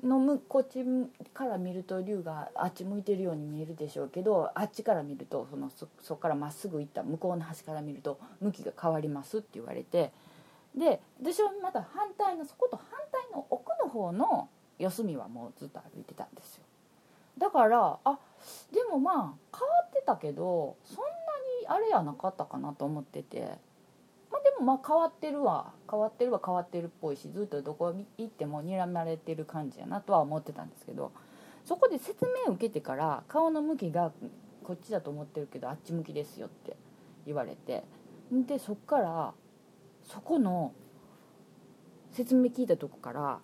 [0.02, 0.84] のむこっち
[1.34, 10.12] から見ると竜があっち向いてるように見えるでしょうけどあっちから見るとそのそこからまっすぐ行った向こうの端から見ると向きが変わりますって言われて。
[10.78, 14.48] で私はまた反対のそこと反対の奥の方の
[14.78, 16.64] 四隅はもうずっと歩いてたんですよ。
[17.36, 18.18] だからあ
[18.72, 23.68] でもまあ変わってたけどそんなにあれやなかったかなと思ってて。
[24.30, 25.72] まあでもまあ変わってるわ。
[25.90, 31.12] 変わってるは変わってるっぽいしずっとどこ行っても睨まれてる感じやなとは思ってたんですけど
[31.64, 34.12] そこで説明を受けてから顔の向きが
[34.64, 36.76] こっちだと思ってるけどあっち向きですよって
[37.26, 37.84] 言われて。
[38.30, 39.32] でそっから
[40.08, 40.72] そこの
[42.12, 43.38] 説明聞いたとこから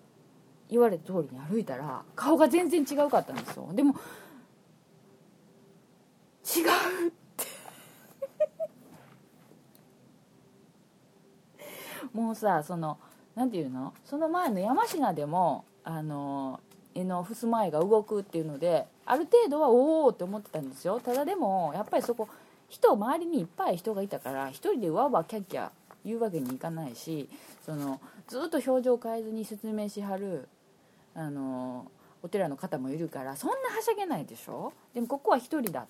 [0.70, 3.68] 言われた通りに歩いたら顔が全然違うかったんですよ。
[3.74, 3.94] でも
[6.44, 7.44] 違うって。
[12.12, 12.98] もうさその
[13.34, 13.92] なんていうの？
[14.04, 16.60] その前の山科でもあの
[16.94, 20.98] 絵の襖絵が動くっていうのである程度はおおって思ってたんですよ。
[20.98, 22.26] ただでもやっぱりそこ
[22.68, 25.70] 人周りにいっぱい人がいたから一人でわわキャッキャ
[26.04, 27.28] 言うわけにいかないし
[27.64, 30.48] そのずっと表情変えずに説明しはる
[31.14, 31.90] あの
[32.22, 34.72] お寺の方もいるからそんなはしゃげないでしょ。
[34.94, 35.86] でもここは一人だ。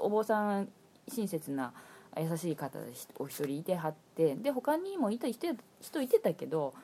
[0.00, 0.68] お坊さん
[1.08, 1.72] 親切な
[2.18, 2.78] 優しい方
[3.18, 6.74] お一人いてはってで他にもいた人いてたけど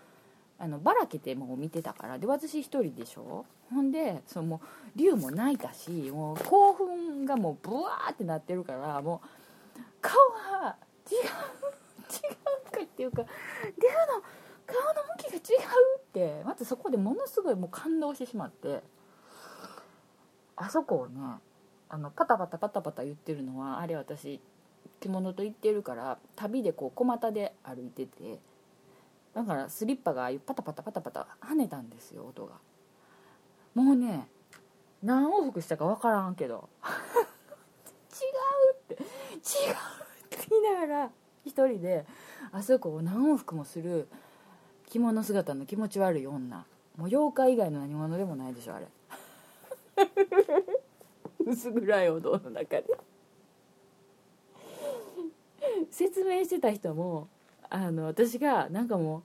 [0.58, 3.44] あのばらけてもう見てたからで私一人でしょ。
[3.70, 10.14] ほんでそのもう竜も泣いたしもう興奮がもうブワーってなってるからもう顔
[10.62, 10.76] が
[11.10, 11.65] 違う。
[12.96, 14.22] っていうか竜の
[14.66, 18.80] 顔の向きが違うってまずそこでものすごいもう感動してしまって
[20.56, 21.20] あそこをね
[21.90, 24.40] あのパタパタパタパタ言ってるのはあれ私
[24.98, 28.38] 着物と言ってるから旅でこう小股で歩いてて
[29.34, 32.54] だからスリッパがああいうパタパタパタパタ跳ねたんですよ音が。
[33.74, 34.26] もうね
[35.02, 36.70] 何往復したか分からんけど。
[38.16, 38.24] 違
[38.72, 39.04] うって違うっ
[40.30, 41.10] て言いながら
[41.46, 42.04] 一人で
[42.52, 44.08] あそこを何往復もする
[44.90, 46.66] 着物姿の気持ち悪い女。
[46.96, 48.86] もう妖怪以外の何者でもないでしょあれ。
[51.46, 52.84] 薄暗いお堂の中で。
[55.90, 57.28] 説明してた人も
[57.68, 59.22] あの私がなんかもう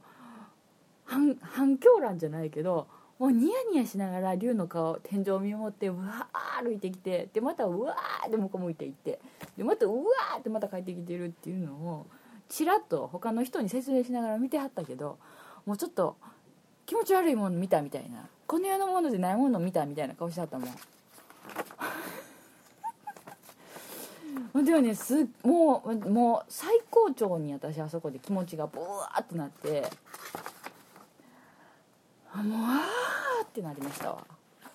[1.05, 2.87] 反反響欄じゃないけど
[3.21, 9.19] もうニヤニヤしながら竜の顔天井を見守ってうわー歩いてきてでまたうわーって向こう向いていって
[9.55, 12.07] でまたうわーってまた帰ってきてるっていうのを
[12.49, 15.19] ちらっと他の人に説明しながら見てはったけど
[15.67, 16.17] もうちょっと
[16.87, 20.69] 気持ち悪いもの見たみたいなこの世のものでないもの見たみたいな顔してはったもん。
[24.65, 29.83] でもねすもうもう最高潮に私あそこで気持ちがブワーってなって
[32.33, 34.25] あもうあーってなりましたわ。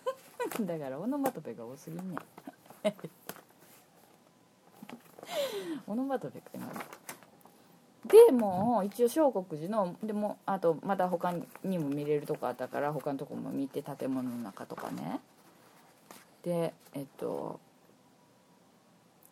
[0.60, 2.18] だからオノマトペが多すぎんねん。
[5.86, 6.74] オノマトペってなる
[8.04, 11.32] でもう一応小国寺のでもあとまた他
[11.64, 15.20] にも見れるとこあったから他のとこも見て建物の中とかね。
[16.42, 17.58] でえっと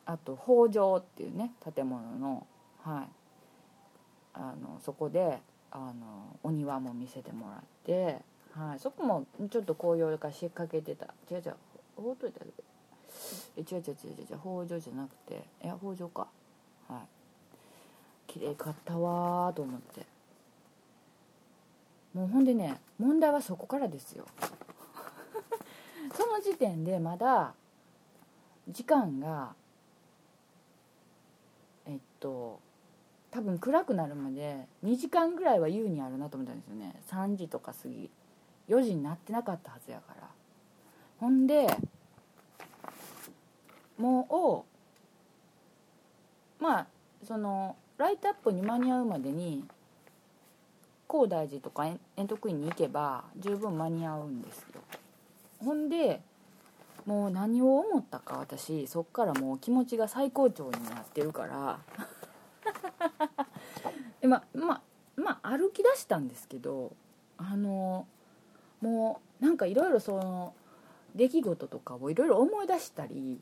[0.06, 2.46] あと北条っていうね建物の
[2.82, 3.08] はい。
[4.34, 5.40] あのそこで
[5.74, 8.20] あのお庭も見せてもらって、
[8.52, 11.06] はい、そこもちょっと紅葉が仕掛けてた。
[11.28, 11.54] 違う違う
[11.96, 15.44] ほうといた違う違う違う違う北条じゃなくて。
[15.64, 16.28] いや北条か。
[16.88, 16.98] はい。
[18.32, 20.06] 綺麗かったわと思って。
[22.14, 24.26] もうほんでね問題はそこからですよ。
[26.14, 27.52] その時点でまだ
[28.68, 29.56] 時間が
[31.86, 32.60] えっと
[33.34, 36.94] 多分暗くなるまで2時間ぐらいは優にあるなと思ったんですよね。
[37.10, 38.08] 3時とか過ぎ。
[38.68, 40.28] 4時になってなかったはずやから。
[41.18, 41.66] ほんで
[43.98, 44.64] も
[46.60, 46.86] うまあ
[47.24, 49.64] そのライトアップに間に合うまでに
[51.08, 54.80] 高大寺とか円徳院に行けば十分間に合うんですよ。
[55.58, 56.20] ほんで
[57.04, 61.80] もう何を思ったか私そっからもう気持ちが最高潮になってるから。
[64.26, 64.82] まま
[65.16, 66.94] まあ歩き出したんですけど
[67.36, 68.06] あの
[68.80, 70.54] もうなんかいろいろその
[71.14, 73.40] 出来事とかをいろいろ思い出したり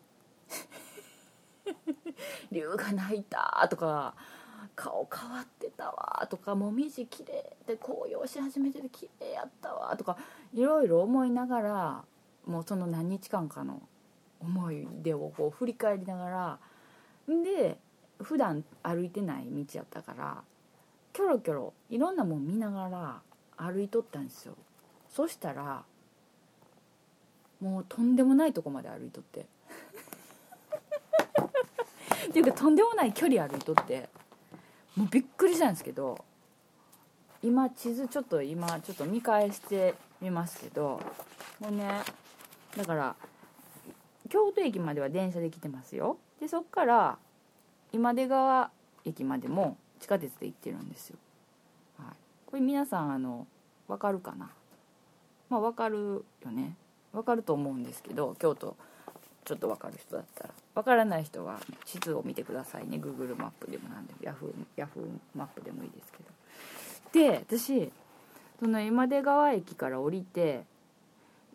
[2.52, 4.14] 龍が泣いたとか
[4.74, 10.16] 顔変わってたわとかもみじ綺麗で紅葉し始めてて綺麗やったわとか
[10.54, 12.04] いろいろ思いながら
[12.46, 13.82] もうその何日間かの
[14.40, 16.58] 思い出をこう振り返りながら
[17.28, 17.78] で
[18.22, 20.42] 普段歩いてない道やったから
[21.12, 23.20] キョロキョロいろんなもん見ながら
[23.56, 24.54] 歩いとったんですよ。
[25.08, 25.84] そしたら
[27.60, 29.46] もうとんでもないとこまで歩いとって。
[32.28, 34.08] っていうかとんでもない距離歩いとって。
[34.96, 36.22] もうびっくりしたんですけど
[37.42, 41.00] 今地図ちょっと今ちょっと見返してみますけど
[41.60, 42.00] もうね
[42.76, 43.16] だから
[44.28, 46.18] 京都駅までは電車で来てますよ。
[46.40, 47.18] でそっから
[47.92, 48.70] 今出川
[49.04, 51.16] 駅までも地下鉄で行ってるんですよ、
[51.98, 52.06] はい、
[52.46, 53.46] これ皆さんあの
[53.88, 54.50] 分かるかな？
[55.50, 56.76] まあ分かるよね。
[57.12, 58.74] 分かると思うんですけど京都
[59.44, 60.50] ちょっと分かる人だったら。
[60.74, 62.96] 分からない人は地図を見てくださいね。
[62.96, 64.20] Google マップでも何でも。
[64.22, 65.06] Yahoo, Yahoo
[65.36, 66.18] マップでもいいですけ
[67.20, 67.28] ど。
[67.28, 67.92] で私
[68.60, 70.64] その今出川駅から降りて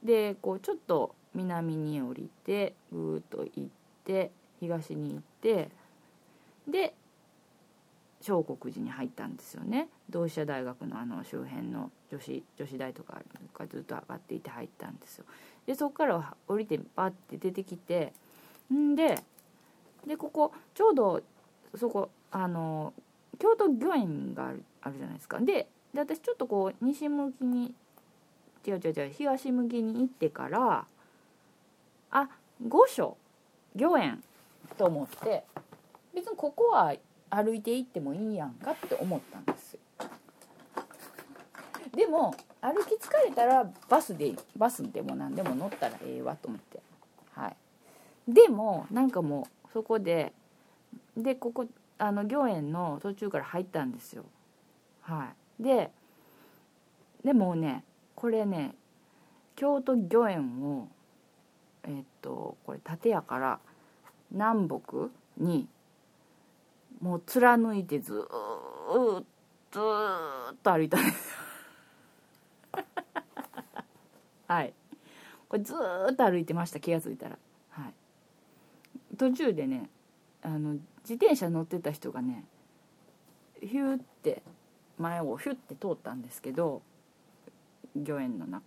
[0.04, 3.70] でこうちょっと南に降りてぐーっと行っ
[4.04, 5.70] て東に行って
[6.68, 6.94] で
[8.22, 9.88] 小国寺に入ったんですよね。
[10.10, 13.22] 同志社大学のあの周辺の女子女子大とか
[13.58, 15.26] がずっと上がっていて入ったんですよ。
[15.66, 18.14] でそこから降りてバッて出てきて
[18.74, 19.22] んで
[20.06, 21.22] でここちょうど
[21.76, 22.94] そこあの
[23.40, 25.40] 京都御苑があるあるじゃないですか。
[25.40, 27.74] でで私ちょっとこう西向きに
[28.66, 30.86] 違う違う違う東向きに行ってから
[32.12, 32.30] あ
[32.68, 33.16] 御所
[33.76, 34.22] 御苑
[34.78, 35.44] と思って
[36.18, 36.96] 別にここは
[37.30, 39.74] 歩いて行ってもいいやんかって思ったんです。
[39.74, 39.80] よ
[41.96, 46.80] でも歩き疲れたらバスでバスでも何でも乗ったらええわと思って。
[47.34, 47.56] はい。
[48.28, 50.34] でもなんかもうそこで
[51.16, 51.68] でここ
[52.00, 54.26] あの御苑の途中から入ったんですよ。
[55.02, 55.30] は
[55.60, 55.64] い。
[55.64, 55.92] で
[57.24, 57.84] でもね
[58.16, 58.74] これね
[59.56, 60.88] 京都御苑を
[61.84, 63.60] えっとこれ立屋から
[64.32, 65.68] 南北に
[67.02, 68.28] もう貫いてずーっ
[69.22, 69.26] と
[69.72, 71.38] ずーっと歩いたんです
[74.48, 74.74] はい。
[75.50, 77.38] これずーっと歩いてました気が付いたら。
[77.70, 77.94] はい。
[79.18, 79.90] 途中でね
[80.42, 82.46] あの自転車乗ってた人がね
[83.62, 84.42] ヒューって
[84.98, 86.82] 前をヒュッて通ったんですけど
[87.96, 88.62] 御苑のな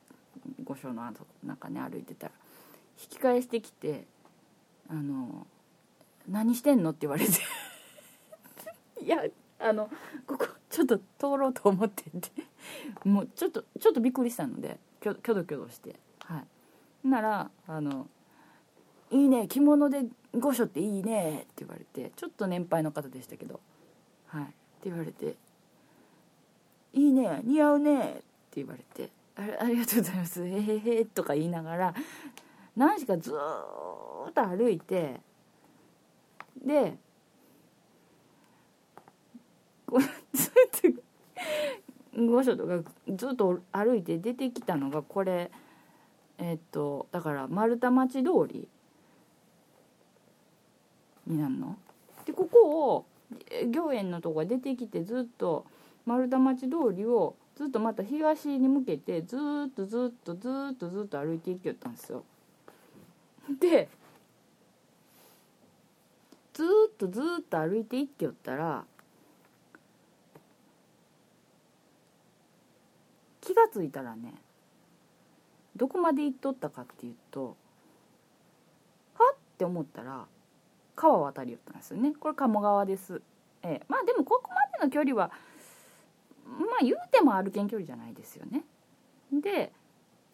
[0.64, 1.10] 御所の
[1.44, 2.32] 中ね歩いてたら
[3.00, 4.04] 引き返してきて
[4.90, 5.46] 「あの
[6.28, 7.32] 何してんの?」って言われて。
[9.10, 9.24] や
[9.58, 9.90] あの
[10.26, 11.04] ここちょっと通
[11.36, 12.50] ろうと思ってて。
[13.04, 15.96] もうちょっとちょっとびっくりしたのできょきょどきょどして。
[16.24, 16.44] は
[17.04, 17.08] い。
[17.08, 18.06] ならあの
[19.10, 20.04] 「いいね着物で
[20.34, 23.60] 御所っていいね」って言われてちょっと年配の方でしたけど。
[24.26, 24.44] はい。
[24.44, 24.54] って
[24.84, 25.36] 言われて
[26.94, 28.22] 「いいね似合うね」って
[28.56, 30.44] 言われて「あありがとうございます。
[30.44, 31.94] へへへ」とか言いながら
[32.76, 35.20] 何しかずっと歩いて
[36.64, 36.98] で
[40.32, 40.52] ずっ
[42.14, 45.50] と御所とかずっと歩いて出てきたのがこれ。
[46.42, 48.66] えっとだから丸太町通り
[51.26, 51.76] になるの？
[52.24, 53.04] でここを
[53.70, 55.66] 行園のとこが出てきてずっと
[56.06, 62.24] 丸太町通りをずっとまた東に向けてずっとずっとずっとずっと歩いていきよったんですよ。
[63.60, 63.90] で
[66.54, 68.84] ずっとずっと歩いていってよったら
[73.50, 74.34] 気がついたらね
[75.74, 77.56] どこまで行っとったかっていうと
[79.14, 80.26] はって思ったら
[80.94, 82.12] 川渡りよったんですよね。
[82.18, 83.22] これ鴨川です。
[83.62, 83.82] ええ。
[83.88, 85.32] まあでもここまでの距離は
[86.44, 88.64] まあ言うても歩けん距離じゃないですよね。
[89.32, 89.72] で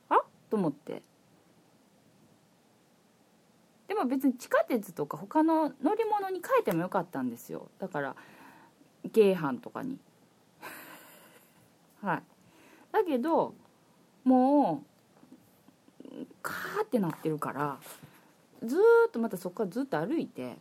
[0.09, 0.19] あっ
[0.51, 1.03] と思って。
[3.89, 7.69] でも別に地下鉄とか他の乗り物に変えてもよかったんですよ。
[7.79, 8.17] だから
[9.13, 9.99] 京阪とかに。
[12.03, 12.23] はい。
[12.97, 13.55] だけど
[14.25, 14.83] も
[16.03, 17.79] うカーってなってるから
[18.65, 18.77] ず
[19.09, 20.57] っとまたそこからずっと歩いて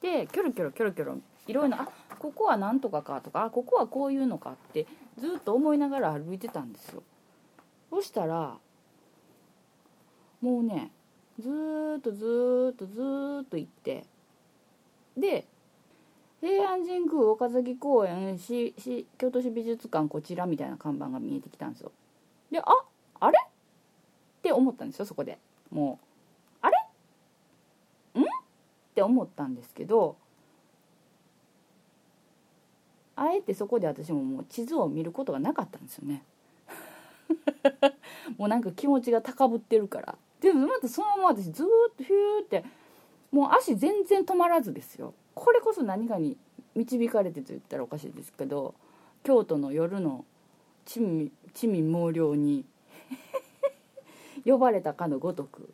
[0.00, 1.88] でキョロキョロキョロキョロいろいろなあ
[2.18, 4.86] ここはなんとかかとかあここはこういうのかって
[5.18, 7.02] ずっと思いながら歩いてたんですよ。
[7.90, 8.56] そしたら
[10.40, 10.90] もうね
[11.38, 11.48] ず
[11.98, 13.00] っとずっとず
[13.42, 14.04] っと行って
[15.16, 15.46] で
[16.40, 21.92] 平安神宮岡崎公園しし京都市美術館こちらみたいな看板が見えてきたんですよ。
[22.50, 22.64] であ
[23.20, 23.38] あれ？
[23.46, 23.48] っ
[24.42, 25.38] て思ったんですよそこで。
[25.70, 25.98] も
[26.62, 28.20] うあれ？
[28.20, 28.22] ん？
[28.22, 28.26] っ
[28.94, 30.16] て思ったんですけど
[33.16, 36.22] あえてそこで私ももう地図を見ることがなかったんですよね。
[38.36, 40.16] もうなんか気持ちが高ぶってるから。
[40.40, 42.62] でもまたそのまま私ずーっとヒューって
[43.32, 45.14] もう足全然止まらずですよ。
[45.36, 46.38] これこそ何かに
[46.74, 48.74] 導かれてと言ったらおかしいですけど
[49.22, 50.24] 京都の夜の
[50.86, 52.64] 地味地味猛量に
[54.46, 55.68] 呼ばれたかのごとく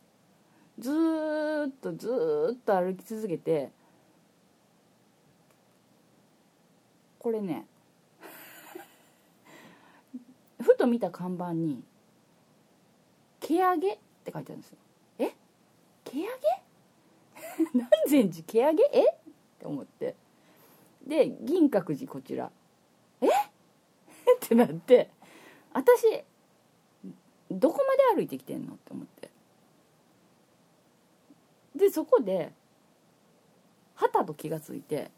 [0.80, 3.70] ずーっとずーっと歩き続けて
[7.20, 7.64] これね
[10.60, 11.84] ふと見た看板に
[13.38, 14.78] 「毛上げ」って書いてあるんですよ。
[15.18, 15.32] え？
[16.04, 16.30] 毛上げ？
[17.74, 18.82] 南禅寺毛上げ？
[18.92, 19.21] え？
[19.62, 20.16] って思って。
[21.06, 22.50] で銀閣寺こちら。
[23.20, 23.26] え？
[23.28, 23.30] っ
[24.40, 25.10] てなって。
[25.72, 26.22] 私
[27.50, 28.74] どこまで歩いてきてんの？
[28.74, 29.30] って思って。
[31.76, 32.52] でそこで
[33.94, 35.10] はたと気がついて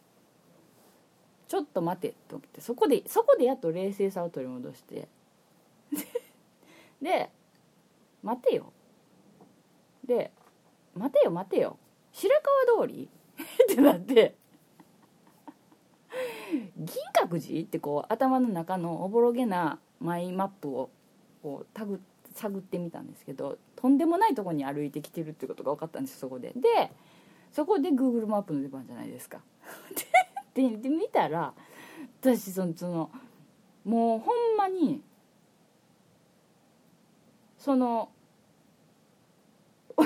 [1.49, 2.61] ちょっと待てと思って。
[2.61, 5.09] そこでそこでやっと冷静さを取り戻して。
[7.01, 7.31] で
[8.23, 8.73] 待てよ。
[10.07, 10.31] で
[10.95, 11.79] 待てよ待てよ。
[12.12, 12.31] 白
[12.69, 13.09] 川通り
[13.71, 14.37] ってなって。
[16.77, 20.91] 銀閣寺ってこう頭の中のおぼろげなマイマップを
[21.43, 22.01] こうタグ
[22.35, 26.53] 探ってみたんですけどとんでもないとこに歩いてきてるってことが分かったんですそこで。
[26.55, 26.91] で
[27.53, 29.41] そこで Google マップの出番じゃないですか。
[30.55, 31.53] ででで見たら
[32.21, 33.11] 私そのその
[33.85, 35.03] もうほんまに
[37.59, 38.11] その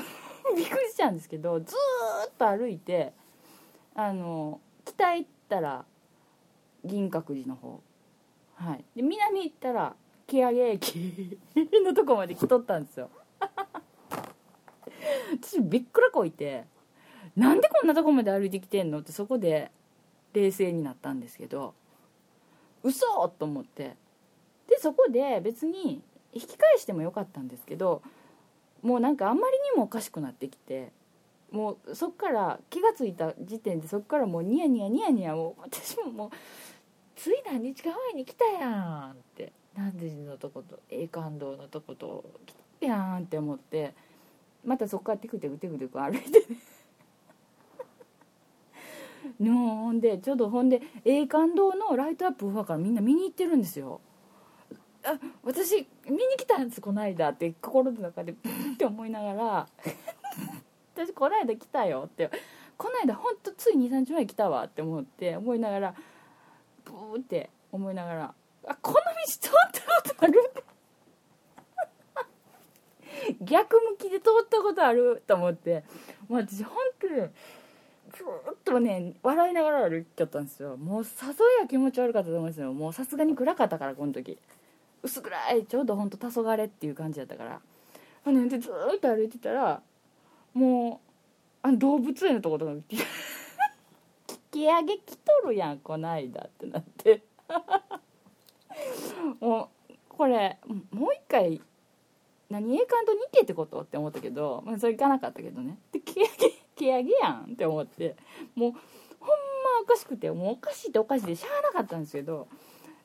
[0.57, 1.75] びっくりしたんですけどず
[2.29, 3.13] っと歩いて
[4.01, 5.85] あの北行ったら
[6.85, 7.81] 銀閣寺の方。
[8.55, 8.85] はい。
[8.95, 11.35] で南行ったら毛上駅
[11.85, 13.11] のとこまで来とったんですよ。
[15.43, 16.65] 私びっくらこいて
[17.35, 19.01] なんでこんなとこまで歩いてきてんの？
[19.01, 19.73] ってそこで
[20.33, 21.75] 冷静になったんですけど
[22.85, 23.97] 嘘と思って。
[24.69, 26.01] でそこで別に
[26.33, 28.03] 引き返してもよかったんですけど
[28.81, 30.93] もうなんかあんまりにもおかしくなってきて
[31.51, 36.31] もうそっから気が付いた時点でそっからもうニヤニヤニヤニヤもう私ももう
[37.17, 43.95] つい何日か前に来たやんって南禅寺のとこと栄冠堂のとこと来たやんって思って
[44.65, 46.41] またそっからテクテクテクテク歩いて
[49.41, 50.19] ねほんで。
[50.19, 54.01] ちょうどほんで永観堂のライトアップファーからみんな見に行ってるんですよ
[55.05, 59.69] あ私見に来たんですこの間って心の中でプンって思いながら
[61.07, 62.31] 私この間来たよって
[62.77, 65.95] この間ほんとつい2、3日前来たわって思って思いながら
[66.85, 68.35] ブーって思いながら
[68.67, 70.53] あこの道通ったことある？
[73.45, 75.23] 逆向きで通ったことある？
[75.27, 75.85] と思って。
[76.29, 80.77] もう私本当にずーっとね笑いながら歩いちゃったんですよ。
[80.77, 82.73] もうさぞや気持ち悪かったと思うんですよ。
[82.73, 84.39] もうさすがに暗かったからこの時。
[85.03, 87.61] 薄暗いちょうどほんと黄昏っていう感じだったから。
[88.25, 89.81] ほんでずっと歩いてたら
[90.59, 91.09] もう
[91.63, 92.99] あの動物園のとことかに引
[94.51, 97.23] き上げ来とるやんこないだってなって。
[99.41, 100.59] もうこれ
[100.91, 101.61] もう一回
[102.51, 105.79] 何栄冠と似てってことって思ったけど、まあ、それいかなかったけどね。
[105.93, 106.33] で毛上げ
[106.77, 108.17] 毛上げやんって思って。
[108.55, 109.37] もうほんま
[109.83, 112.49] おかしくてもうおかしいっておかしいでしゃあなかったんですけど。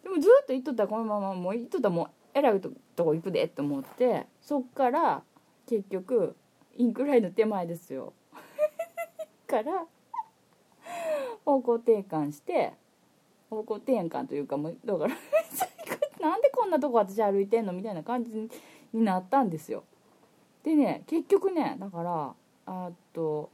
[0.01, 4.27] でもずっと言っとったらこのままもう言っとったらもうえらいととこ行くでと思って。
[4.41, 5.23] そっから
[5.67, 6.35] 結局
[6.75, 8.13] インクライの手前ですよ。
[9.47, 9.85] から
[11.45, 12.73] 方向転換して
[13.49, 15.15] 方向転換というかもうだから
[16.19, 18.49] なんでこんなとこ私歩いてんのみたいな感じ
[18.93, 19.83] になったんですよ。
[20.63, 22.35] でね結局ねだから
[22.65, 23.49] あと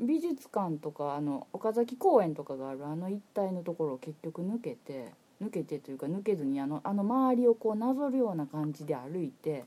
[0.00, 9.64] 美術館とかあの岡崎公園とかがあるあの一帯のところを結局抜けて抜けてというか抜けずにあのあの周りをこうなぞるような感じで歩いて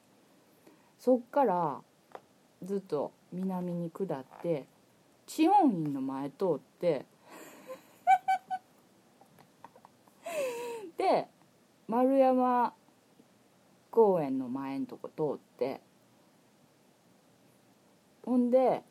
[1.00, 1.82] そっから
[2.64, 4.66] ずっと南に下って
[5.26, 7.06] 知恩院の前通って
[10.98, 11.28] で
[11.88, 12.74] 丸山
[13.92, 15.82] 公園の前のとこ通って
[18.26, 18.82] ほんで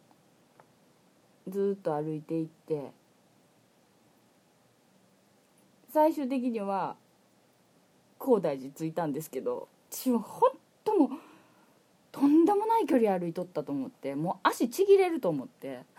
[1.48, 2.92] ずっと歩いていって
[5.92, 6.96] 最終的には
[8.18, 10.50] 高大寺着いたんですけど私は本
[10.84, 11.10] 当も
[12.12, 15.80] とんでもない距離歩いとったと思ってもう足ちぎれると思って。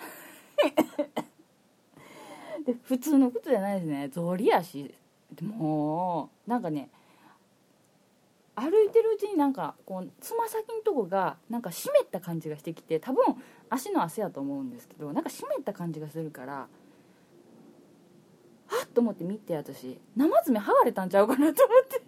[2.65, 4.07] で普通の靴じゃないですね。
[4.09, 4.93] 草履足
[5.41, 6.89] もうなんかね
[8.55, 13.23] 歩いてるうちになんかこうつま先のとこがなんか湿った感じがしてきて多分
[13.69, 16.69] 足の汗やと思うんですけどなんか湿った感じがするからは
[18.85, 22.01] っと思って見て私生爪剥がれたんちゃうかなと思って。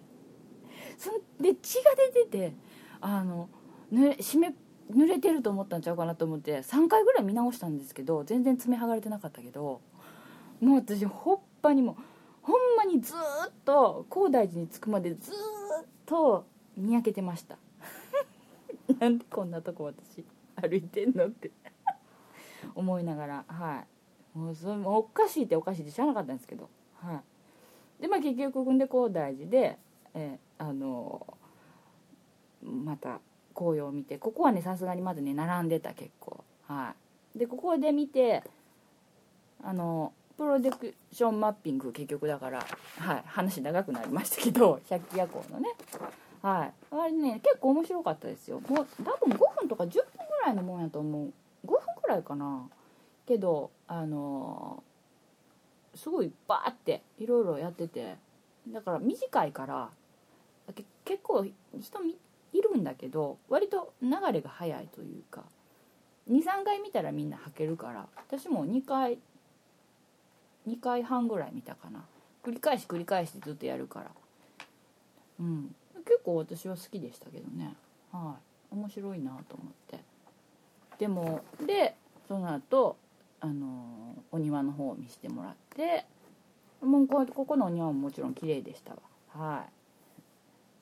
[0.96, 2.52] そんで血が出てて
[3.00, 3.48] あの
[3.90, 9.80] ぬれ湿濡れてると思ったんちゃうかなと思って3回ぐらい見直したんですけど全然爪剥がれてなかったけど
[10.60, 11.96] もう私ほっぱにも
[12.42, 15.34] ほんまにずっと高大寺に着くまでずっ
[16.06, 16.46] と
[16.76, 17.58] にやけてました。
[19.00, 21.50] なんでこんなとこ私歩いてんのって。
[22.74, 23.84] 思いながらは
[24.34, 24.38] い。
[24.38, 27.22] もうそれもおかしいっておかしいって知らなかったんですけどは
[27.98, 28.02] い。
[28.02, 29.78] でまあ結局んで高大寺で、
[30.14, 31.26] えーあの
[32.62, 33.20] また
[33.56, 34.18] 紅葉を見て。
[34.18, 36.44] ここはねさすがにまずね並んでた結構。
[36.68, 36.94] は
[37.34, 37.38] い。
[37.38, 38.42] でここで見て
[39.62, 42.66] あのプロジェクションマッピング結局だから
[42.98, 43.22] はい。
[43.26, 45.70] 話長くなりましたけど 百鬼夜行のね。
[46.42, 46.72] はい。
[46.90, 48.60] あれね結構面白かったですよ。
[48.60, 51.32] もう多分5分とか10分ぐらいのもんやと思う。
[51.66, 52.68] 5分くらいかな。
[53.26, 54.82] けどあの
[55.94, 58.16] すごいバーっていろいろやってて。
[58.68, 59.90] だから短いから
[61.04, 61.46] 結構
[61.78, 62.16] 人み
[62.56, 65.42] いるんだけど割と流れが早いというか
[66.30, 69.18] 23回見たらみんな履けるから私も2回
[70.66, 72.04] 2回半ぐらい見たかな。
[72.44, 74.10] 繰り返し繰り返してずっとやるから。
[75.40, 75.74] うん。
[76.04, 77.74] 結構私は好きでしたけどね。
[78.12, 78.36] は
[78.72, 78.74] い。
[78.74, 80.00] 面白いなと思って。
[80.98, 81.94] でもで
[82.26, 82.96] その後
[83.40, 86.04] あのお庭の方を見せてもらって
[86.80, 88.98] もうこここのお庭ももちろん綺麗でしたわ。
[89.28, 89.66] は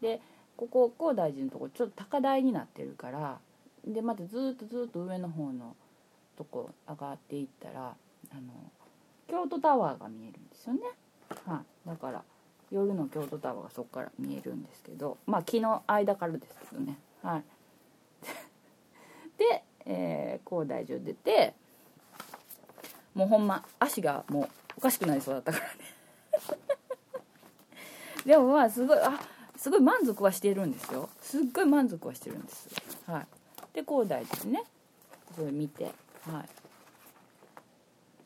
[0.01, 0.02] い。
[0.02, 0.20] で
[0.56, 3.39] ここ高大寺のとこちょっと高台になってるから
[3.86, 5.76] でまたずっとずっと上の方の
[6.36, 7.94] とこ上がっていったら
[8.31, 8.52] あの
[9.28, 10.81] 京都タワーが見えるんですよね、
[11.47, 12.22] はい、だから
[12.70, 16.98] 夜の京都タワーがそこから見えるんですけどまあ木の間からですけどね。
[17.22, 17.44] はい。
[19.39, 21.55] で、えー、高大寺を出て
[23.14, 25.70] もうほんま足がもうおかしくなりそうだったからね。
[28.26, 29.20] でもまあすごいあ
[29.65, 31.09] すごい満足はしてるんですよ。
[31.23, 32.69] すっごい満足はしてるんです
[33.07, 33.27] はい。
[33.73, 34.62] で高大寺ね。
[35.35, 35.85] それ見て。
[35.85, 35.95] はい。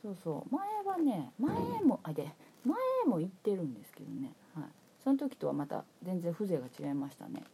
[0.02, 0.52] そうそう。
[0.52, 1.52] 前はね前
[1.84, 2.28] もあで
[2.64, 4.32] 前も行ってるんですけどね。
[4.56, 4.64] はい。
[5.04, 7.44] その時とはまた全然風情が違いましたね。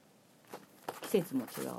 [1.02, 1.64] 季節も違う。
[1.64, 1.70] 違う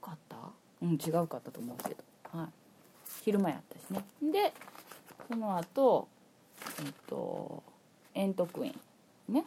[0.00, 0.36] かった？
[0.82, 1.96] うん違うかったと思うけど。
[2.38, 2.48] はい。
[3.24, 4.04] 昼間やったしね。
[4.22, 4.52] で
[5.28, 6.06] その後
[6.78, 7.60] えっと
[8.14, 8.78] 円徳院
[9.28, 9.44] ね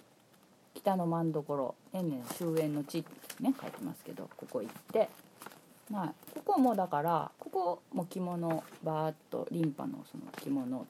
[0.73, 3.09] 北の真所円明終焉の地って
[3.43, 5.09] ね書いてますけどここ行って。
[5.91, 10.87] まあここもだからここも着物バーッとリンパのその着物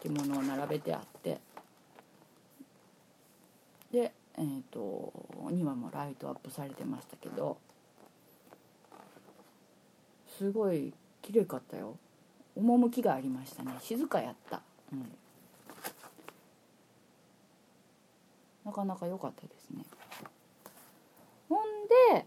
[0.00, 1.38] 着物を並べてあって。
[3.92, 5.12] でえっ、と
[5.50, 7.58] 庭もライトアップされてましたけど
[10.38, 11.96] すごい綺麗かったよ。
[12.54, 13.72] 趣がありましたね。
[13.80, 14.62] 静かやった、
[14.92, 15.12] うん、
[18.68, 19.82] なかなか良かったですね。
[21.48, 21.58] ほん
[22.12, 22.26] で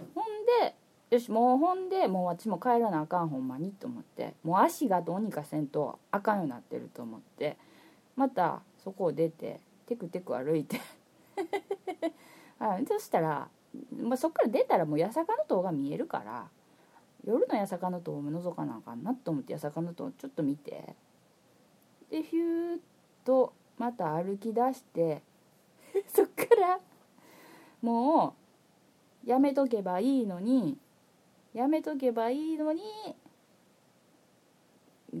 [0.14, 0.24] ほん
[0.62, 0.74] で
[1.10, 7.58] よしもうほんでもう私も帰らなあかんほんまにと思ってもう足がどうにかせんとあかんようになってると思って
[8.16, 10.80] またそこを出てテクテク歩いて
[12.58, 13.50] はい、そしたら、
[14.00, 16.48] まあ、そっから出たらもう八坂の塔が見えるから
[17.26, 20.96] 夜の八坂の塔を覗かなあかんなと思って八坂の塔をちょっと見て
[22.08, 22.80] でヒューッ
[23.24, 25.22] とまた歩き出して
[26.08, 26.80] そっから
[27.80, 28.34] も
[29.24, 30.78] うやめとけばいいのに
[31.54, 32.82] やめとけばいいのに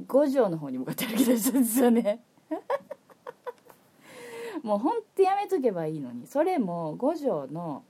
[0.06, 2.22] 五条の方に向かって歩き出したんですよね。
[4.62, 7.84] もうほんとやめとけばいいのにそれも五条の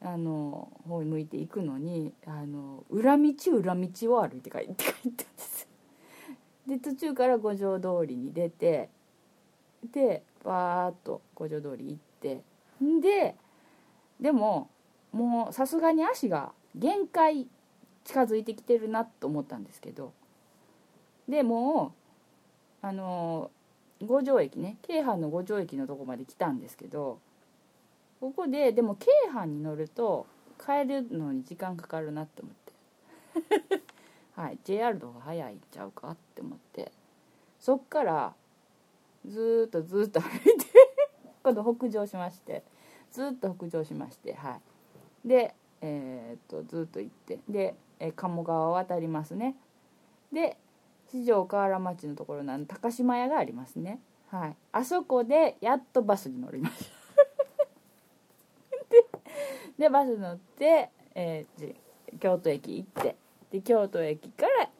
[0.00, 5.68] あの方に向いていくのにあの裏道裏道を歩いて帰って帰ったんです。
[6.66, 8.90] で途中から五条通りに出て
[9.92, 12.42] でバーッと五条通り行って
[13.00, 13.36] で
[14.20, 14.70] でも
[15.12, 17.46] もうさすがに足が限界
[18.04, 20.12] 近づいてきてるなと思ったんですけど
[21.28, 21.92] でも
[22.82, 23.50] うあの
[24.02, 27.18] 五条駅ね京阪の五条駅のとこまで来たんですけど
[28.20, 30.26] ここででも京阪に乗ると
[30.58, 33.82] 帰るのに時間かかるなって思って。
[34.34, 36.92] はい JR の方が早いんちゃうかって思って。
[37.60, 38.34] そっから
[39.26, 40.66] ずっとずっと歩いて
[41.42, 42.62] 今度北上しまして
[43.10, 44.60] ずっと北上しましては
[45.24, 45.28] い。
[45.28, 49.56] でえーっとずっと行ってで、え鴨川を渡りますね。
[50.32, 50.56] で
[51.12, 54.00] 四条河原町のところの高島屋がありますね。
[54.28, 54.56] はい。
[54.72, 56.98] あそこでやっとバスに乗りました。
[58.90, 59.06] で
[59.78, 61.76] でバス乗って、えーじ
[62.18, 63.16] 京都駅行って
[63.50, 64.70] で京都駅から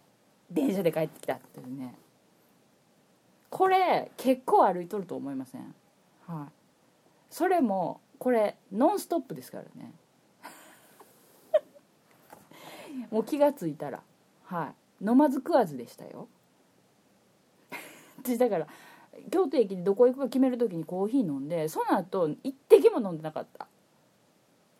[0.50, 1.94] 電車で帰ってきたっていうね。
[3.50, 5.74] これ結構歩いとると思いません？
[6.26, 6.52] はい。
[7.30, 9.92] それもこれノンストップですからね。
[13.10, 14.02] もう気が付いたら
[14.44, 15.04] はい。
[15.04, 16.28] 飲まず食わずでしたよ。
[18.22, 18.66] 私だから
[19.30, 23.66] 京都駅でどこ行くか決める時にコーヒー飲んでその後一滴も飲んでなかった。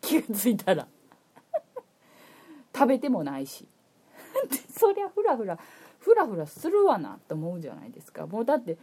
[0.01, 0.87] 気が付いたら。
[2.73, 3.67] 食べてもないし。
[4.69, 5.57] そりゃフラフラ
[5.99, 8.25] フラフラするわなと思うじゃないですか。
[8.27, 8.77] もうだって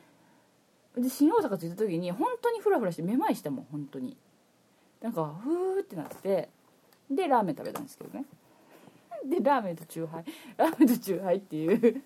[0.96, 4.16] で新大阪着いた時に本当にフラフラしてめまいしたもん本当に。
[5.00, 6.48] なんかふーってなって
[7.10, 8.24] でラーメン食べたんですけどね。
[9.24, 10.24] でラーメンとチューハイ。
[10.56, 12.02] ラーメンとチューハイっていう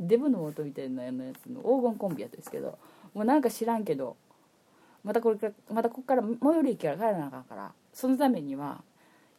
[0.00, 2.78] デブの元みたいなやつの黄金コンビやったんですけど
[3.14, 4.16] もうなんか知らんけど
[5.04, 8.82] またこれからまたここから最寄り駅から帰らなあかんからそのためには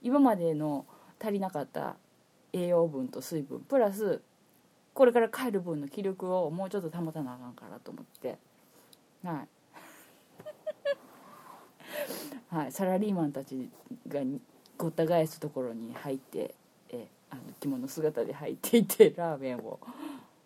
[0.02, 0.86] 今までの
[1.20, 1.96] 足りなかった
[2.54, 4.22] 栄養分と水分プラス
[4.98, 8.40] これから帰る分の気力をもうちょっと保たなあかんからと思って。
[9.24, 9.48] はい。
[12.50, 13.70] はい、サラリーマンたち
[14.08, 14.22] が
[14.76, 16.56] ごった返すところに入って
[16.90, 19.80] えあの着物姿で入っていて ラーメンを、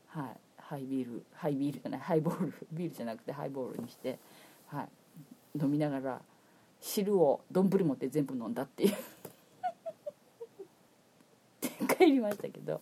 [0.07, 2.53] はい、ハイビールハイビールじゃないハイボール。
[2.73, 4.19] ビールじゃなくてハイボールにして、
[4.67, 4.89] はい、
[5.63, 6.21] 飲みながら
[6.81, 8.95] 汁を丼持って全部飲んだっていう。
[11.87, 12.81] 帰りましたけど。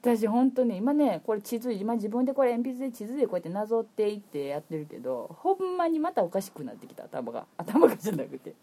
[0.00, 7.46] 私本当ね今ねこれ地図今自分でこれ鉛筆で地図でこうやってなぞっていってやってるけどほんまにまたおかしくなってきた頭が。
[7.58, 8.54] 頭がじゃなくて。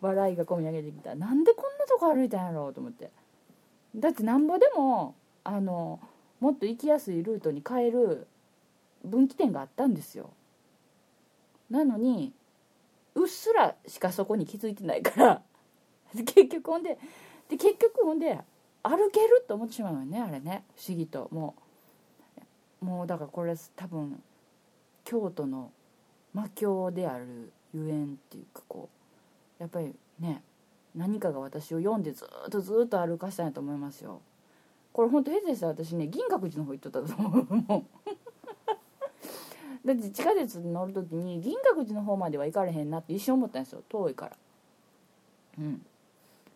[0.00, 1.14] 笑いがこみ上げてきた。
[1.14, 3.10] なんでこんなとこ歩いたんやろうと思って。
[3.94, 5.14] だってなんぼでも
[5.44, 6.00] あの
[6.40, 8.26] もっと行きやすいルートに変える
[9.04, 10.30] 分岐点があったんですよ。
[11.68, 12.32] なのに
[13.14, 15.42] うっすらしかそこに気づいてないから。
[16.14, 16.98] 結局ほんで
[17.48, 18.40] で結局ほんで
[18.82, 20.64] 歩けると思ってしまうよねあれね。
[20.76, 21.28] 不思議と。
[21.30, 21.54] も
[22.80, 24.22] うもうだからこれ多分
[25.04, 25.70] 京都の
[26.32, 28.88] 魔境であるゆえんっていうかこ
[29.58, 30.42] うやっぱりね
[30.94, 34.20] 何かが私を読んでずっとずっと歩かしたんやと思いますよ。
[34.92, 37.84] これ本当下手したら私ね銀閣寺の方行っとったと思うもう。
[39.86, 43.82] だって地下鉄乗る時に銀閣寺の方までは行かれへんなって一瞬思ったんですよ。
[43.88, 44.36] 遠いから。
[45.58, 45.86] うん。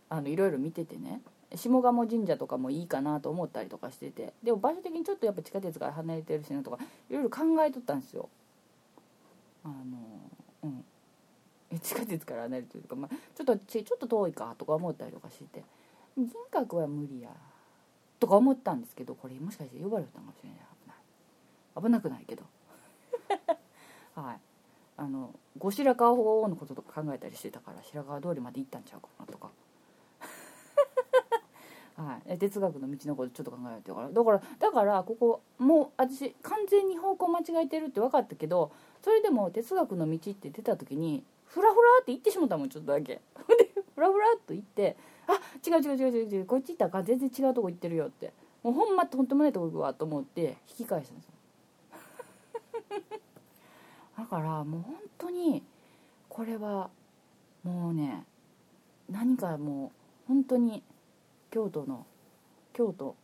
[0.08, 1.20] あのいろいろ見ててね。
[1.56, 6.78] 下鴨神社とかもいいかなと思ったりとかしててでも場所的にちょっとやっぱ地下鉄から離れてるしなとか
[7.10, 8.28] いろいろ考えとったんですよ。
[9.64, 9.74] あの
[10.62, 10.84] うん。
[11.80, 15.64] 地下鉄から離れてるとか、まあ、ちょっとちちょっと遠いかとか思ったりとかしてて
[16.16, 17.30] 銀閣は無理や
[18.20, 21.80] とか思ったんですけどこれもしかして呼ばれたかもしれない危な。
[21.80, 22.44] い危なくないけど。
[24.14, 24.40] はい。
[24.96, 29.50] あの後白河法皇のこととか考えたりしてたから白河通りまで行ったんちゃうかなとか。
[31.96, 34.08] はい、哲学の道のことちょっと考えようって言うから。
[34.10, 38.72] だからだからここもう私完全に方向間違えてるって分かったけど
[39.02, 43.20] それでも哲学の道って出た時にフラフラって言ってしまったもんちょっとだけ。
[43.58, 44.96] でフラフラっと言って
[45.28, 45.34] 「あ
[45.66, 48.32] 違う違う違う違う違うこっち行ったら全然違うとこ行ってるよ」って。
[48.64, 51.32] もうほんまとんでもないとこ行くわと思って引き返したんですよ。
[54.16, 55.62] だからもう本当に
[56.30, 56.88] これは
[57.62, 58.24] もうね
[59.10, 59.92] 何かも
[60.24, 60.82] う本当に
[61.54, 62.04] 京都の
[62.72, 63.14] 京都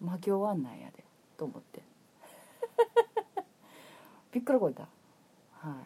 [0.00, 1.04] 魔境案内やで
[1.36, 1.82] と思って。
[4.32, 4.88] びっくらこいた。
[5.52, 5.74] はい。
[5.74, 5.76] っ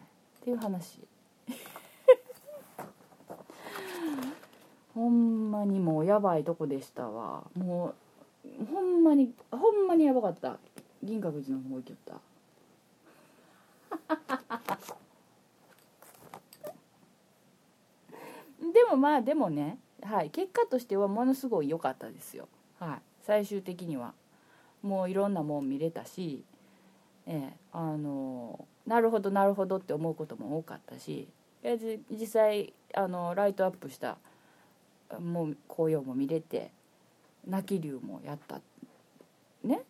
[0.45, 1.05] ていう話。
[4.95, 7.43] ほんまにもうやばいとこでしたわ。
[7.53, 7.95] も
[8.45, 10.57] うほんまにほんまにやばかった。
[11.03, 12.21] 銀閣寺の方行きよった。
[18.71, 22.47] でもまあでもね、はい、結果としてはものすごい良かったですよ、
[22.79, 24.13] はい、最終的には。
[24.81, 26.43] もういろんなもん見れたし、
[27.27, 31.27] ええ、あのなるほどなるほどって思うことも多かったし
[32.09, 34.17] 実際あのライトアップした
[35.19, 36.71] もう紅葉も見れて
[37.47, 38.59] 泣き竜もやった。
[39.63, 39.83] ね？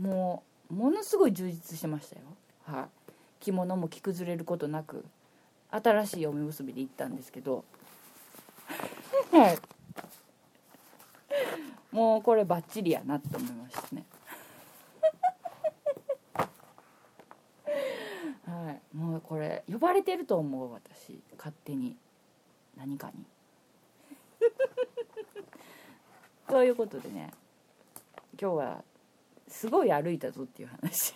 [0.00, 2.22] もうものすごい充実してましたよ。
[2.64, 2.84] はい
[3.40, 5.04] 着物も着崩れることなく
[5.70, 7.64] 新しい嫁結びで行ったんですけど
[11.96, 14.04] もうこれバッチリやなって思いましたね。
[18.44, 18.82] はい。
[18.94, 21.22] もうこれ呼ばれてると思う私。
[21.38, 21.96] 勝手に。
[22.76, 23.24] 何かに。
[26.48, 27.32] ということでね。
[28.38, 28.84] 今日は
[29.48, 31.14] すごい歩いたぞっていう話。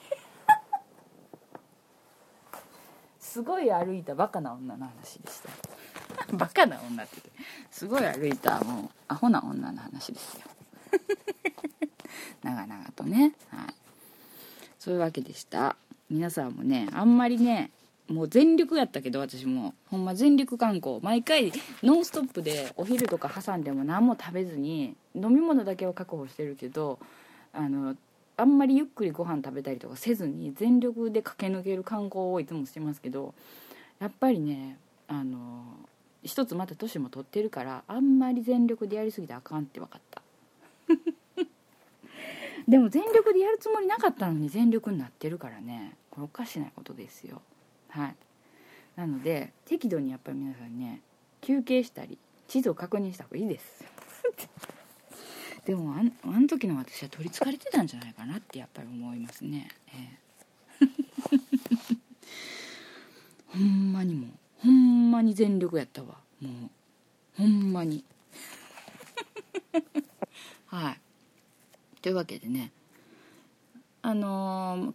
[3.20, 5.69] すごい歩いたバカな女の話でした。
[6.32, 7.30] バカな女って言って。
[7.70, 10.40] すごい歩いたもうアホな女の話ですよ。
[12.42, 13.34] 長々とね。
[13.50, 13.74] はい。
[14.78, 15.76] そういうわけでした。
[16.10, 17.70] 皆さんもねあんまりね
[18.08, 19.74] もう全力やったけど私も。
[19.90, 21.00] ほんま全力観光。
[21.02, 21.52] 毎回
[21.82, 26.98] ノンストップでお昼とか挟んでも何も食べずに飲み物だけを確保してるけど
[27.52, 27.96] あの
[28.36, 33.34] あんまりゆっくりご飯食べたりとかせずに全力で駆け抜ける観光をいつもしてますけど
[34.00, 34.78] やっぱりね
[35.08, 35.62] あの
[36.22, 40.22] 一つまた年も取ってるからあんまり全力でやりすぎてあかんって分かった。
[42.68, 45.96] でも全力でやるつもりなかったのに全力になってるからね。
[46.10, 47.40] これおかしなことですよ。
[47.88, 48.16] はい。
[48.96, 51.00] なので適度にやっぱり皆さんね
[51.40, 52.18] 休憩したり
[52.48, 53.84] 地図を確認した方がいいです。
[55.64, 60.18] でもあんあの時の私は取りつかれてたんじゃないかなってやっぱり思いますね、え
[60.82, 60.86] え。
[63.48, 64.30] ほんまにもう
[64.62, 66.18] ほんまに全力やったわ。
[66.40, 66.52] もう。
[67.36, 68.04] ほんまに。
[70.66, 71.00] はい。
[72.02, 72.72] というわけでね。
[74.02, 74.94] あの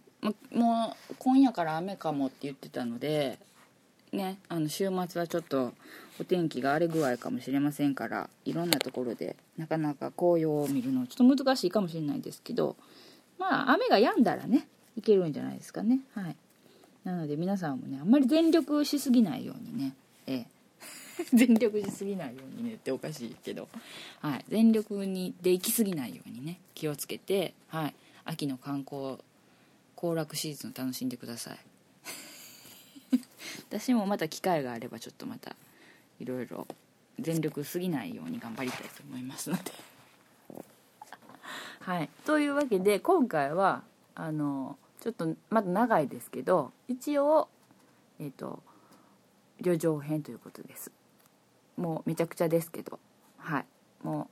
[0.52, 3.38] もう今夜から雨かもって言ってたので
[4.12, 5.72] ねあの週末はちょっと
[6.20, 12.76] お天気が荒れ具合かもしれませんからいろんなところでなかなか紅葉を見るのちょっと難しいかもしれないですけど
[13.38, 14.66] まあ雨が止んだらね
[14.96, 16.00] いけるんじゃないですかね。
[16.14, 16.36] はい。
[17.06, 19.94] なので皆さんもねあんまり全力しすぎないようにね。
[20.26, 20.46] ええ。
[21.32, 22.74] 全力しすぎないようにね。
[22.74, 23.68] っておかしいけど、
[24.20, 26.58] はい、全力にで行きすぎないようにね。
[26.74, 29.18] 気をつけて、はい、秋の観光
[29.94, 31.58] 行楽シーズンを楽しんでください。
[33.70, 35.54] 私もまた機会があればちょっとまた
[36.18, 36.66] いろいろ
[37.20, 39.72] 全力すぎないように頑張りたいと思いますので。
[41.82, 42.08] はい。
[42.24, 43.84] というわけで今回は
[44.16, 44.76] あの
[45.06, 47.46] ちょっとまだ長いですけど一応
[48.18, 48.60] えっ、と
[49.60, 50.90] 旅情編ということです。
[51.76, 52.98] もうめちゃくちゃですけど。
[53.38, 53.66] はい。
[54.02, 54.28] も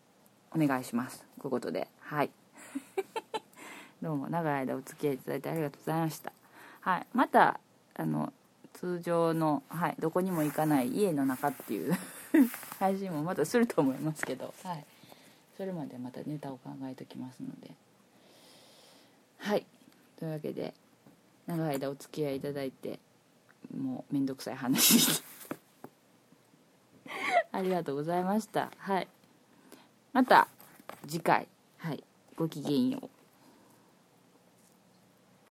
[0.53, 1.25] うお願いします。
[1.41, 1.87] ということで。
[2.01, 2.31] はい。
[4.03, 6.33] どうも長い間お付き合いいただいてありがとうございました。
[6.81, 7.07] はい。
[7.13, 7.61] また
[7.95, 8.33] あの
[8.73, 11.97] 通常の、はい、どこにも行かない家の中っていう
[12.81, 14.85] 配信もまたすると思いますけど、はい、
[15.57, 17.71] それまでまたネタを考えておきますので。
[19.39, 19.65] はい。
[20.25, 20.73] というわけで
[21.47, 22.99] 長い間お付き合いいただいて
[23.79, 25.23] もうめんどくさい話です
[27.53, 28.71] ありがとうございました。
[28.79, 29.09] はい。
[30.15, 30.49] また
[31.07, 31.47] 次回
[31.77, 32.03] はい。
[32.37, 33.11] ごきげんよう。